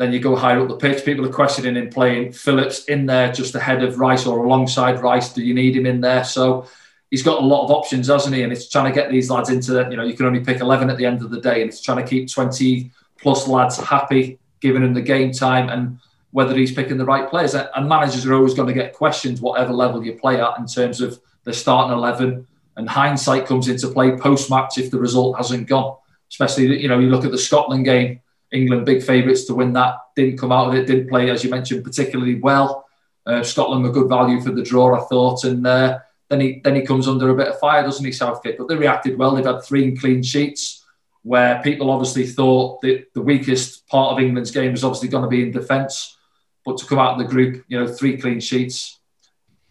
then 0.00 0.14
you 0.14 0.18
go 0.18 0.34
higher 0.34 0.58
up 0.58 0.68
the 0.68 0.76
pitch. 0.76 1.04
People 1.04 1.26
are 1.26 1.32
questioning 1.32 1.76
him 1.76 1.90
playing 1.90 2.32
Phillips 2.32 2.86
in 2.86 3.04
there 3.04 3.30
just 3.30 3.54
ahead 3.54 3.84
of 3.84 3.98
Rice 3.98 4.24
or 4.24 4.46
alongside 4.46 5.02
Rice. 5.02 5.34
Do 5.34 5.42
you 5.42 5.52
need 5.52 5.76
him 5.76 5.84
in 5.84 6.00
there? 6.00 6.24
So 6.24 6.66
he's 7.10 7.22
got 7.22 7.42
a 7.42 7.44
lot 7.44 7.64
of 7.64 7.70
options, 7.70 8.08
hasn't 8.08 8.34
he? 8.34 8.42
And 8.42 8.50
it's 8.50 8.66
trying 8.66 8.90
to 8.90 8.98
get 8.98 9.10
these 9.10 9.28
lads 9.28 9.50
into, 9.50 9.86
you 9.90 9.98
know, 9.98 10.04
you 10.04 10.14
can 10.14 10.24
only 10.24 10.40
pick 10.40 10.60
11 10.60 10.88
at 10.88 10.96
the 10.96 11.04
end 11.04 11.20
of 11.20 11.28
the 11.28 11.38
day. 11.38 11.60
And 11.60 11.68
it's 11.68 11.82
trying 11.82 12.02
to 12.02 12.08
keep 12.08 12.32
20 12.32 12.90
plus 13.20 13.46
lads 13.46 13.76
happy, 13.76 14.38
giving 14.60 14.80
them 14.80 14.94
the 14.94 15.02
game 15.02 15.32
time 15.32 15.68
and 15.68 15.98
whether 16.30 16.56
he's 16.56 16.72
picking 16.72 16.96
the 16.96 17.04
right 17.04 17.28
players. 17.28 17.54
And 17.54 17.86
managers 17.86 18.24
are 18.24 18.32
always 18.32 18.54
going 18.54 18.68
to 18.68 18.74
get 18.74 18.94
questions, 18.94 19.42
whatever 19.42 19.74
level 19.74 20.02
you 20.02 20.14
play 20.14 20.40
at, 20.40 20.58
in 20.58 20.66
terms 20.66 21.02
of 21.02 21.20
the 21.44 21.52
starting 21.52 21.92
11. 21.92 22.46
And 22.78 22.88
hindsight 22.88 23.44
comes 23.44 23.68
into 23.68 23.88
play 23.88 24.16
post 24.16 24.48
match 24.48 24.78
if 24.78 24.90
the 24.90 24.98
result 24.98 25.36
hasn't 25.36 25.68
gone. 25.68 25.98
Especially, 26.30 26.80
you 26.80 26.88
know, 26.88 26.98
you 26.98 27.10
look 27.10 27.26
at 27.26 27.32
the 27.32 27.38
Scotland 27.38 27.84
game 27.84 28.22
England 28.52 28.86
big 28.86 29.02
favourites 29.02 29.44
to 29.44 29.54
win 29.54 29.72
that. 29.74 29.96
Didn't 30.16 30.38
come 30.38 30.52
out 30.52 30.68
of 30.68 30.74
it. 30.74 30.86
Didn't 30.86 31.08
play 31.08 31.30
as 31.30 31.44
you 31.44 31.50
mentioned 31.50 31.84
particularly 31.84 32.36
well. 32.36 32.86
Uh, 33.26 33.42
Scotland 33.42 33.84
were 33.84 33.92
good 33.92 34.08
value 34.08 34.40
for 34.40 34.50
the 34.50 34.62
draw, 34.62 34.98
I 34.98 35.04
thought, 35.06 35.44
and 35.44 35.66
uh, 35.66 35.98
then 36.28 36.40
he 36.40 36.60
then 36.64 36.74
he 36.74 36.82
comes 36.82 37.06
under 37.06 37.28
a 37.28 37.34
bit 37.34 37.48
of 37.48 37.58
fire, 37.58 37.82
doesn't 37.82 38.04
he, 38.04 38.12
Southgate? 38.12 38.56
But 38.56 38.68
they 38.68 38.76
reacted 38.76 39.18
well. 39.18 39.34
They've 39.34 39.44
had 39.44 39.62
three 39.62 39.96
clean 39.96 40.22
sheets, 40.22 40.84
where 41.22 41.60
people 41.62 41.90
obviously 41.90 42.26
thought 42.26 42.80
that 42.80 43.12
the 43.14 43.20
weakest 43.20 43.86
part 43.88 44.12
of 44.12 44.20
England's 44.20 44.50
game 44.50 44.72
was 44.72 44.84
obviously 44.84 45.08
going 45.08 45.24
to 45.24 45.28
be 45.28 45.42
in 45.42 45.50
defence. 45.50 46.16
But 46.64 46.78
to 46.78 46.86
come 46.86 46.98
out 46.98 47.12
of 47.12 47.18
the 47.18 47.24
group, 47.24 47.64
you 47.68 47.78
know, 47.78 47.86
three 47.86 48.16
clean 48.16 48.40
sheets. 48.40 48.98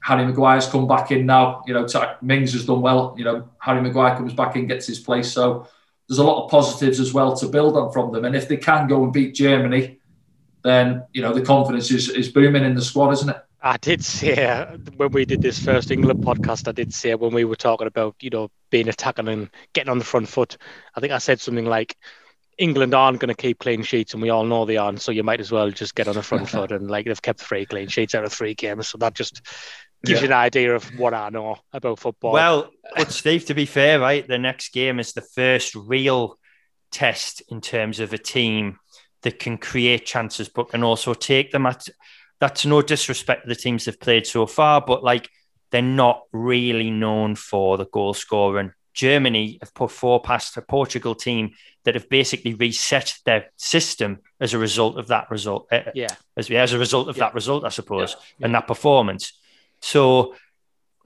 Harry 0.01 0.25
Maguire's 0.25 0.67
come 0.67 0.87
back 0.87 1.11
in 1.11 1.25
now. 1.25 1.61
You 1.67 1.73
know, 1.73 1.85
Mings 2.21 2.53
has 2.53 2.65
done 2.65 2.81
well. 2.81 3.13
You 3.17 3.25
know, 3.25 3.49
Harry 3.59 3.81
Maguire 3.81 4.15
comes 4.15 4.33
back 4.33 4.55
in, 4.55 4.65
gets 4.65 4.87
his 4.87 4.99
place. 4.99 5.31
So 5.31 5.67
there's 6.09 6.17
a 6.17 6.23
lot 6.23 6.43
of 6.43 6.49
positives 6.51 6.99
as 6.99 7.13
well 7.13 7.37
to 7.37 7.47
build 7.47 7.77
on 7.77 7.91
from 7.91 8.11
them. 8.11 8.25
And 8.25 8.35
if 8.35 8.47
they 8.47 8.57
can 8.57 8.87
go 8.87 9.03
and 9.03 9.13
beat 9.13 9.35
Germany, 9.35 9.99
then 10.63 11.03
you 11.13 11.21
know 11.21 11.33
the 11.33 11.41
confidence 11.41 11.91
is, 11.91 12.09
is 12.09 12.29
booming 12.29 12.65
in 12.65 12.75
the 12.75 12.81
squad, 12.81 13.11
isn't 13.11 13.29
it? 13.29 13.37
I 13.61 13.77
did 13.77 14.03
say 14.03 14.45
uh, 14.45 14.77
when 14.97 15.11
we 15.11 15.25
did 15.25 15.41
this 15.41 15.63
first 15.63 15.91
England 15.91 16.23
podcast, 16.23 16.67
I 16.67 16.71
did 16.71 16.93
say 16.93 17.11
uh, 17.11 17.17
when 17.17 17.33
we 17.33 17.45
were 17.45 17.55
talking 17.55 17.87
about 17.87 18.15
you 18.21 18.31
know 18.31 18.49
being 18.71 18.89
attacking 18.89 19.27
and 19.27 19.49
getting 19.73 19.91
on 19.91 19.99
the 19.99 20.05
front 20.05 20.27
foot, 20.27 20.57
I 20.95 20.99
think 20.99 21.13
I 21.13 21.19
said 21.19 21.39
something 21.39 21.65
like 21.65 21.95
England 22.57 22.95
aren't 22.95 23.19
going 23.19 23.33
to 23.33 23.41
keep 23.41 23.59
clean 23.59 23.83
sheets, 23.83 24.13
and 24.13 24.21
we 24.21 24.31
all 24.31 24.45
know 24.45 24.65
they 24.65 24.77
aren't. 24.77 25.01
So 25.01 25.11
you 25.11 25.23
might 25.23 25.39
as 25.39 25.51
well 25.51 25.69
just 25.69 25.93
get 25.93 26.07
on 26.07 26.15
the 26.15 26.23
front 26.23 26.49
foot. 26.49 26.71
And 26.71 26.89
like 26.89 27.05
they've 27.05 27.21
kept 27.21 27.39
three 27.39 27.67
clean 27.67 27.87
sheets 27.87 28.15
out 28.15 28.25
of 28.25 28.33
three 28.33 28.55
games, 28.55 28.87
so 28.87 28.97
that 28.97 29.13
just 29.13 29.43
gives 30.05 30.21
yeah. 30.21 30.27
you 30.27 30.33
an 30.33 30.39
idea 30.39 30.75
of 30.75 30.83
what 30.97 31.13
I 31.13 31.29
know 31.29 31.57
about 31.73 31.99
football. 31.99 32.33
Well, 32.33 32.71
but 32.95 33.11
Steve, 33.11 33.45
to 33.45 33.53
be 33.53 33.65
fair, 33.65 33.99
right, 33.99 34.27
the 34.27 34.37
next 34.37 34.73
game 34.73 34.99
is 34.99 35.13
the 35.13 35.21
first 35.21 35.75
real 35.75 36.37
test 36.91 37.41
in 37.49 37.61
terms 37.61 37.99
of 37.99 38.13
a 38.13 38.17
team 38.17 38.79
that 39.21 39.37
can 39.37 39.57
create 39.57 40.05
chances 40.05 40.49
but 40.49 40.69
can 40.69 40.83
also 40.83 41.13
take 41.13 41.51
them 41.51 41.65
at 41.65 41.87
that's 42.39 42.65
no 42.65 42.81
disrespect 42.81 43.43
to 43.43 43.49
the 43.49 43.55
teams 43.55 43.85
they've 43.85 43.99
played 43.99 44.25
so 44.25 44.45
far, 44.45 44.81
but 44.81 45.03
like 45.03 45.29
they're 45.71 45.81
not 45.81 46.23
really 46.31 46.89
known 46.89 47.35
for 47.35 47.77
the 47.77 47.85
goal 47.85 48.13
scoring. 48.13 48.71
Germany 48.93 49.59
have 49.61 49.73
put 49.73 49.91
four 49.91 50.21
past 50.21 50.57
a 50.57 50.61
Portugal 50.61 51.15
team 51.15 51.51
that 51.83 51.95
have 51.95 52.09
basically 52.09 52.53
reset 52.53 53.15
their 53.25 53.49
system 53.55 54.19
as 54.39 54.53
a 54.53 54.57
result 54.57 54.97
of 54.97 55.07
that 55.07 55.29
result. 55.29 55.67
Eh, 55.71 55.91
yeah. 55.93 56.15
As, 56.35 56.49
as 56.49 56.73
a 56.73 56.79
result 56.79 57.07
of 57.07 57.17
yeah. 57.17 57.25
that 57.25 57.33
result, 57.33 57.65
I 57.65 57.69
suppose, 57.69 58.15
yeah. 58.37 58.45
and 58.45 58.55
that 58.55 58.67
performance. 58.67 59.38
So 59.81 60.35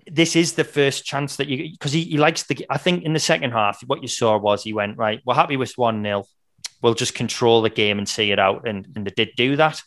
this 0.10 0.36
is 0.36 0.54
the 0.54 0.64
first 0.64 1.06
chance 1.06 1.38
that 1.38 1.48
you 1.48 1.72
because 1.72 1.94
he, 1.94 2.04
he 2.04 2.18
likes 2.18 2.44
the 2.44 2.66
I 2.70 2.78
think 2.78 3.04
in 3.04 3.14
the 3.14 3.20
second 3.20 3.52
half 3.52 3.82
what 3.88 4.02
you 4.02 4.08
saw 4.08 4.38
was 4.38 4.64
he 4.64 4.74
went 4.74 4.98
right 4.98 5.22
we're 5.26 5.34
happy 5.34 5.56
with 5.56 5.78
one 5.78 6.04
0 6.04 6.26
we'll 6.82 6.94
just 6.94 7.16
control 7.16 7.62
the 7.62 7.70
game 7.70 8.00
and 8.00 8.10
see 8.10 8.32
it 8.32 8.40
out 8.40 8.68
and, 8.68 8.86
and 8.96 9.08
they 9.08 9.12
did 9.12 9.30
do 9.38 9.56
that 9.56 9.82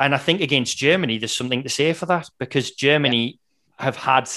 and 0.00 0.14
I 0.14 0.18
think 0.18 0.40
against 0.40 0.78
Germany 0.78 1.18
there's 1.18 1.36
something 1.36 1.62
to 1.62 1.68
say 1.68 1.92
for 1.92 2.06
that 2.06 2.30
because 2.38 2.70
Germany 2.70 3.38
yeah. 3.78 3.84
have 3.84 3.96
had 3.96 4.30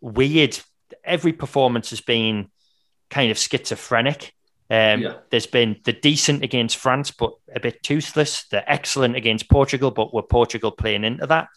weird 0.00 0.58
every 1.04 1.32
performance 1.32 1.90
has 1.90 2.00
been 2.00 2.50
kind 3.08 3.30
of 3.30 3.38
schizophrenic 3.38 4.34
um, 4.70 5.02
yeah. 5.02 5.14
There's 5.28 5.46
been 5.46 5.78
the 5.84 5.92
decent 5.92 6.42
against 6.42 6.78
France, 6.78 7.10
but 7.10 7.34
a 7.54 7.60
bit 7.60 7.82
toothless. 7.82 8.44
The 8.48 8.66
excellent 8.72 9.16
against 9.16 9.50
Portugal, 9.50 9.90
but 9.90 10.14
were 10.14 10.22
Portugal 10.22 10.70
playing 10.70 11.04
into 11.04 11.26
that? 11.26 11.48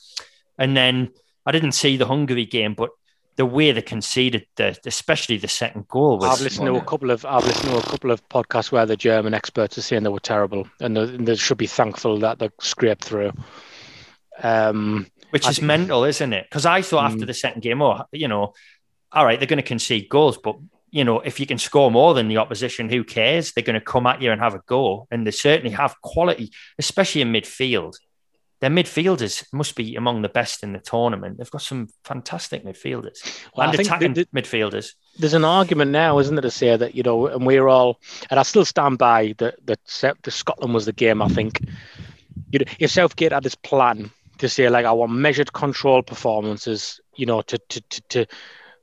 And 0.58 0.76
then 0.76 1.12
I 1.46 1.52
didn't 1.52 1.74
see 1.74 1.98
the 1.98 2.08
Hungary 2.08 2.46
game, 2.46 2.74
but 2.74 2.89
the 3.36 3.46
way 3.46 3.72
they 3.72 3.82
conceded, 3.82 4.48
the, 4.56 4.78
especially 4.86 5.38
the 5.38 5.48
second 5.48 5.88
goal, 5.88 6.20
was. 6.20 6.39
I've 6.39 6.44
listened 6.44 6.68
to 6.68 6.76
a 6.76 6.84
couple 6.84 7.12
of 7.12 7.26
I've 7.26 7.46
listened 7.46 7.72
to 7.72 7.78
a 7.78 7.84
couple 7.84 8.12
of 8.12 8.28
podcasts 8.30 8.72
where 8.72 8.86
the 8.86 8.96
German 8.96 9.34
experts 9.34 9.78
are 9.78 9.82
saying 9.82 10.04
they 10.04 10.10
were 10.10 10.20
terrible, 10.20 10.68
and 10.80 10.96
they, 10.96 11.06
they 11.06 11.36
should 11.36 11.58
be 11.58 11.68
thankful 11.68 12.20
that 12.20 12.39
they 12.39 12.50
scraped 12.60 13.04
through. 13.04 13.34
Um, 14.41 15.08
Which 15.32 15.46
I 15.46 15.50
is 15.50 15.58
think, 15.58 15.68
mental, 15.68 16.04
isn't 16.06 16.34
it? 16.34 16.46
Because 16.50 16.65
I 16.65 16.82
thought 16.82 17.10
mm, 17.10 17.13
after 17.13 17.26
the 17.26 17.34
second 17.34 17.62
game, 17.62 17.82
oh, 17.82 18.06
you 18.12 18.28
know, 18.28 18.54
all 19.12 19.26
right, 19.26 19.39
they're 19.39 19.48
going 19.48 19.58
to 19.58 19.63
concede 19.63 20.10
goals, 20.10 20.38
but 20.38 20.56
you 20.91 21.04
know, 21.04 21.20
if 21.20 21.41
you 21.41 21.46
can 21.46 21.58
score 21.58 21.91
more 21.91 22.13
than 22.13 22.30
the 22.30 22.38
opposition, 22.38 22.88
who 22.88 23.04
cares? 23.04 23.52
They're 23.52 23.65
going 23.65 23.80
to 23.80 23.82
come 23.82 24.08
at 24.08 24.22
you 24.22 24.32
and 24.32 24.39
have 24.39 24.56
a 24.56 24.62
go, 24.65 25.08
and 25.12 25.28
they 25.28 25.32
certainly 25.32 25.72
have 25.72 26.00
quality, 26.02 26.52
especially 26.80 27.22
in 27.22 27.34
midfield 27.34 27.96
their 28.62 28.70
midfielders 28.70 29.46
must 29.52 29.76
be 29.76 29.96
among 29.96 30.22
the 30.22 30.30
best 30.30 30.63
in 30.63 30.74
the 30.74 30.80
tournament. 30.80 31.38
They've 31.38 31.52
got 31.52 31.62
some 31.62 31.89
fantastic 32.04 32.63
midfielders 32.63 33.18
well, 33.56 33.70
and 33.70 33.80
attacking 33.80 34.13
the, 34.13 34.26
midfielders. 34.34 34.94
There's 35.18 35.34
an 35.34 35.46
argument 35.46 35.91
now, 35.91 36.20
isn't 36.20 36.36
there, 36.36 36.41
to 36.41 36.52
say 36.52 36.76
that 36.76 36.96
you 36.96 37.04
know, 37.04 37.28
and 37.28 37.46
we're 37.46 37.68
all, 37.68 38.00
and 38.30 38.39
I 38.39 38.44
still 38.44 38.65
stand 38.65 38.98
by 38.98 39.36
that 39.39 39.56
that 39.65 39.80
the 40.24 40.32
Scotland 40.32 40.74
was 40.74 40.86
the 40.86 40.94
game. 40.94 41.22
I 41.22 41.28
think, 41.28 41.60
you 42.52 42.60
know, 42.60 42.65
if 42.80 42.91
Southgate 42.91 43.34
had 43.34 43.44
this 43.44 43.56
plan 43.56 44.10
to 44.38 44.50
say 44.50 44.70
like 44.70 44.86
I 44.86 44.91
want 44.91 45.12
measured, 45.12 45.54
controlled 45.54 46.08
performances, 46.08 47.00
you 47.15 47.26
know, 47.26 47.41
to 47.41 47.58
to 47.58 47.82
to, 47.82 48.02
to 48.10 48.26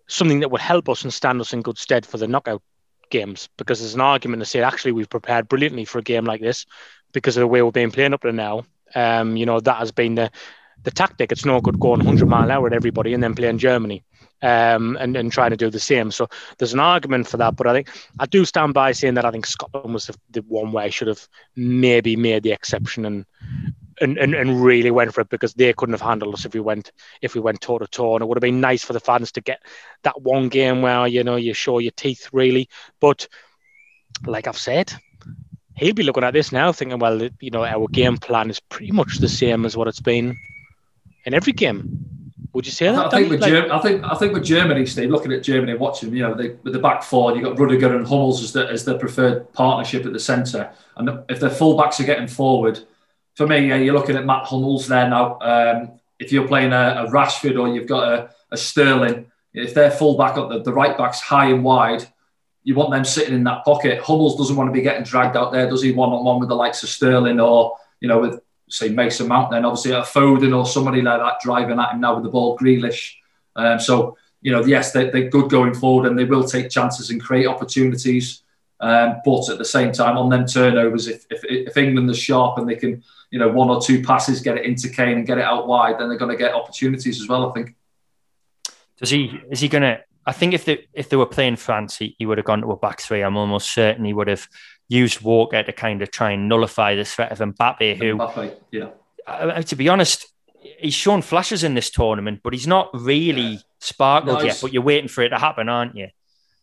something 0.06 0.40
that 0.40 0.50
would 0.50 0.60
help 0.60 0.88
us 0.90 1.02
and 1.02 1.12
stand 1.12 1.40
us 1.40 1.54
in 1.54 1.62
good 1.62 1.78
stead 1.78 2.04
for 2.04 2.18
the 2.18 2.28
knockout 2.28 2.62
games, 3.08 3.48
because 3.56 3.80
there's 3.80 3.94
an 3.94 4.00
argument 4.02 4.40
to 4.42 4.46
say 4.46 4.60
actually 4.60 4.92
we've 4.92 5.08
prepared 5.08 5.48
brilliantly 5.48 5.86
for 5.86 5.98
a 5.98 6.02
game 6.02 6.26
like 6.26 6.42
this 6.42 6.66
because 7.12 7.36
of 7.36 7.40
the 7.40 7.46
way 7.46 7.62
we're 7.62 7.70
being 7.70 7.90
playing 7.90 8.12
up 8.12 8.20
to 8.20 8.32
now 8.32 8.64
um, 8.94 9.36
you 9.36 9.46
know, 9.46 9.60
that 9.60 9.76
has 9.76 9.92
been 9.92 10.14
the 10.14 10.30
the 10.84 10.90
tactic. 10.90 11.32
It's 11.32 11.44
no 11.44 11.60
good 11.60 11.78
going 11.78 12.00
100 12.00 12.26
mile 12.26 12.44
an 12.44 12.50
hour 12.50 12.66
at 12.66 12.72
everybody 12.72 13.14
and 13.14 13.22
then 13.22 13.34
playing 13.34 13.58
Germany 13.58 14.02
um, 14.42 14.96
and, 15.00 15.16
and 15.16 15.30
trying 15.30 15.50
to 15.50 15.56
do 15.56 15.70
the 15.70 15.80
same. 15.80 16.10
So 16.10 16.28
there's 16.58 16.74
an 16.74 16.80
argument 16.80 17.28
for 17.28 17.36
that. 17.36 17.56
But 17.56 17.66
I 17.66 17.72
think 17.72 17.88
I 18.18 18.26
do 18.26 18.44
stand 18.44 18.74
by 18.74 18.92
saying 18.92 19.14
that 19.14 19.24
I 19.24 19.30
think 19.30 19.46
Scotland 19.46 19.94
was 19.94 20.06
the, 20.06 20.16
the 20.30 20.40
one 20.48 20.72
way 20.72 20.84
I 20.84 20.90
should 20.90 21.08
have 21.08 21.26
maybe 21.56 22.16
made 22.16 22.42
the 22.42 22.52
exception 22.52 23.04
and, 23.04 23.24
and, 24.00 24.18
and, 24.18 24.34
and 24.34 24.62
really 24.62 24.90
went 24.90 25.14
for 25.14 25.20
it 25.20 25.28
because 25.28 25.54
they 25.54 25.72
couldn't 25.72 25.94
have 25.94 26.00
handled 26.00 26.34
us 26.34 26.44
if 26.44 26.54
we 26.54 26.60
went 26.60 26.90
if 27.20 27.34
we 27.34 27.40
went 27.40 27.60
toe 27.60 27.78
to 27.78 27.86
toe. 27.86 28.16
And 28.16 28.22
it 28.22 28.26
would 28.26 28.36
have 28.36 28.42
been 28.42 28.60
nice 28.60 28.82
for 28.82 28.92
the 28.92 29.00
fans 29.00 29.32
to 29.32 29.40
get 29.40 29.62
that 30.02 30.20
one 30.20 30.48
game 30.48 30.82
where 30.82 31.06
you 31.06 31.22
know 31.22 31.36
you 31.36 31.54
show 31.54 31.78
your 31.78 31.92
teeth 31.92 32.28
really. 32.32 32.68
But 33.00 33.28
like 34.26 34.46
I've 34.46 34.58
said, 34.58 34.92
he'll 35.76 35.94
be 35.94 36.02
looking 36.02 36.24
at 36.24 36.32
this 36.32 36.52
now 36.52 36.72
thinking, 36.72 36.98
well, 36.98 37.28
you 37.40 37.50
know, 37.50 37.64
our 37.64 37.88
game 37.88 38.18
plan 38.18 38.50
is 38.50 38.60
pretty 38.60 38.92
much 38.92 39.18
the 39.18 39.28
same 39.28 39.64
as 39.64 39.76
what 39.76 39.88
it's 39.88 40.00
been 40.00 40.36
in 41.24 41.34
every 41.34 41.52
game. 41.52 42.08
Would 42.52 42.66
you 42.66 42.72
say 42.72 42.86
that? 42.86 43.06
I 43.06 43.08
think 43.08 43.30
with 43.30 43.40
like, 43.40 43.50
Germany, 43.50 43.72
I 43.72 43.78
think 43.78 44.04
I 44.04 44.14
think 44.14 44.32
with 44.34 44.44
Germany, 44.44 44.84
Steve, 44.84 45.10
looking 45.10 45.32
at 45.32 45.42
Germany 45.42 45.74
watching, 45.74 46.14
you 46.14 46.22
know, 46.22 46.34
they, 46.34 46.50
with 46.62 46.74
the 46.74 46.78
back 46.78 47.02
four, 47.02 47.34
you've 47.34 47.44
got 47.44 47.58
Rudiger 47.58 47.96
and 47.96 48.06
Hummels 48.06 48.42
as 48.42 48.52
the 48.52 48.68
as 48.68 48.84
their 48.84 48.98
preferred 48.98 49.50
partnership 49.54 50.04
at 50.04 50.12
the 50.12 50.20
centre, 50.20 50.70
and 50.96 51.24
if 51.30 51.40
their 51.40 51.48
fullbacks 51.50 51.98
are 51.98 52.04
getting 52.04 52.28
forward, 52.28 52.80
for 53.36 53.46
me, 53.46 53.68
yeah, 53.68 53.76
you're 53.76 53.94
looking 53.94 54.16
at 54.16 54.26
Matt 54.26 54.44
Hummels 54.44 54.86
there 54.86 55.08
now. 55.08 55.38
Um, 55.40 55.92
if 56.18 56.30
you're 56.30 56.46
playing 56.46 56.72
a, 56.72 57.06
a 57.06 57.10
Rashford 57.10 57.58
or 57.58 57.74
you've 57.74 57.88
got 57.88 58.12
a, 58.12 58.30
a 58.50 58.56
Sterling, 58.56 59.32
if 59.54 59.72
they're 59.72 59.90
full 59.90 60.18
back 60.18 60.36
up, 60.36 60.50
the, 60.50 60.62
the 60.62 60.72
right 60.72 60.96
back's 60.96 61.20
high 61.20 61.46
and 61.46 61.64
wide, 61.64 62.06
you 62.64 62.74
want 62.74 62.90
them 62.92 63.04
sitting 63.04 63.34
in 63.34 63.44
that 63.44 63.64
pocket. 63.64 64.00
Hummels 64.00 64.36
doesn't 64.36 64.56
want 64.56 64.68
to 64.68 64.72
be 64.72 64.82
getting 64.82 65.04
dragged 65.04 65.36
out 65.36 65.52
there, 65.52 65.68
does 65.68 65.82
he? 65.82 65.92
One 65.92 66.10
on 66.10 66.24
one 66.24 66.38
with 66.38 66.48
the 66.48 66.54
likes 66.54 66.82
of 66.82 66.88
Sterling 66.88 67.40
or, 67.40 67.76
you 68.00 68.08
know, 68.08 68.20
with, 68.20 68.40
say, 68.68 68.88
Mason 68.88 69.28
Mount, 69.28 69.50
then 69.50 69.64
obviously 69.64 69.92
a 69.92 70.02
Foden 70.02 70.56
or 70.56 70.64
somebody 70.66 71.02
like 71.02 71.20
that 71.20 71.40
driving 71.42 71.78
at 71.78 71.92
him 71.92 72.00
now 72.00 72.14
with 72.14 72.24
the 72.24 72.30
ball, 72.30 72.56
Grealish. 72.56 73.14
Um, 73.56 73.80
so, 73.80 74.16
you 74.40 74.52
know, 74.52 74.64
yes, 74.64 74.92
they, 74.92 75.10
they're 75.10 75.28
good 75.28 75.50
going 75.50 75.74
forward 75.74 76.06
and 76.08 76.18
they 76.18 76.24
will 76.24 76.44
take 76.44 76.70
chances 76.70 77.10
and 77.10 77.20
create 77.20 77.46
opportunities. 77.46 78.42
Um, 78.80 79.20
but 79.24 79.48
at 79.48 79.58
the 79.58 79.64
same 79.64 79.92
time, 79.92 80.16
on 80.16 80.28
them 80.28 80.46
turnovers, 80.46 81.06
if, 81.06 81.26
if, 81.30 81.44
if 81.44 81.76
England 81.76 82.10
is 82.10 82.18
sharp 82.18 82.58
and 82.58 82.68
they 82.68 82.76
can, 82.76 83.02
you 83.30 83.38
know, 83.38 83.48
one 83.48 83.70
or 83.70 83.80
two 83.80 84.02
passes, 84.02 84.40
get 84.40 84.56
it 84.56 84.64
into 84.64 84.88
Kane 84.88 85.18
and 85.18 85.26
get 85.26 85.38
it 85.38 85.44
out 85.44 85.68
wide, 85.68 85.98
then 85.98 86.08
they're 86.08 86.18
going 86.18 86.30
to 86.30 86.36
get 86.36 86.54
opportunities 86.54 87.20
as 87.20 87.28
well, 87.28 87.48
I 87.48 87.52
think. 87.52 87.74
Does 88.98 89.10
he, 89.10 89.40
is 89.50 89.60
he 89.60 89.68
going 89.68 89.82
to, 89.82 90.00
I 90.24 90.32
think 90.32 90.54
if 90.54 90.64
they, 90.64 90.86
if 90.92 91.08
they 91.08 91.16
were 91.16 91.26
playing 91.26 91.56
France, 91.56 91.98
he, 91.98 92.14
he 92.18 92.26
would 92.26 92.38
have 92.38 92.44
gone 92.44 92.60
to 92.62 92.70
a 92.70 92.76
back 92.76 93.00
three. 93.00 93.22
I'm 93.22 93.36
almost 93.36 93.72
certain 93.72 94.04
he 94.04 94.12
would 94.12 94.28
have 94.28 94.46
used 94.88 95.20
Walker 95.22 95.62
to 95.62 95.72
kind 95.72 96.02
of 96.02 96.10
try 96.10 96.30
and 96.30 96.48
nullify 96.48 96.94
the 96.94 97.04
threat 97.04 97.32
of 97.32 97.38
Mbappe, 97.38 97.96
who, 97.96 98.16
Mbappe, 98.16 98.54
yeah. 98.70 98.88
Uh, 99.26 99.62
to 99.62 99.76
be 99.76 99.88
honest, 99.88 100.26
he's 100.60 100.94
shown 100.94 101.22
flashes 101.22 101.64
in 101.64 101.74
this 101.74 101.90
tournament, 101.90 102.40
but 102.42 102.52
he's 102.52 102.66
not 102.66 102.90
really 102.92 103.42
yeah. 103.42 103.58
sparkled 103.80 104.38
no, 104.38 104.44
yet. 104.44 104.58
But 104.60 104.72
you're 104.72 104.82
waiting 104.82 105.08
for 105.08 105.22
it 105.22 105.30
to 105.30 105.38
happen, 105.38 105.68
aren't 105.68 105.96
you? 105.96 106.08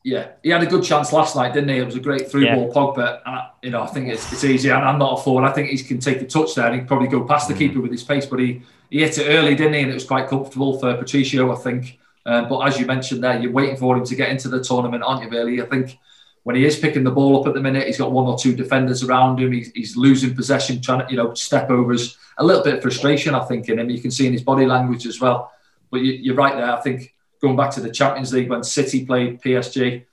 Yeah, 0.04 0.30
he 0.44 0.50
had 0.50 0.64
a 0.64 0.66
good 0.66 0.84
chance 0.84 1.12
last 1.12 1.36
night, 1.36 1.54
didn't 1.54 1.70
he? 1.70 1.78
It 1.78 1.86
was 1.86 1.96
a 1.96 2.00
great 2.00 2.32
through 2.32 2.46
yeah. 2.46 2.56
ball, 2.56 2.72
Pogba. 2.72 3.22
And 3.26 3.36
I, 3.36 3.50
you 3.62 3.70
know, 3.70 3.82
I 3.82 3.88
think 3.88 4.08
it's, 4.08 4.32
it's 4.32 4.46
easy. 4.46 4.70
And 4.70 4.84
I'm 4.84 4.98
not 4.98 5.20
a 5.20 5.22
forward. 5.22 5.44
I 5.44 5.52
think 5.52 5.70
he 5.70 5.78
can 5.84 6.00
take 6.00 6.22
a 6.22 6.26
touch 6.26 6.56
there 6.56 6.68
and 6.68 6.80
he 6.80 6.88
probably 6.88 7.10
go 7.10 7.26
past 7.26 7.50
the 7.50 7.54
mm. 7.54 7.58
keeper 7.58 7.82
with 7.82 7.92
his 7.92 8.04
pace. 8.04 8.26
But 8.26 8.40
he, 8.40 8.62
he 8.90 9.00
hit 9.00 9.18
it 9.18 9.28
early, 9.28 9.56
didn't 9.56 9.74
he? 9.74 9.82
And 9.82 9.92
it 9.92 9.96
was 9.96 10.06
quite 10.06 10.30
comfortable 10.30 10.80
for 10.80 10.96
Patricio, 10.96 11.52
I 11.52 11.56
think. 11.56 11.99
Uh, 12.26 12.48
but 12.48 12.60
as 12.60 12.80
you 12.80 12.86
mentioned 12.86 13.24
there, 13.24 13.40
you're 13.40 13.52
waiting 13.52 13.78
for 13.78 13.98
him 13.98 14.06
to 14.06 14.16
get 14.16 14.30
into 14.30 14.50
the 14.50 14.64
tournament, 14.64 15.04
aren't 15.04 15.24
you? 15.24 15.30
Really, 15.30 15.62
I 15.62 15.66
think 15.66 15.98
when 16.44 16.56
he 16.56 16.66
is 16.66 16.78
picking 16.78 17.04
the 17.04 17.12
ball 17.12 17.40
up 17.40 17.48
at 17.48 17.54
the 17.54 17.62
minute, 17.62 17.88
he's 17.88 17.98
got 17.98 18.12
one 18.12 18.26
or 18.26 18.38
two 18.38 18.56
defenders 18.56 19.04
around 19.04 19.40
him. 19.40 19.52
He's, 19.52 19.72
he's 19.72 19.98
losing 19.98 20.36
possession, 20.36 20.82
trying 20.82 21.06
to 21.06 21.12
you 21.12 21.18
know 21.18 21.34
step 21.34 21.70
overs. 21.70 22.18
A 22.38 22.44
little 22.44 22.64
bit 22.64 22.76
of 22.76 22.82
frustration, 22.82 23.36
I 23.36 23.46
think, 23.46 23.70
in 23.70 23.80
him. 23.80 23.90
You 23.90 24.02
can 24.02 24.12
see 24.12 24.28
in 24.28 24.34
his 24.34 24.44
body 24.44 24.66
language 24.66 25.06
as 25.06 25.20
well. 25.20 25.52
But 25.92 26.02
you, 26.02 26.34
are 26.34 26.36
right 26.36 26.56
there. 26.56 26.72
I 26.72 26.82
think 26.82 27.14
going 27.42 27.56
back 27.56 27.72
to 27.72 27.82
the 27.82 27.92
Champions 27.92 28.34
League 28.34 28.50
when 28.50 28.64
City 28.64 29.06
played 29.06 29.42
PSG, 29.42 30.06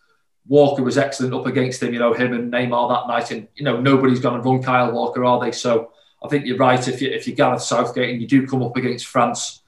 Walker 0.48 0.82
was 0.82 0.96
excellent 0.96 1.34
up 1.34 1.46
against 1.46 1.82
him, 1.82 1.92
you 1.92 1.98
know, 1.98 2.12
him 2.12 2.32
and 2.32 2.52
Neymar 2.52 2.88
that 2.88 3.08
night. 3.08 3.30
And, 3.30 3.48
you 3.56 3.64
know, 3.64 3.80
nobody's 3.80 4.20
going 4.20 4.40
to 4.40 4.48
run 4.48 4.62
Kyle 4.62 4.92
Walker, 4.92 5.24
are 5.24 5.40
they? 5.40 5.52
So 5.52 5.92
I 6.22 6.28
think 6.28 6.46
you're 6.46 6.56
right. 6.56 6.86
If, 6.86 7.02
you, 7.02 7.10
if 7.10 7.26
you're 7.26 7.36
Gareth 7.36 7.62
Southgate 7.62 8.10
and 8.10 8.20
you 8.20 8.28
do 8.28 8.46
come 8.46 8.62
up 8.62 8.76
against 8.76 9.06
France, 9.06 9.62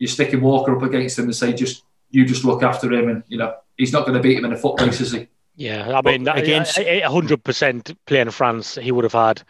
you're 0.00 0.08
sticking 0.08 0.40
Walker 0.40 0.74
up 0.74 0.82
against 0.82 1.18
him 1.18 1.26
and 1.26 1.36
say, 1.36 1.52
just 1.52 1.84
you 2.10 2.24
just 2.24 2.44
look 2.44 2.64
after 2.64 2.92
him. 2.92 3.08
And, 3.08 3.22
you 3.28 3.38
know, 3.38 3.54
he's 3.76 3.92
not 3.92 4.06
going 4.06 4.16
to 4.16 4.22
beat 4.22 4.38
him 4.38 4.46
in 4.46 4.52
a 4.52 4.56
foot 4.56 4.80
race, 4.80 5.00
is 5.00 5.12
he? 5.12 5.28
Yeah, 5.54 5.92
I 5.94 6.02
mean, 6.02 6.26
against 6.26 6.78
100% 6.78 7.96
playing 8.06 8.30
France, 8.30 8.76
he 8.76 8.90
would 8.90 9.04
have 9.04 9.12
had 9.12 9.42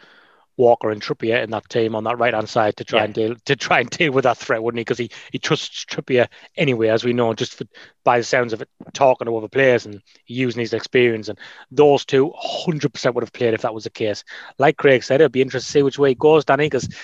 Walker 0.57 0.91
and 0.91 1.01
Trippier 1.01 1.41
in 1.41 1.51
that 1.51 1.69
team 1.69 1.95
on 1.95 2.03
that 2.03 2.19
right 2.19 2.33
hand 2.33 2.49
side 2.49 2.75
to 2.75 2.83
try 2.83 2.99
yeah. 2.99 3.05
and 3.05 3.13
deal 3.13 3.35
to 3.45 3.55
try 3.55 3.79
and 3.79 3.89
deal 3.97 4.11
with 4.11 4.25
that 4.25 4.37
threat, 4.37 4.61
wouldn't 4.61 4.79
he? 4.79 4.83
Because 4.83 4.97
he, 4.97 5.09
he 5.31 5.39
trusts 5.39 5.85
Trippier 5.85 6.27
anyway, 6.57 6.89
as 6.89 7.05
we 7.05 7.13
know, 7.13 7.33
just 7.33 7.55
for, 7.55 7.63
by 8.03 8.17
the 8.17 8.25
sounds 8.25 8.51
of 8.51 8.61
it, 8.61 8.69
talking 8.93 9.25
to 9.25 9.37
other 9.37 9.47
players 9.47 9.85
and 9.85 10.01
using 10.27 10.59
his 10.59 10.73
experience. 10.73 11.29
And 11.29 11.39
those 11.71 12.03
two, 12.03 12.33
hundred 12.35 12.91
percent 12.93 13.15
would 13.15 13.23
have 13.23 13.33
played 13.33 13.53
if 13.53 13.61
that 13.61 13.73
was 13.73 13.85
the 13.85 13.89
case. 13.89 14.25
Like 14.57 14.75
Craig 14.75 15.03
said, 15.03 15.21
it'd 15.21 15.31
be 15.31 15.41
interesting 15.41 15.67
to 15.67 15.71
see 15.71 15.83
which 15.83 15.97
way 15.97 16.11
it 16.11 16.19
goes, 16.19 16.43
Danny. 16.43 16.65
Because 16.65 16.89
yeah. 16.91 16.97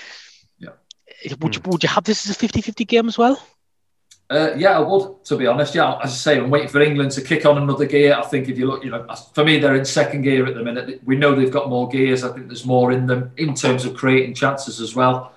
Would 1.40 1.56
you, 1.56 1.62
would 1.66 1.84
you 1.84 1.90
have 1.90 2.04
this 2.04 2.30
as 2.30 2.36
a 2.36 2.48
50-50 2.48 2.88
game 2.88 3.08
as 3.08 3.18
well? 3.18 3.42
Uh, 4.30 4.54
yeah, 4.58 4.78
I 4.78 4.80
would, 4.80 5.24
to 5.26 5.38
be 5.38 5.48
honest. 5.48 5.74
Yeah, 5.74 6.00
as 6.04 6.12
I 6.12 6.16
say, 6.16 6.38
I'm 6.38 6.50
waiting 6.50 6.68
for 6.68 6.82
England 6.82 7.12
to 7.12 7.22
kick 7.22 7.46
on 7.46 7.58
another 7.58 7.86
gear. 7.86 8.14
I 8.14 8.24
think 8.24 8.50
if 8.50 8.58
you 8.58 8.68
look, 8.68 8.84
you 8.84 8.92
know, 8.92 9.08
for 9.34 9.46
me, 9.46 9.58
they're 9.58 9.76
in 9.76 9.86
second 9.86 10.24
gear 10.24 10.46
at 10.46 10.54
the 10.54 10.64
minute. 10.64 11.02
We 11.06 11.16
know 11.16 11.34
they've 11.34 11.52
got 11.52 11.70
more 11.70 11.88
gears. 11.88 12.26
I 12.26 12.34
think 12.34 12.48
there's 12.48 12.66
more 12.66 12.92
in 12.92 13.08
them 13.08 13.32
in 13.38 13.56
terms 13.56 13.86
of 13.86 13.96
creating 13.96 14.36
chances 14.36 14.82
as 14.82 14.94
well. 14.96 15.32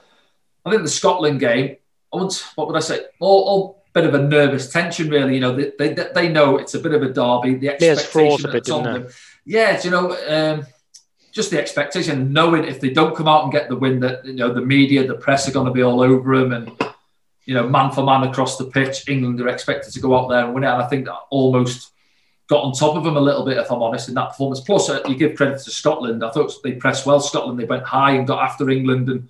I 0.65 0.71
think 0.71 0.83
the 0.83 0.89
Scotland 0.89 1.39
game, 1.39 1.77
I 2.13 2.17
want, 2.17 2.45
what 2.57 2.67
would 2.67 2.77
I 2.77 2.81
say? 2.81 3.05
All, 3.21 3.81
bit 3.93 4.05
of 4.05 4.15
a 4.15 4.23
nervous 4.23 4.71
tension, 4.71 5.09
really. 5.09 5.35
You 5.35 5.41
know, 5.41 5.57
they, 5.57 5.73
they, 5.79 6.07
they 6.15 6.29
know 6.29 6.59
it's 6.59 6.75
a 6.75 6.79
bit 6.79 6.93
of 6.93 7.03
a 7.03 7.09
derby. 7.09 7.55
The 7.55 7.71
expectation 7.71 8.51
that's 8.51 8.71
on 8.71 8.85
them. 8.85 9.09
Yeah, 9.45 9.81
you 9.83 9.91
know, 9.91 10.17
um, 10.29 10.67
just 11.33 11.51
the 11.51 11.61
expectation, 11.61 12.33
knowing 12.33 12.65
if 12.65 12.81
they 12.81 12.91
don't 12.91 13.17
come 13.17 13.29
out 13.29 13.45
and 13.45 13.53
get 13.53 13.69
the 13.69 13.77
win, 13.77 14.01
that 14.01 14.25
you 14.25 14.35
know 14.35 14.53
the 14.53 14.61
media, 14.61 15.07
the 15.07 15.15
press 15.15 15.49
are 15.49 15.53
going 15.53 15.67
to 15.67 15.73
be 15.73 15.83
all 15.83 16.01
over 16.01 16.39
them, 16.39 16.53
and 16.53 16.73
you 17.45 17.55
know, 17.55 17.69
man 17.69 17.91
for 17.91 18.05
man 18.05 18.23
across 18.23 18.59
the 18.59 18.65
pitch. 18.67 19.09
England 19.09 19.41
are 19.41 19.49
expected 19.49 19.93
to 19.93 20.01
go 20.01 20.17
out 20.17 20.29
there 20.29 20.45
and 20.45 20.55
win 20.55 20.65
it. 20.65 20.69
And 20.69 20.83
I 20.83 20.87
think 20.87 21.07
that 21.07 21.19
almost 21.31 21.93
got 22.49 22.65
on 22.65 22.73
top 22.73 22.97
of 22.97 23.05
them 23.05 23.17
a 23.17 23.21
little 23.21 23.45
bit, 23.45 23.59
if 23.59 23.71
I'm 23.71 23.83
honest, 23.83 24.09
in 24.09 24.15
that 24.15 24.31
performance. 24.31 24.61
Plus, 24.61 24.89
uh, 24.89 25.01
you 25.09 25.17
give 25.17 25.37
credit 25.37 25.61
to 25.63 25.71
Scotland. 25.71 26.25
I 26.25 26.31
thought 26.31 26.53
they 26.63 26.73
pressed 26.73 27.07
well. 27.07 27.21
Scotland, 27.21 27.59
they 27.59 27.65
went 27.65 27.85
high 27.85 28.13
and 28.13 28.27
got 28.27 28.43
after 28.43 28.71
England. 28.71 29.09
And, 29.09 29.29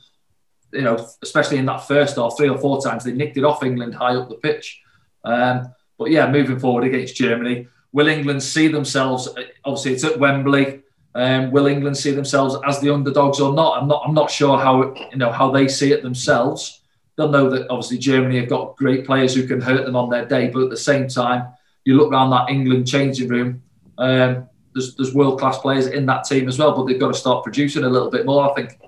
you 0.72 0.82
know, 0.82 1.06
especially 1.22 1.58
in 1.58 1.66
that 1.66 1.86
first 1.86 2.18
or 2.18 2.30
three 2.36 2.48
or 2.48 2.58
four 2.58 2.82
times, 2.82 3.04
they 3.04 3.12
nicked 3.12 3.36
it 3.36 3.44
off 3.44 3.62
England 3.62 3.94
high 3.94 4.16
up 4.16 4.28
the 4.28 4.34
pitch. 4.34 4.82
Um, 5.24 5.72
but 5.98 6.10
yeah, 6.10 6.30
moving 6.30 6.58
forward 6.58 6.84
against 6.84 7.16
Germany, 7.16 7.68
will 7.92 8.08
England 8.08 8.42
see 8.42 8.68
themselves? 8.68 9.28
Uh, 9.28 9.44
obviously, 9.64 9.92
it's 9.92 10.04
at 10.04 10.18
Wembley. 10.18 10.82
Um, 11.14 11.50
will 11.50 11.66
England 11.66 11.96
see 11.96 12.12
themselves 12.12 12.56
as 12.66 12.80
the 12.80 12.94
underdogs 12.94 13.40
or 13.40 13.52
not? 13.52 13.82
I'm 13.82 13.88
not. 13.88 14.02
I'm 14.06 14.14
not 14.14 14.30
sure 14.30 14.58
how 14.58 14.94
you 14.94 15.16
know 15.16 15.32
how 15.32 15.50
they 15.50 15.66
see 15.68 15.92
it 15.92 16.02
themselves 16.02 16.80
they'll 17.20 17.28
know 17.28 17.50
that 17.50 17.68
obviously 17.68 17.98
Germany 17.98 18.38
have 18.40 18.48
got 18.48 18.76
great 18.76 19.04
players 19.04 19.34
who 19.34 19.46
can 19.46 19.60
hurt 19.60 19.84
them 19.84 19.96
on 19.96 20.08
their 20.08 20.24
day, 20.24 20.48
but 20.48 20.62
at 20.62 20.70
the 20.70 20.76
same 20.76 21.06
time, 21.06 21.52
you 21.84 21.96
look 21.96 22.10
around 22.10 22.30
that 22.30 22.48
England 22.48 22.88
changing 22.88 23.28
room. 23.28 23.62
Um, 23.98 24.48
there's, 24.74 24.96
there's 24.96 25.14
world 25.14 25.38
class 25.38 25.58
players 25.58 25.86
in 25.86 26.06
that 26.06 26.24
team 26.24 26.48
as 26.48 26.58
well, 26.58 26.74
but 26.74 26.86
they've 26.86 26.98
got 27.00 27.08
to 27.08 27.18
start 27.18 27.44
producing 27.44 27.84
a 27.84 27.88
little 27.88 28.10
bit 28.10 28.24
more. 28.24 28.50
I 28.50 28.54
think. 28.54 28.78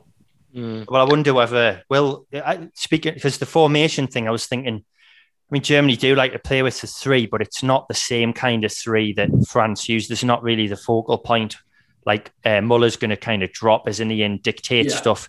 Mm. 0.54 0.90
Well, 0.90 1.06
I 1.06 1.10
wonder 1.10 1.34
whether 1.34 1.82
well, 1.90 2.26
I, 2.32 2.68
speaking 2.74 3.14
because 3.14 3.38
the 3.38 3.46
formation 3.46 4.06
thing, 4.06 4.28
I 4.28 4.30
was 4.30 4.46
thinking. 4.46 4.84
I 4.84 5.52
mean, 5.52 5.62
Germany 5.62 5.96
do 5.96 6.14
like 6.14 6.32
to 6.32 6.38
play 6.38 6.62
with 6.62 6.80
the 6.80 6.86
three, 6.86 7.26
but 7.26 7.42
it's 7.42 7.62
not 7.62 7.86
the 7.86 7.94
same 7.94 8.32
kind 8.32 8.64
of 8.64 8.72
three 8.72 9.12
that 9.14 9.28
France 9.50 9.86
used. 9.86 10.08
There's 10.08 10.24
not 10.24 10.42
really 10.42 10.66
the 10.66 10.78
focal 10.78 11.18
point. 11.18 11.56
Like 12.04 12.32
uh, 12.44 12.60
Muller's 12.60 12.96
going 12.96 13.10
to 13.10 13.16
kind 13.16 13.42
of 13.42 13.52
drop, 13.52 13.88
isn't 13.88 14.10
he, 14.10 14.22
and 14.22 14.42
dictate 14.42 14.90
yeah. 14.90 14.96
stuff. 14.96 15.28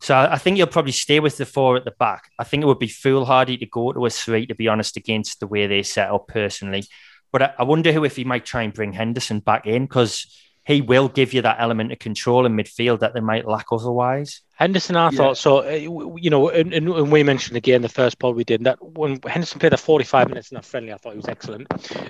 So 0.00 0.14
I 0.14 0.36
think 0.36 0.58
you'll 0.58 0.66
probably 0.66 0.92
stay 0.92 1.18
with 1.18 1.38
the 1.38 1.46
four 1.46 1.76
at 1.76 1.84
the 1.84 1.92
back. 1.92 2.30
I 2.38 2.44
think 2.44 2.62
it 2.62 2.66
would 2.66 2.78
be 2.78 2.88
foolhardy 2.88 3.56
to 3.56 3.66
go 3.66 3.90
to 3.92 4.04
a 4.04 4.10
three, 4.10 4.46
to 4.46 4.54
be 4.54 4.68
honest, 4.68 4.98
against 4.98 5.40
the 5.40 5.46
way 5.46 5.66
they 5.66 5.82
set 5.82 6.10
up 6.10 6.28
personally. 6.28 6.84
But 7.32 7.42
I, 7.42 7.54
I 7.60 7.62
wonder 7.62 7.90
who 7.90 8.04
if 8.04 8.16
he 8.16 8.24
might 8.24 8.44
try 8.44 8.62
and 8.62 8.72
bring 8.72 8.92
Henderson 8.92 9.40
back 9.40 9.66
in 9.66 9.86
because 9.86 10.26
he 10.66 10.80
will 10.80 11.08
give 11.08 11.32
you 11.32 11.42
that 11.42 11.56
element 11.58 11.92
of 11.92 11.98
control 11.98 12.46
in 12.46 12.56
midfield 12.56 13.00
that 13.00 13.12
they 13.14 13.20
might 13.20 13.46
lack 13.46 13.66
otherwise. 13.70 14.40
Henderson, 14.54 14.96
I 14.96 15.06
yeah. 15.06 15.10
thought 15.10 15.36
so. 15.36 15.58
Uh, 15.58 16.16
you 16.16 16.30
know, 16.30 16.48
and, 16.48 16.72
and, 16.72 17.10
we 17.10 17.22
mentioned 17.22 17.56
again 17.56 17.82
the 17.82 17.88
first 17.88 18.18
poll 18.18 18.32
we 18.32 18.44
did 18.44 18.64
that 18.64 18.78
when 18.82 19.20
Henderson 19.26 19.58
played 19.58 19.72
the 19.72 19.76
45 19.76 20.28
minutes 20.28 20.50
in 20.50 20.56
that 20.56 20.64
friendly, 20.64 20.92
I 20.92 20.96
thought 20.96 21.12
he 21.12 21.18
was 21.18 21.28
excellent, 21.28 21.66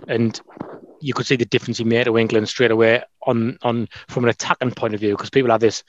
and 0.09 0.41
you 1.05 1.13
could 1.13 1.27
see 1.27 1.37
the 1.37 1.45
difference 1.45 1.79
he 1.79 1.85
made 1.85 2.05
to 2.05 2.17
England 2.17 2.49
straight 2.49 2.71
away 2.71 3.03
on 3.27 3.59
on 3.63 3.89
from 4.09 4.25
an 4.25 4.31
attacking 4.31 4.71
point 4.71 4.95
of 4.95 5.01
view 5.01 5.15
because 5.15 5.31
people 5.31 5.51
have 5.51 5.61
this 5.61 5.85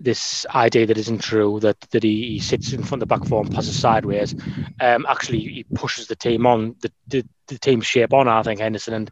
this 0.00 0.46
idea 0.54 0.86
that 0.86 0.98
isn't 0.98 1.22
true 1.22 1.58
that 1.60 1.80
that 1.90 2.02
he, 2.02 2.32
he 2.32 2.38
sits 2.38 2.72
in 2.72 2.82
front 2.82 3.02
of 3.02 3.08
the 3.08 3.14
back 3.14 3.26
four 3.26 3.42
and 3.42 3.54
passes 3.54 3.80
sideways. 3.80 4.34
Um, 4.80 5.06
actually, 5.08 5.40
he 5.40 5.64
pushes 5.74 6.06
the 6.06 6.14
team 6.14 6.46
on 6.46 6.76
the, 6.82 6.92
the, 7.08 7.24
the 7.46 7.58
team 7.58 7.80
shape 7.80 8.12
on. 8.12 8.28
I 8.28 8.42
think 8.42 8.60
Henderson 8.60 8.94
and 8.94 9.10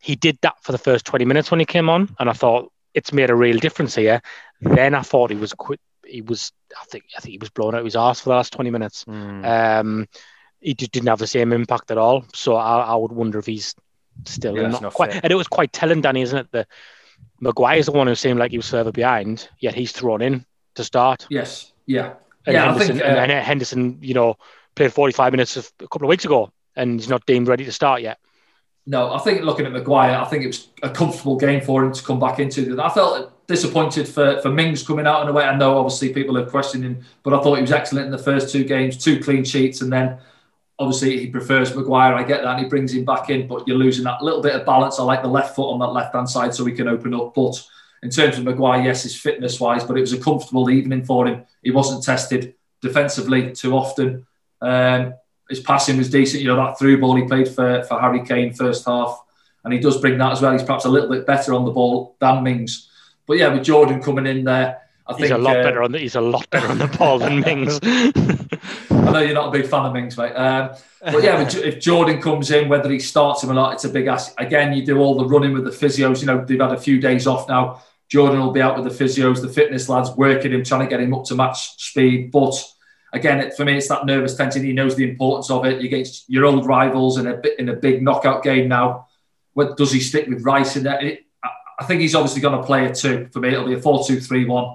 he 0.00 0.16
did 0.16 0.38
that 0.40 0.62
for 0.62 0.72
the 0.72 0.78
first 0.78 1.04
twenty 1.04 1.26
minutes 1.26 1.50
when 1.50 1.60
he 1.60 1.66
came 1.66 1.90
on, 1.90 2.14
and 2.18 2.30
I 2.30 2.32
thought 2.32 2.72
it's 2.94 3.12
made 3.12 3.30
a 3.30 3.34
real 3.34 3.58
difference 3.58 3.94
here. 3.94 4.22
Then 4.60 4.94
I 4.94 5.02
thought 5.02 5.30
he 5.30 5.36
was 5.36 5.52
quit. 5.52 5.80
He 6.06 6.22
was, 6.22 6.52
I 6.80 6.84
think, 6.86 7.04
I 7.16 7.20
think 7.20 7.32
he 7.32 7.38
was 7.38 7.50
blown 7.50 7.74
out 7.74 7.84
his 7.84 7.96
ass 7.96 8.20
for 8.20 8.30
the 8.30 8.36
last 8.36 8.54
twenty 8.54 8.70
minutes. 8.70 9.04
Mm. 9.04 9.44
Um, 9.44 10.08
he 10.60 10.74
just 10.74 10.92
didn't 10.92 11.08
have 11.08 11.18
the 11.18 11.26
same 11.26 11.52
impact 11.52 11.90
at 11.90 11.98
all. 11.98 12.24
So 12.32 12.56
I, 12.56 12.78
I 12.80 12.94
would 12.96 13.12
wonder 13.12 13.38
if 13.38 13.46
he's 13.46 13.74
still 14.24 14.56
yeah, 14.56 14.68
not, 14.68 14.82
not 14.82 14.94
quite. 14.94 15.12
Fair. 15.12 15.20
And 15.22 15.32
it 15.32 15.36
was 15.36 15.46
quite 15.46 15.72
telling, 15.72 16.00
Danny, 16.00 16.22
isn't 16.22 16.38
it? 16.38 16.52
The 16.52 16.66
Maguire's 17.40 17.86
the 17.86 17.92
one 17.92 18.06
who 18.06 18.14
seemed 18.14 18.38
like 18.38 18.50
he 18.50 18.56
was 18.58 18.68
further 18.68 18.92
behind, 18.92 19.48
yet 19.58 19.74
he's 19.74 19.92
thrown 19.92 20.22
in 20.22 20.44
to 20.74 20.84
start. 20.84 21.26
Yes, 21.30 21.72
yeah, 21.86 22.14
and 22.46 22.54
yeah. 22.54 22.64
Henderson, 22.64 22.96
think, 22.98 23.02
uh, 23.02 23.20
and 23.20 23.32
Henderson, 23.32 23.98
you 24.00 24.14
know, 24.14 24.36
played 24.74 24.92
45 24.92 25.32
minutes 25.32 25.56
a 25.56 25.86
couple 25.88 26.06
of 26.06 26.08
weeks 26.08 26.24
ago, 26.24 26.52
and 26.76 26.98
he's 26.98 27.08
not 27.08 27.24
deemed 27.26 27.48
ready 27.48 27.64
to 27.64 27.72
start 27.72 28.02
yet. 28.02 28.18
No, 28.86 29.12
I 29.12 29.18
think 29.18 29.42
looking 29.42 29.66
at 29.66 29.72
Maguire, 29.72 30.16
I 30.16 30.24
think 30.24 30.44
it 30.44 30.46
was 30.46 30.68
a 30.82 30.88
comfortable 30.88 31.36
game 31.36 31.60
for 31.60 31.84
him 31.84 31.92
to 31.92 32.02
come 32.02 32.18
back 32.18 32.38
into. 32.38 32.80
I 32.80 32.88
felt 32.88 33.46
disappointed 33.46 34.08
for, 34.08 34.40
for 34.40 34.50
Mings 34.50 34.82
coming 34.82 35.06
out 35.06 35.22
in 35.22 35.28
a 35.28 35.32
way. 35.32 35.44
I 35.44 35.56
know 35.56 35.78
obviously 35.78 36.14
people 36.14 36.38
are 36.38 36.46
questioning, 36.46 37.04
but 37.22 37.34
I 37.34 37.42
thought 37.42 37.56
he 37.56 37.60
was 37.60 37.72
excellent 37.72 38.06
in 38.06 38.12
the 38.12 38.18
first 38.18 38.50
two 38.50 38.64
games, 38.64 38.96
two 38.96 39.20
clean 39.20 39.44
sheets, 39.44 39.82
and 39.82 39.92
then 39.92 40.18
obviously 40.78 41.18
he 41.18 41.26
prefers 41.26 41.74
Maguire. 41.74 42.14
I 42.14 42.22
get 42.22 42.42
that, 42.42 42.52
and 42.56 42.60
he 42.60 42.68
brings 42.68 42.92
him 42.92 43.04
back 43.04 43.30
in, 43.30 43.46
but 43.46 43.66
you're 43.66 43.76
losing 43.76 44.04
that 44.04 44.22
little 44.22 44.40
bit 44.40 44.54
of 44.54 44.64
balance. 44.64 44.98
I 44.98 45.02
like 45.02 45.22
the 45.22 45.28
left 45.28 45.56
foot 45.56 45.72
on 45.72 45.78
that 45.80 45.88
left 45.88 46.14
hand 46.14 46.28
side 46.28 46.54
so 46.54 46.64
he 46.64 46.72
can 46.72 46.88
open 46.88 47.14
up. 47.14 47.34
But 47.34 47.62
in 48.02 48.10
terms 48.10 48.38
of 48.38 48.44
Maguire, 48.44 48.82
yes, 48.82 49.02
his 49.02 49.16
fitness 49.16 49.58
wise, 49.58 49.84
but 49.84 49.96
it 49.96 50.02
was 50.02 50.12
a 50.12 50.20
comfortable 50.20 50.70
evening 50.70 51.04
for 51.04 51.26
him. 51.26 51.44
He 51.62 51.70
wasn't 51.70 52.04
tested 52.04 52.54
defensively 52.80 53.52
too 53.52 53.74
often. 53.74 54.26
Um, 54.60 55.14
his 55.48 55.60
passing 55.60 55.96
was 55.96 56.10
decent. 56.10 56.42
You 56.42 56.48
know 56.48 56.56
that 56.56 56.78
through 56.78 57.00
ball 57.00 57.16
he 57.16 57.24
played 57.24 57.48
for 57.48 57.82
for 57.84 58.00
Harry 58.00 58.24
Kane 58.24 58.52
first 58.52 58.86
half, 58.86 59.20
and 59.64 59.72
he 59.72 59.80
does 59.80 60.00
bring 60.00 60.18
that 60.18 60.32
as 60.32 60.42
well. 60.42 60.52
He's 60.52 60.62
perhaps 60.62 60.84
a 60.84 60.90
little 60.90 61.10
bit 61.10 61.26
better 61.26 61.54
on 61.54 61.64
the 61.64 61.72
ball 61.72 62.16
than 62.20 62.42
Mings. 62.42 62.88
But 63.26 63.38
yeah, 63.38 63.52
with 63.52 63.64
Jordan 63.64 64.02
coming 64.02 64.26
in 64.26 64.44
there, 64.44 64.82
I 65.06 65.14
he's 65.14 65.28
think 65.28 65.32
a 65.32 65.38
lot 65.38 65.56
uh, 65.56 65.62
better 65.62 65.82
on 65.82 65.92
the 65.92 65.98
he's 65.98 66.14
a 66.14 66.20
lot 66.20 66.48
better 66.50 66.68
on 66.68 66.78
the 66.78 66.86
ball 66.86 67.18
than 67.18 67.40
Mings. 67.46 67.80
I 68.98 69.12
know 69.12 69.20
you're 69.20 69.34
not 69.34 69.48
a 69.48 69.58
big 69.58 69.68
fan 69.68 69.86
of 69.86 69.92
Mings, 69.92 70.16
mate. 70.16 70.32
Um, 70.32 70.70
but 71.00 71.22
yeah, 71.22 71.40
if 71.40 71.80
Jordan 71.80 72.20
comes 72.20 72.50
in, 72.50 72.68
whether 72.68 72.90
he 72.90 72.98
starts 72.98 73.42
him 73.42 73.50
or 73.50 73.54
not, 73.54 73.74
it's 73.74 73.84
a 73.84 73.88
big 73.88 74.06
ask. 74.06 74.32
Again, 74.38 74.72
you 74.72 74.84
do 74.84 74.98
all 74.98 75.16
the 75.16 75.26
running 75.26 75.52
with 75.52 75.64
the 75.64 75.70
physios. 75.70 76.20
You 76.20 76.26
know 76.26 76.44
they've 76.44 76.60
had 76.60 76.72
a 76.72 76.80
few 76.80 77.00
days 77.00 77.26
off 77.26 77.48
now. 77.48 77.82
Jordan 78.08 78.40
will 78.40 78.52
be 78.52 78.62
out 78.62 78.80
with 78.82 78.90
the 78.90 79.04
physios, 79.04 79.40
the 79.40 79.48
fitness 79.48 79.88
lads, 79.88 80.10
working 80.16 80.52
him, 80.52 80.64
trying 80.64 80.80
to 80.80 80.90
get 80.90 81.00
him 81.00 81.14
up 81.14 81.24
to 81.26 81.34
match 81.34 81.82
speed. 81.82 82.30
But 82.30 82.54
again, 83.12 83.40
it, 83.40 83.54
for 83.54 83.64
me, 83.64 83.76
it's 83.76 83.88
that 83.88 84.06
nervous 84.06 84.34
tension. 84.34 84.64
He 84.64 84.72
knows 84.72 84.96
the 84.96 85.08
importance 85.08 85.50
of 85.50 85.64
it. 85.66 85.80
You 85.80 85.88
against 85.88 86.28
your 86.28 86.46
old 86.46 86.66
rivals 86.66 87.18
in 87.18 87.26
a 87.26 87.40
in 87.58 87.68
a 87.68 87.74
big 87.74 88.02
knockout 88.02 88.42
game 88.42 88.68
now. 88.68 89.06
What 89.52 89.76
does 89.76 89.92
he 89.92 90.00
stick 90.00 90.26
with 90.26 90.44
Rice 90.44 90.76
in 90.76 90.84
there? 90.84 91.04
It, 91.04 91.26
I 91.78 91.84
think 91.84 92.00
he's 92.00 92.14
obviously 92.14 92.40
going 92.40 92.58
to 92.60 92.66
play 92.66 92.86
a 92.86 92.94
two. 92.94 93.28
For 93.32 93.40
me, 93.40 93.50
it'll 93.50 93.66
be 93.66 93.74
a 93.74 93.80
4 93.80 94.04
2 94.04 94.20
3 94.20 94.44
1. 94.46 94.74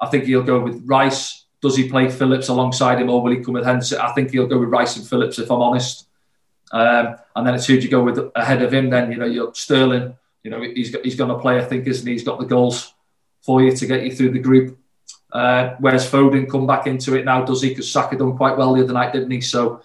I 0.00 0.06
think 0.08 0.24
he'll 0.24 0.42
go 0.42 0.60
with 0.60 0.82
Rice. 0.86 1.39
Does 1.62 1.76
he 1.76 1.88
play 1.88 2.08
Phillips 2.08 2.48
alongside 2.48 3.00
him 3.00 3.10
or 3.10 3.22
will 3.22 3.32
he 3.32 3.44
come 3.44 3.54
with 3.54 3.64
Henderson? 3.64 4.00
I 4.00 4.12
think 4.12 4.30
he'll 4.30 4.46
go 4.46 4.58
with 4.58 4.70
Rice 4.70 4.96
and 4.96 5.06
Phillips, 5.06 5.38
if 5.38 5.50
I'm 5.50 5.60
honest. 5.60 6.06
Um, 6.72 7.16
and 7.36 7.46
then 7.46 7.54
it's 7.54 7.66
who 7.66 7.76
do 7.76 7.82
you 7.82 7.90
go 7.90 8.02
with 8.02 8.18
ahead 8.34 8.62
of 8.62 8.72
him? 8.72 8.90
Then, 8.90 9.10
you 9.10 9.18
know, 9.18 9.26
you're 9.26 9.54
Sterling. 9.54 10.16
You 10.42 10.50
know, 10.50 10.62
he's, 10.62 10.94
he's 11.02 11.16
going 11.16 11.30
to 11.30 11.38
play, 11.38 11.58
I 11.58 11.64
think, 11.64 11.86
isn't 11.86 12.06
he? 12.06 12.14
He's 12.14 12.24
got 12.24 12.38
the 12.38 12.46
goals 12.46 12.94
for 13.42 13.62
you 13.62 13.76
to 13.76 13.86
get 13.86 14.04
you 14.04 14.14
through 14.14 14.30
the 14.30 14.38
group. 14.38 14.78
Uh, 15.32 15.76
where's 15.78 16.10
Foden 16.10 16.50
come 16.50 16.66
back 16.66 16.86
into 16.86 17.14
it 17.14 17.24
now? 17.24 17.44
Does 17.44 17.62
he? 17.62 17.70
Because 17.70 17.90
Saka 17.90 18.16
done 18.16 18.36
quite 18.36 18.56
well 18.56 18.74
the 18.74 18.82
other 18.82 18.92
night, 18.92 19.12
didn't 19.12 19.30
he? 19.30 19.40
So 19.40 19.82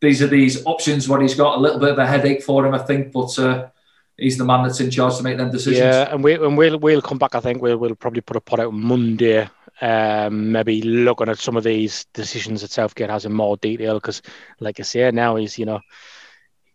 these 0.00 0.22
are 0.22 0.26
these 0.26 0.64
options 0.66 1.08
where 1.08 1.20
he's 1.20 1.34
got 1.34 1.56
a 1.56 1.60
little 1.60 1.80
bit 1.80 1.90
of 1.90 1.98
a 1.98 2.06
headache 2.06 2.42
for 2.42 2.66
him, 2.66 2.74
I 2.74 2.78
think. 2.78 3.12
But 3.12 3.38
uh, 3.38 3.68
he's 4.16 4.38
the 4.38 4.44
man 4.44 4.64
that's 4.64 4.80
in 4.80 4.90
charge 4.90 5.16
to 5.16 5.22
make 5.22 5.38
them 5.38 5.50
decisions. 5.50 5.80
Yeah, 5.80 6.12
and 6.12 6.22
we 6.22 6.34
and 6.34 6.56
we'll 6.56 6.78
we'll 6.78 7.02
come 7.02 7.18
back. 7.18 7.34
I 7.34 7.40
think 7.40 7.62
we'll 7.62 7.78
we'll 7.78 7.94
probably 7.94 8.20
put 8.20 8.36
a 8.36 8.40
pot 8.40 8.60
out 8.60 8.72
Monday. 8.72 9.48
Um, 9.80 10.52
maybe 10.52 10.80
looking 10.80 11.28
at 11.28 11.38
some 11.38 11.56
of 11.56 11.64
these 11.64 12.06
decisions 12.14 12.62
that 12.62 12.70
Southgate 12.70 13.10
has 13.10 13.26
in 13.26 13.32
more 13.32 13.58
detail 13.58 13.94
because, 13.94 14.22
like 14.58 14.80
I 14.80 14.82
say, 14.84 15.10
now 15.10 15.36
he's 15.36 15.58
you 15.58 15.66
know 15.66 15.80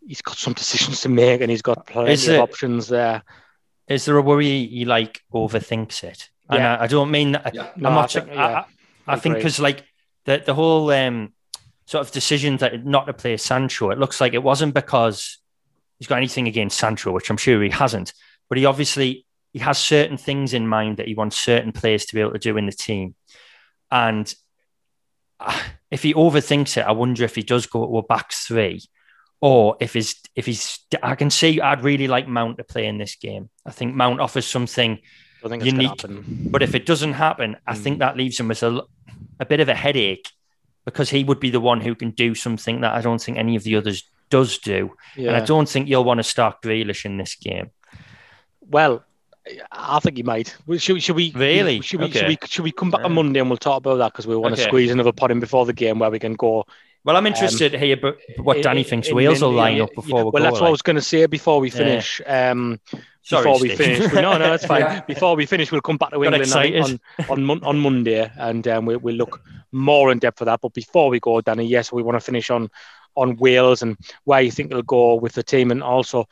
he's 0.06 0.22
got 0.22 0.36
some 0.36 0.52
decisions 0.62 1.00
to 1.02 1.08
make 1.08 1.40
and 1.40 1.50
he's 1.50 1.62
got 1.62 1.86
plenty 1.86 2.12
is 2.12 2.28
of 2.28 2.34
it, 2.34 2.40
options 2.40 2.88
there. 2.88 3.22
Is 3.88 4.04
there 4.04 4.16
a 4.16 4.22
worry 4.22 4.66
he 4.66 4.84
like 4.84 5.20
overthinks 5.32 6.04
it? 6.04 6.30
And 6.48 6.60
yeah. 6.60 6.76
I, 6.76 6.84
I, 6.84 6.86
don't 6.86 7.10
mean 7.10 7.32
that. 7.32 7.54
Yeah. 7.54 7.70
I'm 7.74 7.82
no, 7.82 7.90
not. 7.90 8.16
I 8.16 8.20
think, 8.20 8.34
yeah, 8.34 8.64
I, 9.06 9.12
I 9.14 9.18
think 9.18 9.36
because 9.36 9.58
like 9.58 9.84
the 10.24 10.42
the 10.44 10.54
whole 10.54 10.90
um, 10.90 11.32
sort 11.86 12.06
of 12.06 12.12
decision 12.12 12.56
that 12.58 12.84
not 12.84 13.06
to 13.06 13.12
play 13.12 13.36
Sancho, 13.36 13.90
it 13.90 13.98
looks 13.98 14.20
like 14.20 14.34
it 14.34 14.42
wasn't 14.42 14.74
because 14.74 15.38
he's 15.98 16.08
got 16.08 16.18
anything 16.18 16.48
against 16.48 16.78
Sancho, 16.78 17.12
which 17.12 17.30
I'm 17.30 17.36
sure 17.36 17.62
he 17.62 17.70
hasn't. 17.70 18.12
But 18.48 18.58
he 18.58 18.66
obviously 18.66 19.26
he 19.52 19.58
has 19.58 19.78
certain 19.78 20.16
things 20.16 20.54
in 20.54 20.66
mind 20.66 20.96
that 20.96 21.08
he 21.08 21.14
wants 21.14 21.36
certain 21.36 21.72
players 21.72 22.06
to 22.06 22.14
be 22.14 22.20
able 22.20 22.32
to 22.32 22.38
do 22.38 22.56
in 22.56 22.66
the 22.66 22.72
team. 22.72 23.14
And 23.90 24.32
uh, 25.38 25.60
if 25.90 26.02
he 26.02 26.14
overthinks 26.14 26.76
it, 26.76 26.86
I 26.86 26.92
wonder 26.92 27.24
if 27.24 27.34
he 27.34 27.42
does 27.42 27.66
go 27.66 27.86
to 27.86 27.98
a 27.98 28.02
back 28.02 28.32
three, 28.32 28.82
or 29.40 29.76
if 29.80 29.92
he's 29.92 30.20
if 30.34 30.46
he's. 30.46 30.78
I 31.02 31.14
can 31.14 31.30
see 31.30 31.60
I'd 31.60 31.84
really 31.84 32.08
like 32.08 32.28
Mount 32.28 32.58
to 32.58 32.64
play 32.64 32.86
in 32.86 32.98
this 32.98 33.16
game. 33.16 33.50
I 33.66 33.72
think 33.72 33.94
Mount 33.94 34.20
offers 34.20 34.46
something 34.46 34.98
unique. 35.44 36.04
But 36.50 36.62
if 36.62 36.74
it 36.74 36.86
doesn't 36.86 37.14
happen, 37.14 37.56
I 37.66 37.74
mm. 37.74 37.78
think 37.78 37.98
that 37.98 38.16
leaves 38.16 38.40
him 38.40 38.48
with 38.48 38.62
a 38.62 38.82
a 39.40 39.44
bit 39.44 39.60
of 39.60 39.68
a 39.68 39.74
headache 39.74 40.30
because 40.84 41.10
he 41.10 41.24
would 41.24 41.40
be 41.40 41.50
the 41.50 41.60
one 41.60 41.80
who 41.80 41.94
can 41.94 42.10
do 42.10 42.34
something 42.34 42.80
that 42.80 42.94
I 42.94 43.00
don't 43.00 43.20
think 43.20 43.38
any 43.38 43.56
of 43.56 43.64
the 43.64 43.76
others 43.76 44.04
does 44.30 44.58
do. 44.58 44.94
Yeah. 45.16 45.28
And 45.28 45.36
I 45.36 45.44
don't 45.44 45.68
think 45.68 45.88
you'll 45.88 46.04
want 46.04 46.18
to 46.18 46.24
start 46.24 46.62
Grealish 46.62 47.04
in 47.04 47.18
this 47.18 47.34
game. 47.34 47.70
Well, 48.60 49.04
I 49.70 49.98
think 50.00 50.16
he 50.16 50.22
might. 50.22 50.56
Should, 50.78 51.02
should 51.02 51.16
we 51.16 51.32
really? 51.32 51.80
Should 51.80 52.00
we, 52.00 52.06
okay. 52.06 52.18
should 52.20 52.28
we 52.28 52.38
should 52.46 52.64
we 52.64 52.72
come 52.72 52.90
back 52.90 53.04
on 53.04 53.12
Monday 53.12 53.40
and 53.40 53.50
we'll 53.50 53.56
talk 53.56 53.78
about 53.78 53.96
that 53.96 54.12
because 54.12 54.26
we 54.26 54.36
want 54.36 54.54
okay. 54.54 54.62
to 54.62 54.68
squeeze 54.68 54.90
another 54.90 55.12
pot 55.12 55.30
in 55.30 55.40
before 55.40 55.66
the 55.66 55.72
game 55.72 55.98
where 55.98 56.10
we 56.10 56.18
can 56.18 56.34
go. 56.34 56.64
Well, 57.04 57.16
I'm 57.16 57.26
interested 57.26 57.74
um, 57.74 57.80
to 57.80 57.86
hear 57.86 58.14
what 58.36 58.62
Danny 58.62 58.84
thinks 58.84 59.08
in, 59.08 59.16
Wales 59.16 59.42
in, 59.42 59.48
will 59.48 59.54
line 59.54 59.80
up 59.80 59.90
before 59.92 60.20
yeah, 60.20 60.24
we 60.24 60.30
Well, 60.30 60.42
that's 60.42 60.54
like. 60.54 60.62
what 60.62 60.68
I 60.68 60.70
was 60.70 60.82
going 60.82 60.96
to 60.96 61.02
say 61.02 61.26
before 61.26 61.58
we 61.58 61.68
finish. 61.68 62.20
Yeah. 62.20 62.50
Um, 62.50 62.80
Sorry, 63.22 63.44
before 63.44 63.60
we 63.60 63.74
Steve. 63.74 63.98
finish, 63.98 64.12
no, 64.14 64.32
no, 64.32 64.38
that's 64.38 64.66
fine. 64.72 64.80
yeah. 64.80 65.00
Before 65.00 65.34
we 65.34 65.46
finish, 65.46 65.72
we'll 65.72 65.80
come 65.80 65.96
back 65.96 66.10
to 66.10 66.22
England 66.22 66.52
on, 66.52 67.00
on, 67.28 67.50
on 67.50 67.64
on 67.64 67.78
Monday, 67.80 68.30
and 68.36 68.66
um, 68.68 68.86
we, 68.86 68.96
we'll 68.96 69.14
look 69.16 69.42
more 69.72 70.12
in 70.12 70.18
depth 70.18 70.38
for 70.38 70.44
that. 70.44 70.60
But 70.60 70.74
before 70.74 71.08
we 71.08 71.18
go, 71.18 71.40
Danny, 71.40 71.66
yes, 71.66 71.92
we 71.92 72.02
want 72.02 72.16
to 72.16 72.20
finish 72.20 72.50
on 72.50 72.68
on 73.14 73.36
Wales 73.36 73.82
and 73.82 73.96
where 74.24 74.40
you 74.40 74.50
think 74.50 74.70
they'll 74.70 74.82
go 74.82 75.14
with 75.14 75.32
the 75.34 75.42
team, 75.42 75.70
and 75.70 75.82
also 75.82 76.28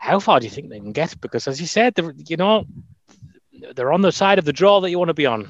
how 0.00 0.18
far 0.18 0.40
do 0.40 0.46
you 0.46 0.50
think 0.50 0.70
they 0.70 0.80
can 0.80 0.92
get? 0.92 1.14
Because 1.20 1.46
as 1.46 1.60
you 1.60 1.66
said, 1.66 1.94
you 2.26 2.36
know, 2.36 2.64
they're 3.74 3.92
on 3.92 4.00
the 4.00 4.10
side 4.10 4.38
of 4.38 4.46
the 4.46 4.52
draw 4.52 4.80
that 4.80 4.90
you 4.90 4.98
want 4.98 5.10
to 5.10 5.14
be 5.14 5.26
on. 5.26 5.46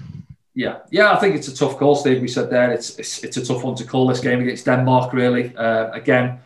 Yeah, 0.55 0.79
yeah, 0.91 1.13
I 1.13 1.17
think 1.21 1.37
it's 1.37 1.47
a 1.47 1.55
tough 1.55 1.79
call, 1.79 1.95
Steve. 1.95 2.21
We 2.21 2.27
said 2.27 2.51
there 2.51 2.73
it's 2.73 2.99
it's, 2.99 3.23
it's 3.23 3.37
a 3.37 3.47
tough 3.47 3.63
one 3.63 3.77
to 3.77 3.85
call 3.85 4.09
this 4.09 4.19
game 4.19 4.41
against 4.41 4.65
Denmark. 4.65 5.13
Really, 5.13 5.57
uh, 5.57 5.93
again, 5.93 6.41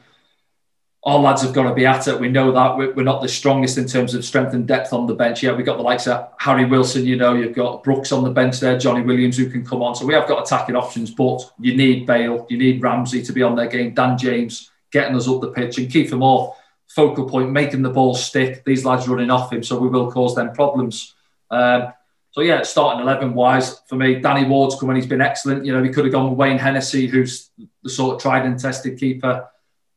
our 1.02 1.18
lads 1.18 1.40
have 1.42 1.54
got 1.54 1.68
to 1.68 1.74
be 1.74 1.86
at 1.86 2.06
it. 2.06 2.20
We 2.20 2.28
know 2.28 2.52
that 2.52 2.76
we're, 2.76 3.02
not 3.02 3.22
the 3.22 3.28
strongest 3.28 3.78
in 3.78 3.86
terms 3.86 4.14
of 4.14 4.22
strength 4.22 4.52
and 4.52 4.68
depth 4.68 4.92
on 4.92 5.06
the 5.06 5.14
bench. 5.14 5.42
Yeah, 5.42 5.52
we've 5.52 5.64
got 5.64 5.78
the 5.78 5.82
likes 5.82 6.06
of 6.06 6.28
Harry 6.38 6.66
Wilson, 6.66 7.06
you 7.06 7.16
know, 7.16 7.34
you've 7.34 7.54
got 7.54 7.82
Brooks 7.82 8.12
on 8.12 8.24
the 8.24 8.30
bench 8.30 8.60
there, 8.60 8.78
Johnny 8.78 9.02
Williams 9.02 9.36
who 9.38 9.50
can 9.50 9.64
come 9.64 9.82
on. 9.82 9.94
So 9.94 10.06
we 10.06 10.14
have 10.14 10.28
got 10.28 10.42
attacking 10.42 10.76
options, 10.76 11.10
but 11.10 11.40
you 11.58 11.76
need 11.76 12.06
Bale, 12.06 12.46
you 12.48 12.56
need 12.56 12.82
Ramsey 12.82 13.22
to 13.22 13.32
be 13.32 13.42
on 13.42 13.54
their 13.54 13.66
game, 13.66 13.92
Dan 13.92 14.16
James 14.16 14.70
getting 14.90 15.16
us 15.16 15.28
up 15.28 15.40
the 15.40 15.48
pitch, 15.48 15.76
and 15.78 15.90
Kieffer 15.90 16.16
Moore, 16.16 16.54
focal 16.94 17.28
point, 17.28 17.50
making 17.50 17.82
the 17.82 17.90
ball 17.90 18.14
stick. 18.14 18.64
These 18.64 18.84
lads 18.84 19.08
running 19.08 19.30
off 19.30 19.52
him, 19.52 19.62
so 19.62 19.78
we 19.78 19.88
will 19.88 20.10
cause 20.10 20.34
them 20.34 20.52
problems. 20.52 21.14
Um, 21.50 21.92
so 22.30 22.40
yeah, 22.40 22.62
starting 22.62 23.02
eleven 23.02 23.34
wise 23.34 23.80
for 23.88 23.96
me, 23.96 24.20
Danny 24.20 24.46
Ward's 24.48 24.78
coming. 24.78 24.96
He's 24.96 25.06
been 25.06 25.20
excellent. 25.20 25.64
You 25.64 25.72
know, 25.72 25.82
he 25.82 25.90
could 25.90 26.04
have 26.04 26.12
gone 26.12 26.30
with 26.30 26.38
Wayne 26.38 26.58
Hennessy, 26.58 27.06
who's 27.06 27.50
the 27.82 27.90
sort 27.90 28.14
of 28.14 28.22
tried 28.22 28.44
and 28.46 28.58
tested 28.58 28.98
keeper. 28.98 29.48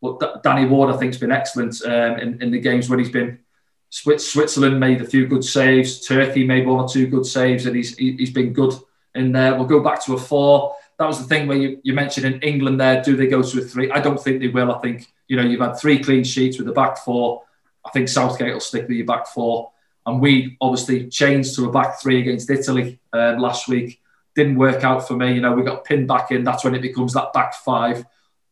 But 0.01 0.43
Danny 0.43 0.65
Ward, 0.65 0.93
I 0.93 0.97
think, 0.97 1.13
has 1.13 1.19
been 1.19 1.31
excellent 1.31 1.81
um, 1.83 2.19
in, 2.19 2.41
in 2.41 2.51
the 2.51 2.59
games 2.59 2.89
when 2.89 2.99
he's 2.99 3.09
been. 3.09 3.39
Switzerland 3.89 4.79
made 4.79 5.01
a 5.01 5.05
few 5.05 5.25
good 5.27 5.43
saves. 5.43 6.05
Turkey 6.05 6.43
made 6.45 6.67
one 6.67 6.83
or 6.83 6.89
two 6.89 7.07
good 7.07 7.25
saves, 7.25 7.65
and 7.65 7.75
he's 7.75 7.97
he's 7.97 8.31
been 8.31 8.53
good 8.53 8.73
in 9.15 9.31
there. 9.31 9.55
We'll 9.55 9.65
go 9.65 9.81
back 9.81 10.03
to 10.05 10.13
a 10.13 10.17
four. 10.17 10.75
That 10.99 11.07
was 11.07 11.19
the 11.19 11.25
thing 11.25 11.47
where 11.47 11.57
you, 11.57 11.79
you 11.83 11.93
mentioned 11.93 12.25
in 12.25 12.41
England 12.41 12.79
there. 12.79 13.01
Do 13.01 13.15
they 13.15 13.27
go 13.27 13.41
to 13.41 13.59
a 13.59 13.61
three? 13.61 13.89
I 13.91 13.99
don't 13.99 14.21
think 14.21 14.41
they 14.41 14.49
will. 14.49 14.71
I 14.71 14.79
think 14.79 15.07
you 15.27 15.37
know 15.37 15.43
you've 15.43 15.61
had 15.61 15.73
three 15.73 16.03
clean 16.03 16.23
sheets 16.23 16.57
with 16.57 16.67
the 16.67 16.73
back 16.73 16.97
four. 16.97 17.43
I 17.85 17.89
think 17.91 18.09
Southgate 18.09 18.53
will 18.53 18.59
stick 18.59 18.87
with 18.87 18.97
your 18.97 19.05
back 19.05 19.27
four, 19.27 19.71
and 20.05 20.21
we 20.21 20.57
obviously 20.61 21.07
changed 21.07 21.55
to 21.55 21.65
a 21.65 21.71
back 21.71 22.01
three 22.01 22.19
against 22.19 22.49
Italy 22.49 22.99
uh, 23.13 23.35
last 23.37 23.67
week. 23.67 24.01
Didn't 24.35 24.55
work 24.55 24.83
out 24.83 25.07
for 25.07 25.15
me. 25.15 25.33
You 25.33 25.41
know 25.41 25.53
we 25.53 25.63
got 25.63 25.85
pinned 25.85 26.07
back 26.07 26.31
in. 26.31 26.43
That's 26.43 26.63
when 26.63 26.75
it 26.75 26.81
becomes 26.81 27.13
that 27.13 27.33
back 27.33 27.53
five 27.53 28.05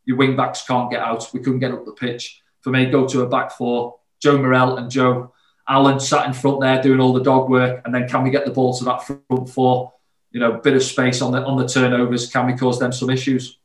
your 0.06 0.16
wing 0.16 0.36
backs 0.36 0.62
can't 0.62 0.90
get 0.90 1.00
out. 1.00 1.28
We 1.34 1.40
couldn't 1.40 1.58
get 1.58 1.72
up 1.72 1.84
the 1.84 1.92
pitch. 1.92 2.40
For 2.62 2.70
me, 2.70 2.86
go 2.86 3.06
to 3.06 3.22
a 3.22 3.28
back 3.28 3.52
four. 3.52 3.96
Joe 4.20 4.38
Morrell 4.38 4.78
and 4.78 4.90
Joe 4.90 5.32
Allen 5.68 6.00
sat 6.00 6.26
in 6.26 6.32
front 6.32 6.60
there 6.60 6.80
doing 6.80 7.00
all 7.00 7.12
the 7.12 7.22
dog 7.22 7.50
work, 7.50 7.82
and 7.84 7.94
then 7.94 8.08
can 8.08 8.22
we 8.22 8.30
get 8.30 8.46
the 8.46 8.52
ball 8.52 8.76
to 8.78 8.84
that 8.84 9.04
front 9.04 9.50
four? 9.50 9.92
You 10.30 10.40
know, 10.40 10.52
bit 10.52 10.74
of 10.74 10.82
space 10.82 11.20
on 11.20 11.32
the 11.32 11.44
on 11.44 11.58
the 11.58 11.68
turnovers. 11.68 12.30
Can 12.30 12.46
we 12.46 12.54
cause 12.54 12.78
them 12.78 12.92
some 12.92 13.10
issues? 13.10 13.58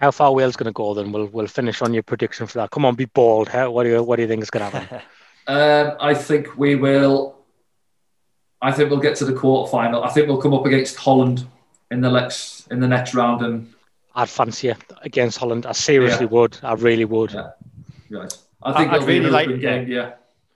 How 0.00 0.10
far 0.10 0.32
Wales 0.32 0.56
going 0.56 0.66
to 0.66 0.72
go? 0.72 0.94
Then 0.94 1.12
we'll 1.12 1.26
we'll 1.26 1.46
finish 1.46 1.82
on 1.82 1.92
your 1.92 2.02
prediction 2.02 2.46
for 2.46 2.58
that. 2.58 2.70
Come 2.70 2.84
on, 2.84 2.94
be 2.94 3.04
bold. 3.04 3.48
How, 3.48 3.70
what 3.70 3.84
do 3.84 3.90
you 3.90 4.02
what 4.02 4.16
do 4.16 4.22
you 4.22 4.28
think 4.28 4.42
is 4.42 4.50
going 4.50 4.70
to 4.70 4.78
happen? 4.78 5.00
um, 5.46 5.96
I 6.00 6.14
think 6.14 6.56
we 6.56 6.74
will. 6.74 7.36
I 8.62 8.72
think 8.72 8.90
we'll 8.90 9.00
get 9.00 9.16
to 9.16 9.24
the 9.24 9.32
quarter 9.32 9.70
final. 9.70 10.02
I 10.02 10.10
think 10.10 10.28
we'll 10.28 10.40
come 10.40 10.54
up 10.54 10.66
against 10.66 10.96
Holland 10.96 11.46
in 11.90 12.00
the 12.00 12.10
next 12.10 12.66
in 12.70 12.80
the 12.80 12.88
next 12.88 13.14
round 13.14 13.42
and 13.42 13.72
I'd 14.14 14.28
fancy 14.28 14.68
it 14.68 14.78
against 15.02 15.38
Holland. 15.38 15.66
I 15.66 15.72
seriously 15.72 16.26
yeah. 16.26 16.32
would. 16.32 16.58
I 16.62 16.74
really 16.74 17.04
would. 17.04 17.32
Yeah. 17.32 17.50
Right. 18.10 18.38
I 18.62 18.72
think 18.76 18.92
I'd 18.92 19.04
really 19.04 19.30
like 19.30 19.48
game. 19.60 19.88
Yeah. 19.88 20.12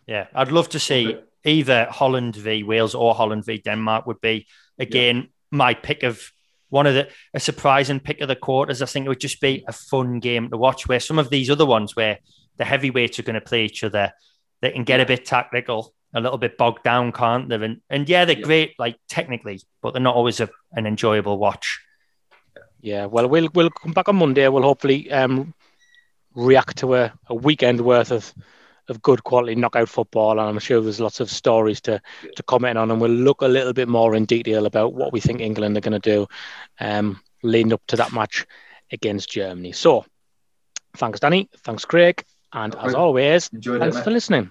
Yeah. 0.07 0.27
I'd 0.35 0.53
love 0.53 0.69
to 0.71 0.79
see 0.79 1.19
either 1.45 1.87
Holland 1.91 2.37
v 2.37 2.63
Wales 2.63 2.95
or 2.95 3.15
Holland 3.15 3.45
v 3.45 3.59
Denmark 3.59 4.07
would 4.07 4.21
be 4.21 4.47
again 4.79 5.17
yeah. 5.17 5.27
my 5.51 5.75
pick 5.75 6.03
of 6.03 6.33
one 6.75 6.87
of 6.89 6.95
the 6.95 7.09
a 7.33 7.41
surprising 7.41 8.01
pick 8.01 8.21
of 8.21 8.29
the 8.29 8.37
quarters. 8.37 8.83
I 8.83 8.87
think 8.87 9.07
it 9.07 9.09
would 9.09 9.21
just 9.21 9.41
be 9.41 9.65
a 9.69 9.73
fun 9.73 10.19
game 10.19 10.51
to 10.51 10.57
watch. 10.57 10.89
Where 10.89 11.01
some 11.01 11.21
of 11.21 11.31
these 11.31 11.49
other 11.49 11.65
ones, 11.65 11.95
where 11.95 12.19
the 12.57 12.65
heavyweights 12.65 13.19
are 13.19 13.23
going 13.23 13.35
to 13.35 13.41
play 13.41 13.65
each 13.65 13.85
other, 13.85 14.13
they 14.61 14.73
can 14.73 14.83
get 14.83 15.01
a 15.01 15.07
bit 15.07 15.25
tactical, 15.25 15.95
a 16.13 16.21
little 16.21 16.37
bit 16.37 16.59
bogged 16.59 16.83
down, 16.83 17.13
can't 17.13 17.49
they? 17.49 17.55
And, 17.55 17.81
and 17.89 18.09
yeah, 18.09 18.25
they're 18.25 18.39
yeah. 18.39 18.45
great, 18.45 18.75
like 18.79 18.97
technically, 19.09 19.61
but 19.83 19.93
they're 19.93 20.03
not 20.03 20.17
always 20.17 20.41
a, 20.41 20.49
an 20.73 20.87
enjoyable 20.87 21.39
watch. 21.39 21.81
Yeah, 22.81 23.07
well, 23.07 23.29
we'll 23.29 23.49
we'll 23.55 23.71
come 23.71 23.93
back 23.93 24.09
on 24.09 24.17
Monday. 24.17 24.47
We'll 24.49 24.63
hopefully 24.63 25.11
um, 25.13 25.55
react 26.35 26.79
to 26.79 26.97
a, 26.97 27.13
a 27.29 27.35
weekend 27.35 27.81
worth 27.81 28.11
of 28.11 28.35
of 28.89 29.03
good 29.03 29.25
quality 29.25 29.55
knockout 29.55 29.89
football, 29.89 30.33
and 30.33 30.49
I'm 30.49 30.59
sure 30.59 30.81
there's 30.81 31.01
lots 31.01 31.21
of 31.21 31.31
stories 31.31 31.81
to 31.83 32.01
to 32.37 32.43
comment 32.43 32.79
on, 32.79 32.91
and 32.91 33.01
we'll 33.01 33.11
look 33.11 33.43
a 33.43 33.49
little 33.49 33.73
bit 33.73 33.89
more 33.89 34.15
in 34.15 34.25
detail 34.25 34.67
about 34.67 34.95
what 34.95 35.13
we 35.13 35.21
think 35.21 35.41
England 35.41 35.77
are 35.77 35.81
going 35.81 36.01
to 36.01 36.11
do, 36.11 36.27
um, 36.81 37.21
leading 37.43 37.73
up 37.73 37.83
to 37.89 37.97
that 37.97 38.13
match 38.13 38.47
against 38.93 39.31
Germany. 39.31 39.73
So, 39.73 40.05
thanks, 40.97 41.21
Danny. 41.21 41.49
Thanks, 41.59 41.85
Craig. 41.85 42.25
And 42.53 42.75
as 42.77 42.95
always, 42.95 43.49
Enjoyed 43.49 43.81
thanks 43.81 43.97
it, 43.97 44.05
for 44.05 44.11
listening. 44.11 44.51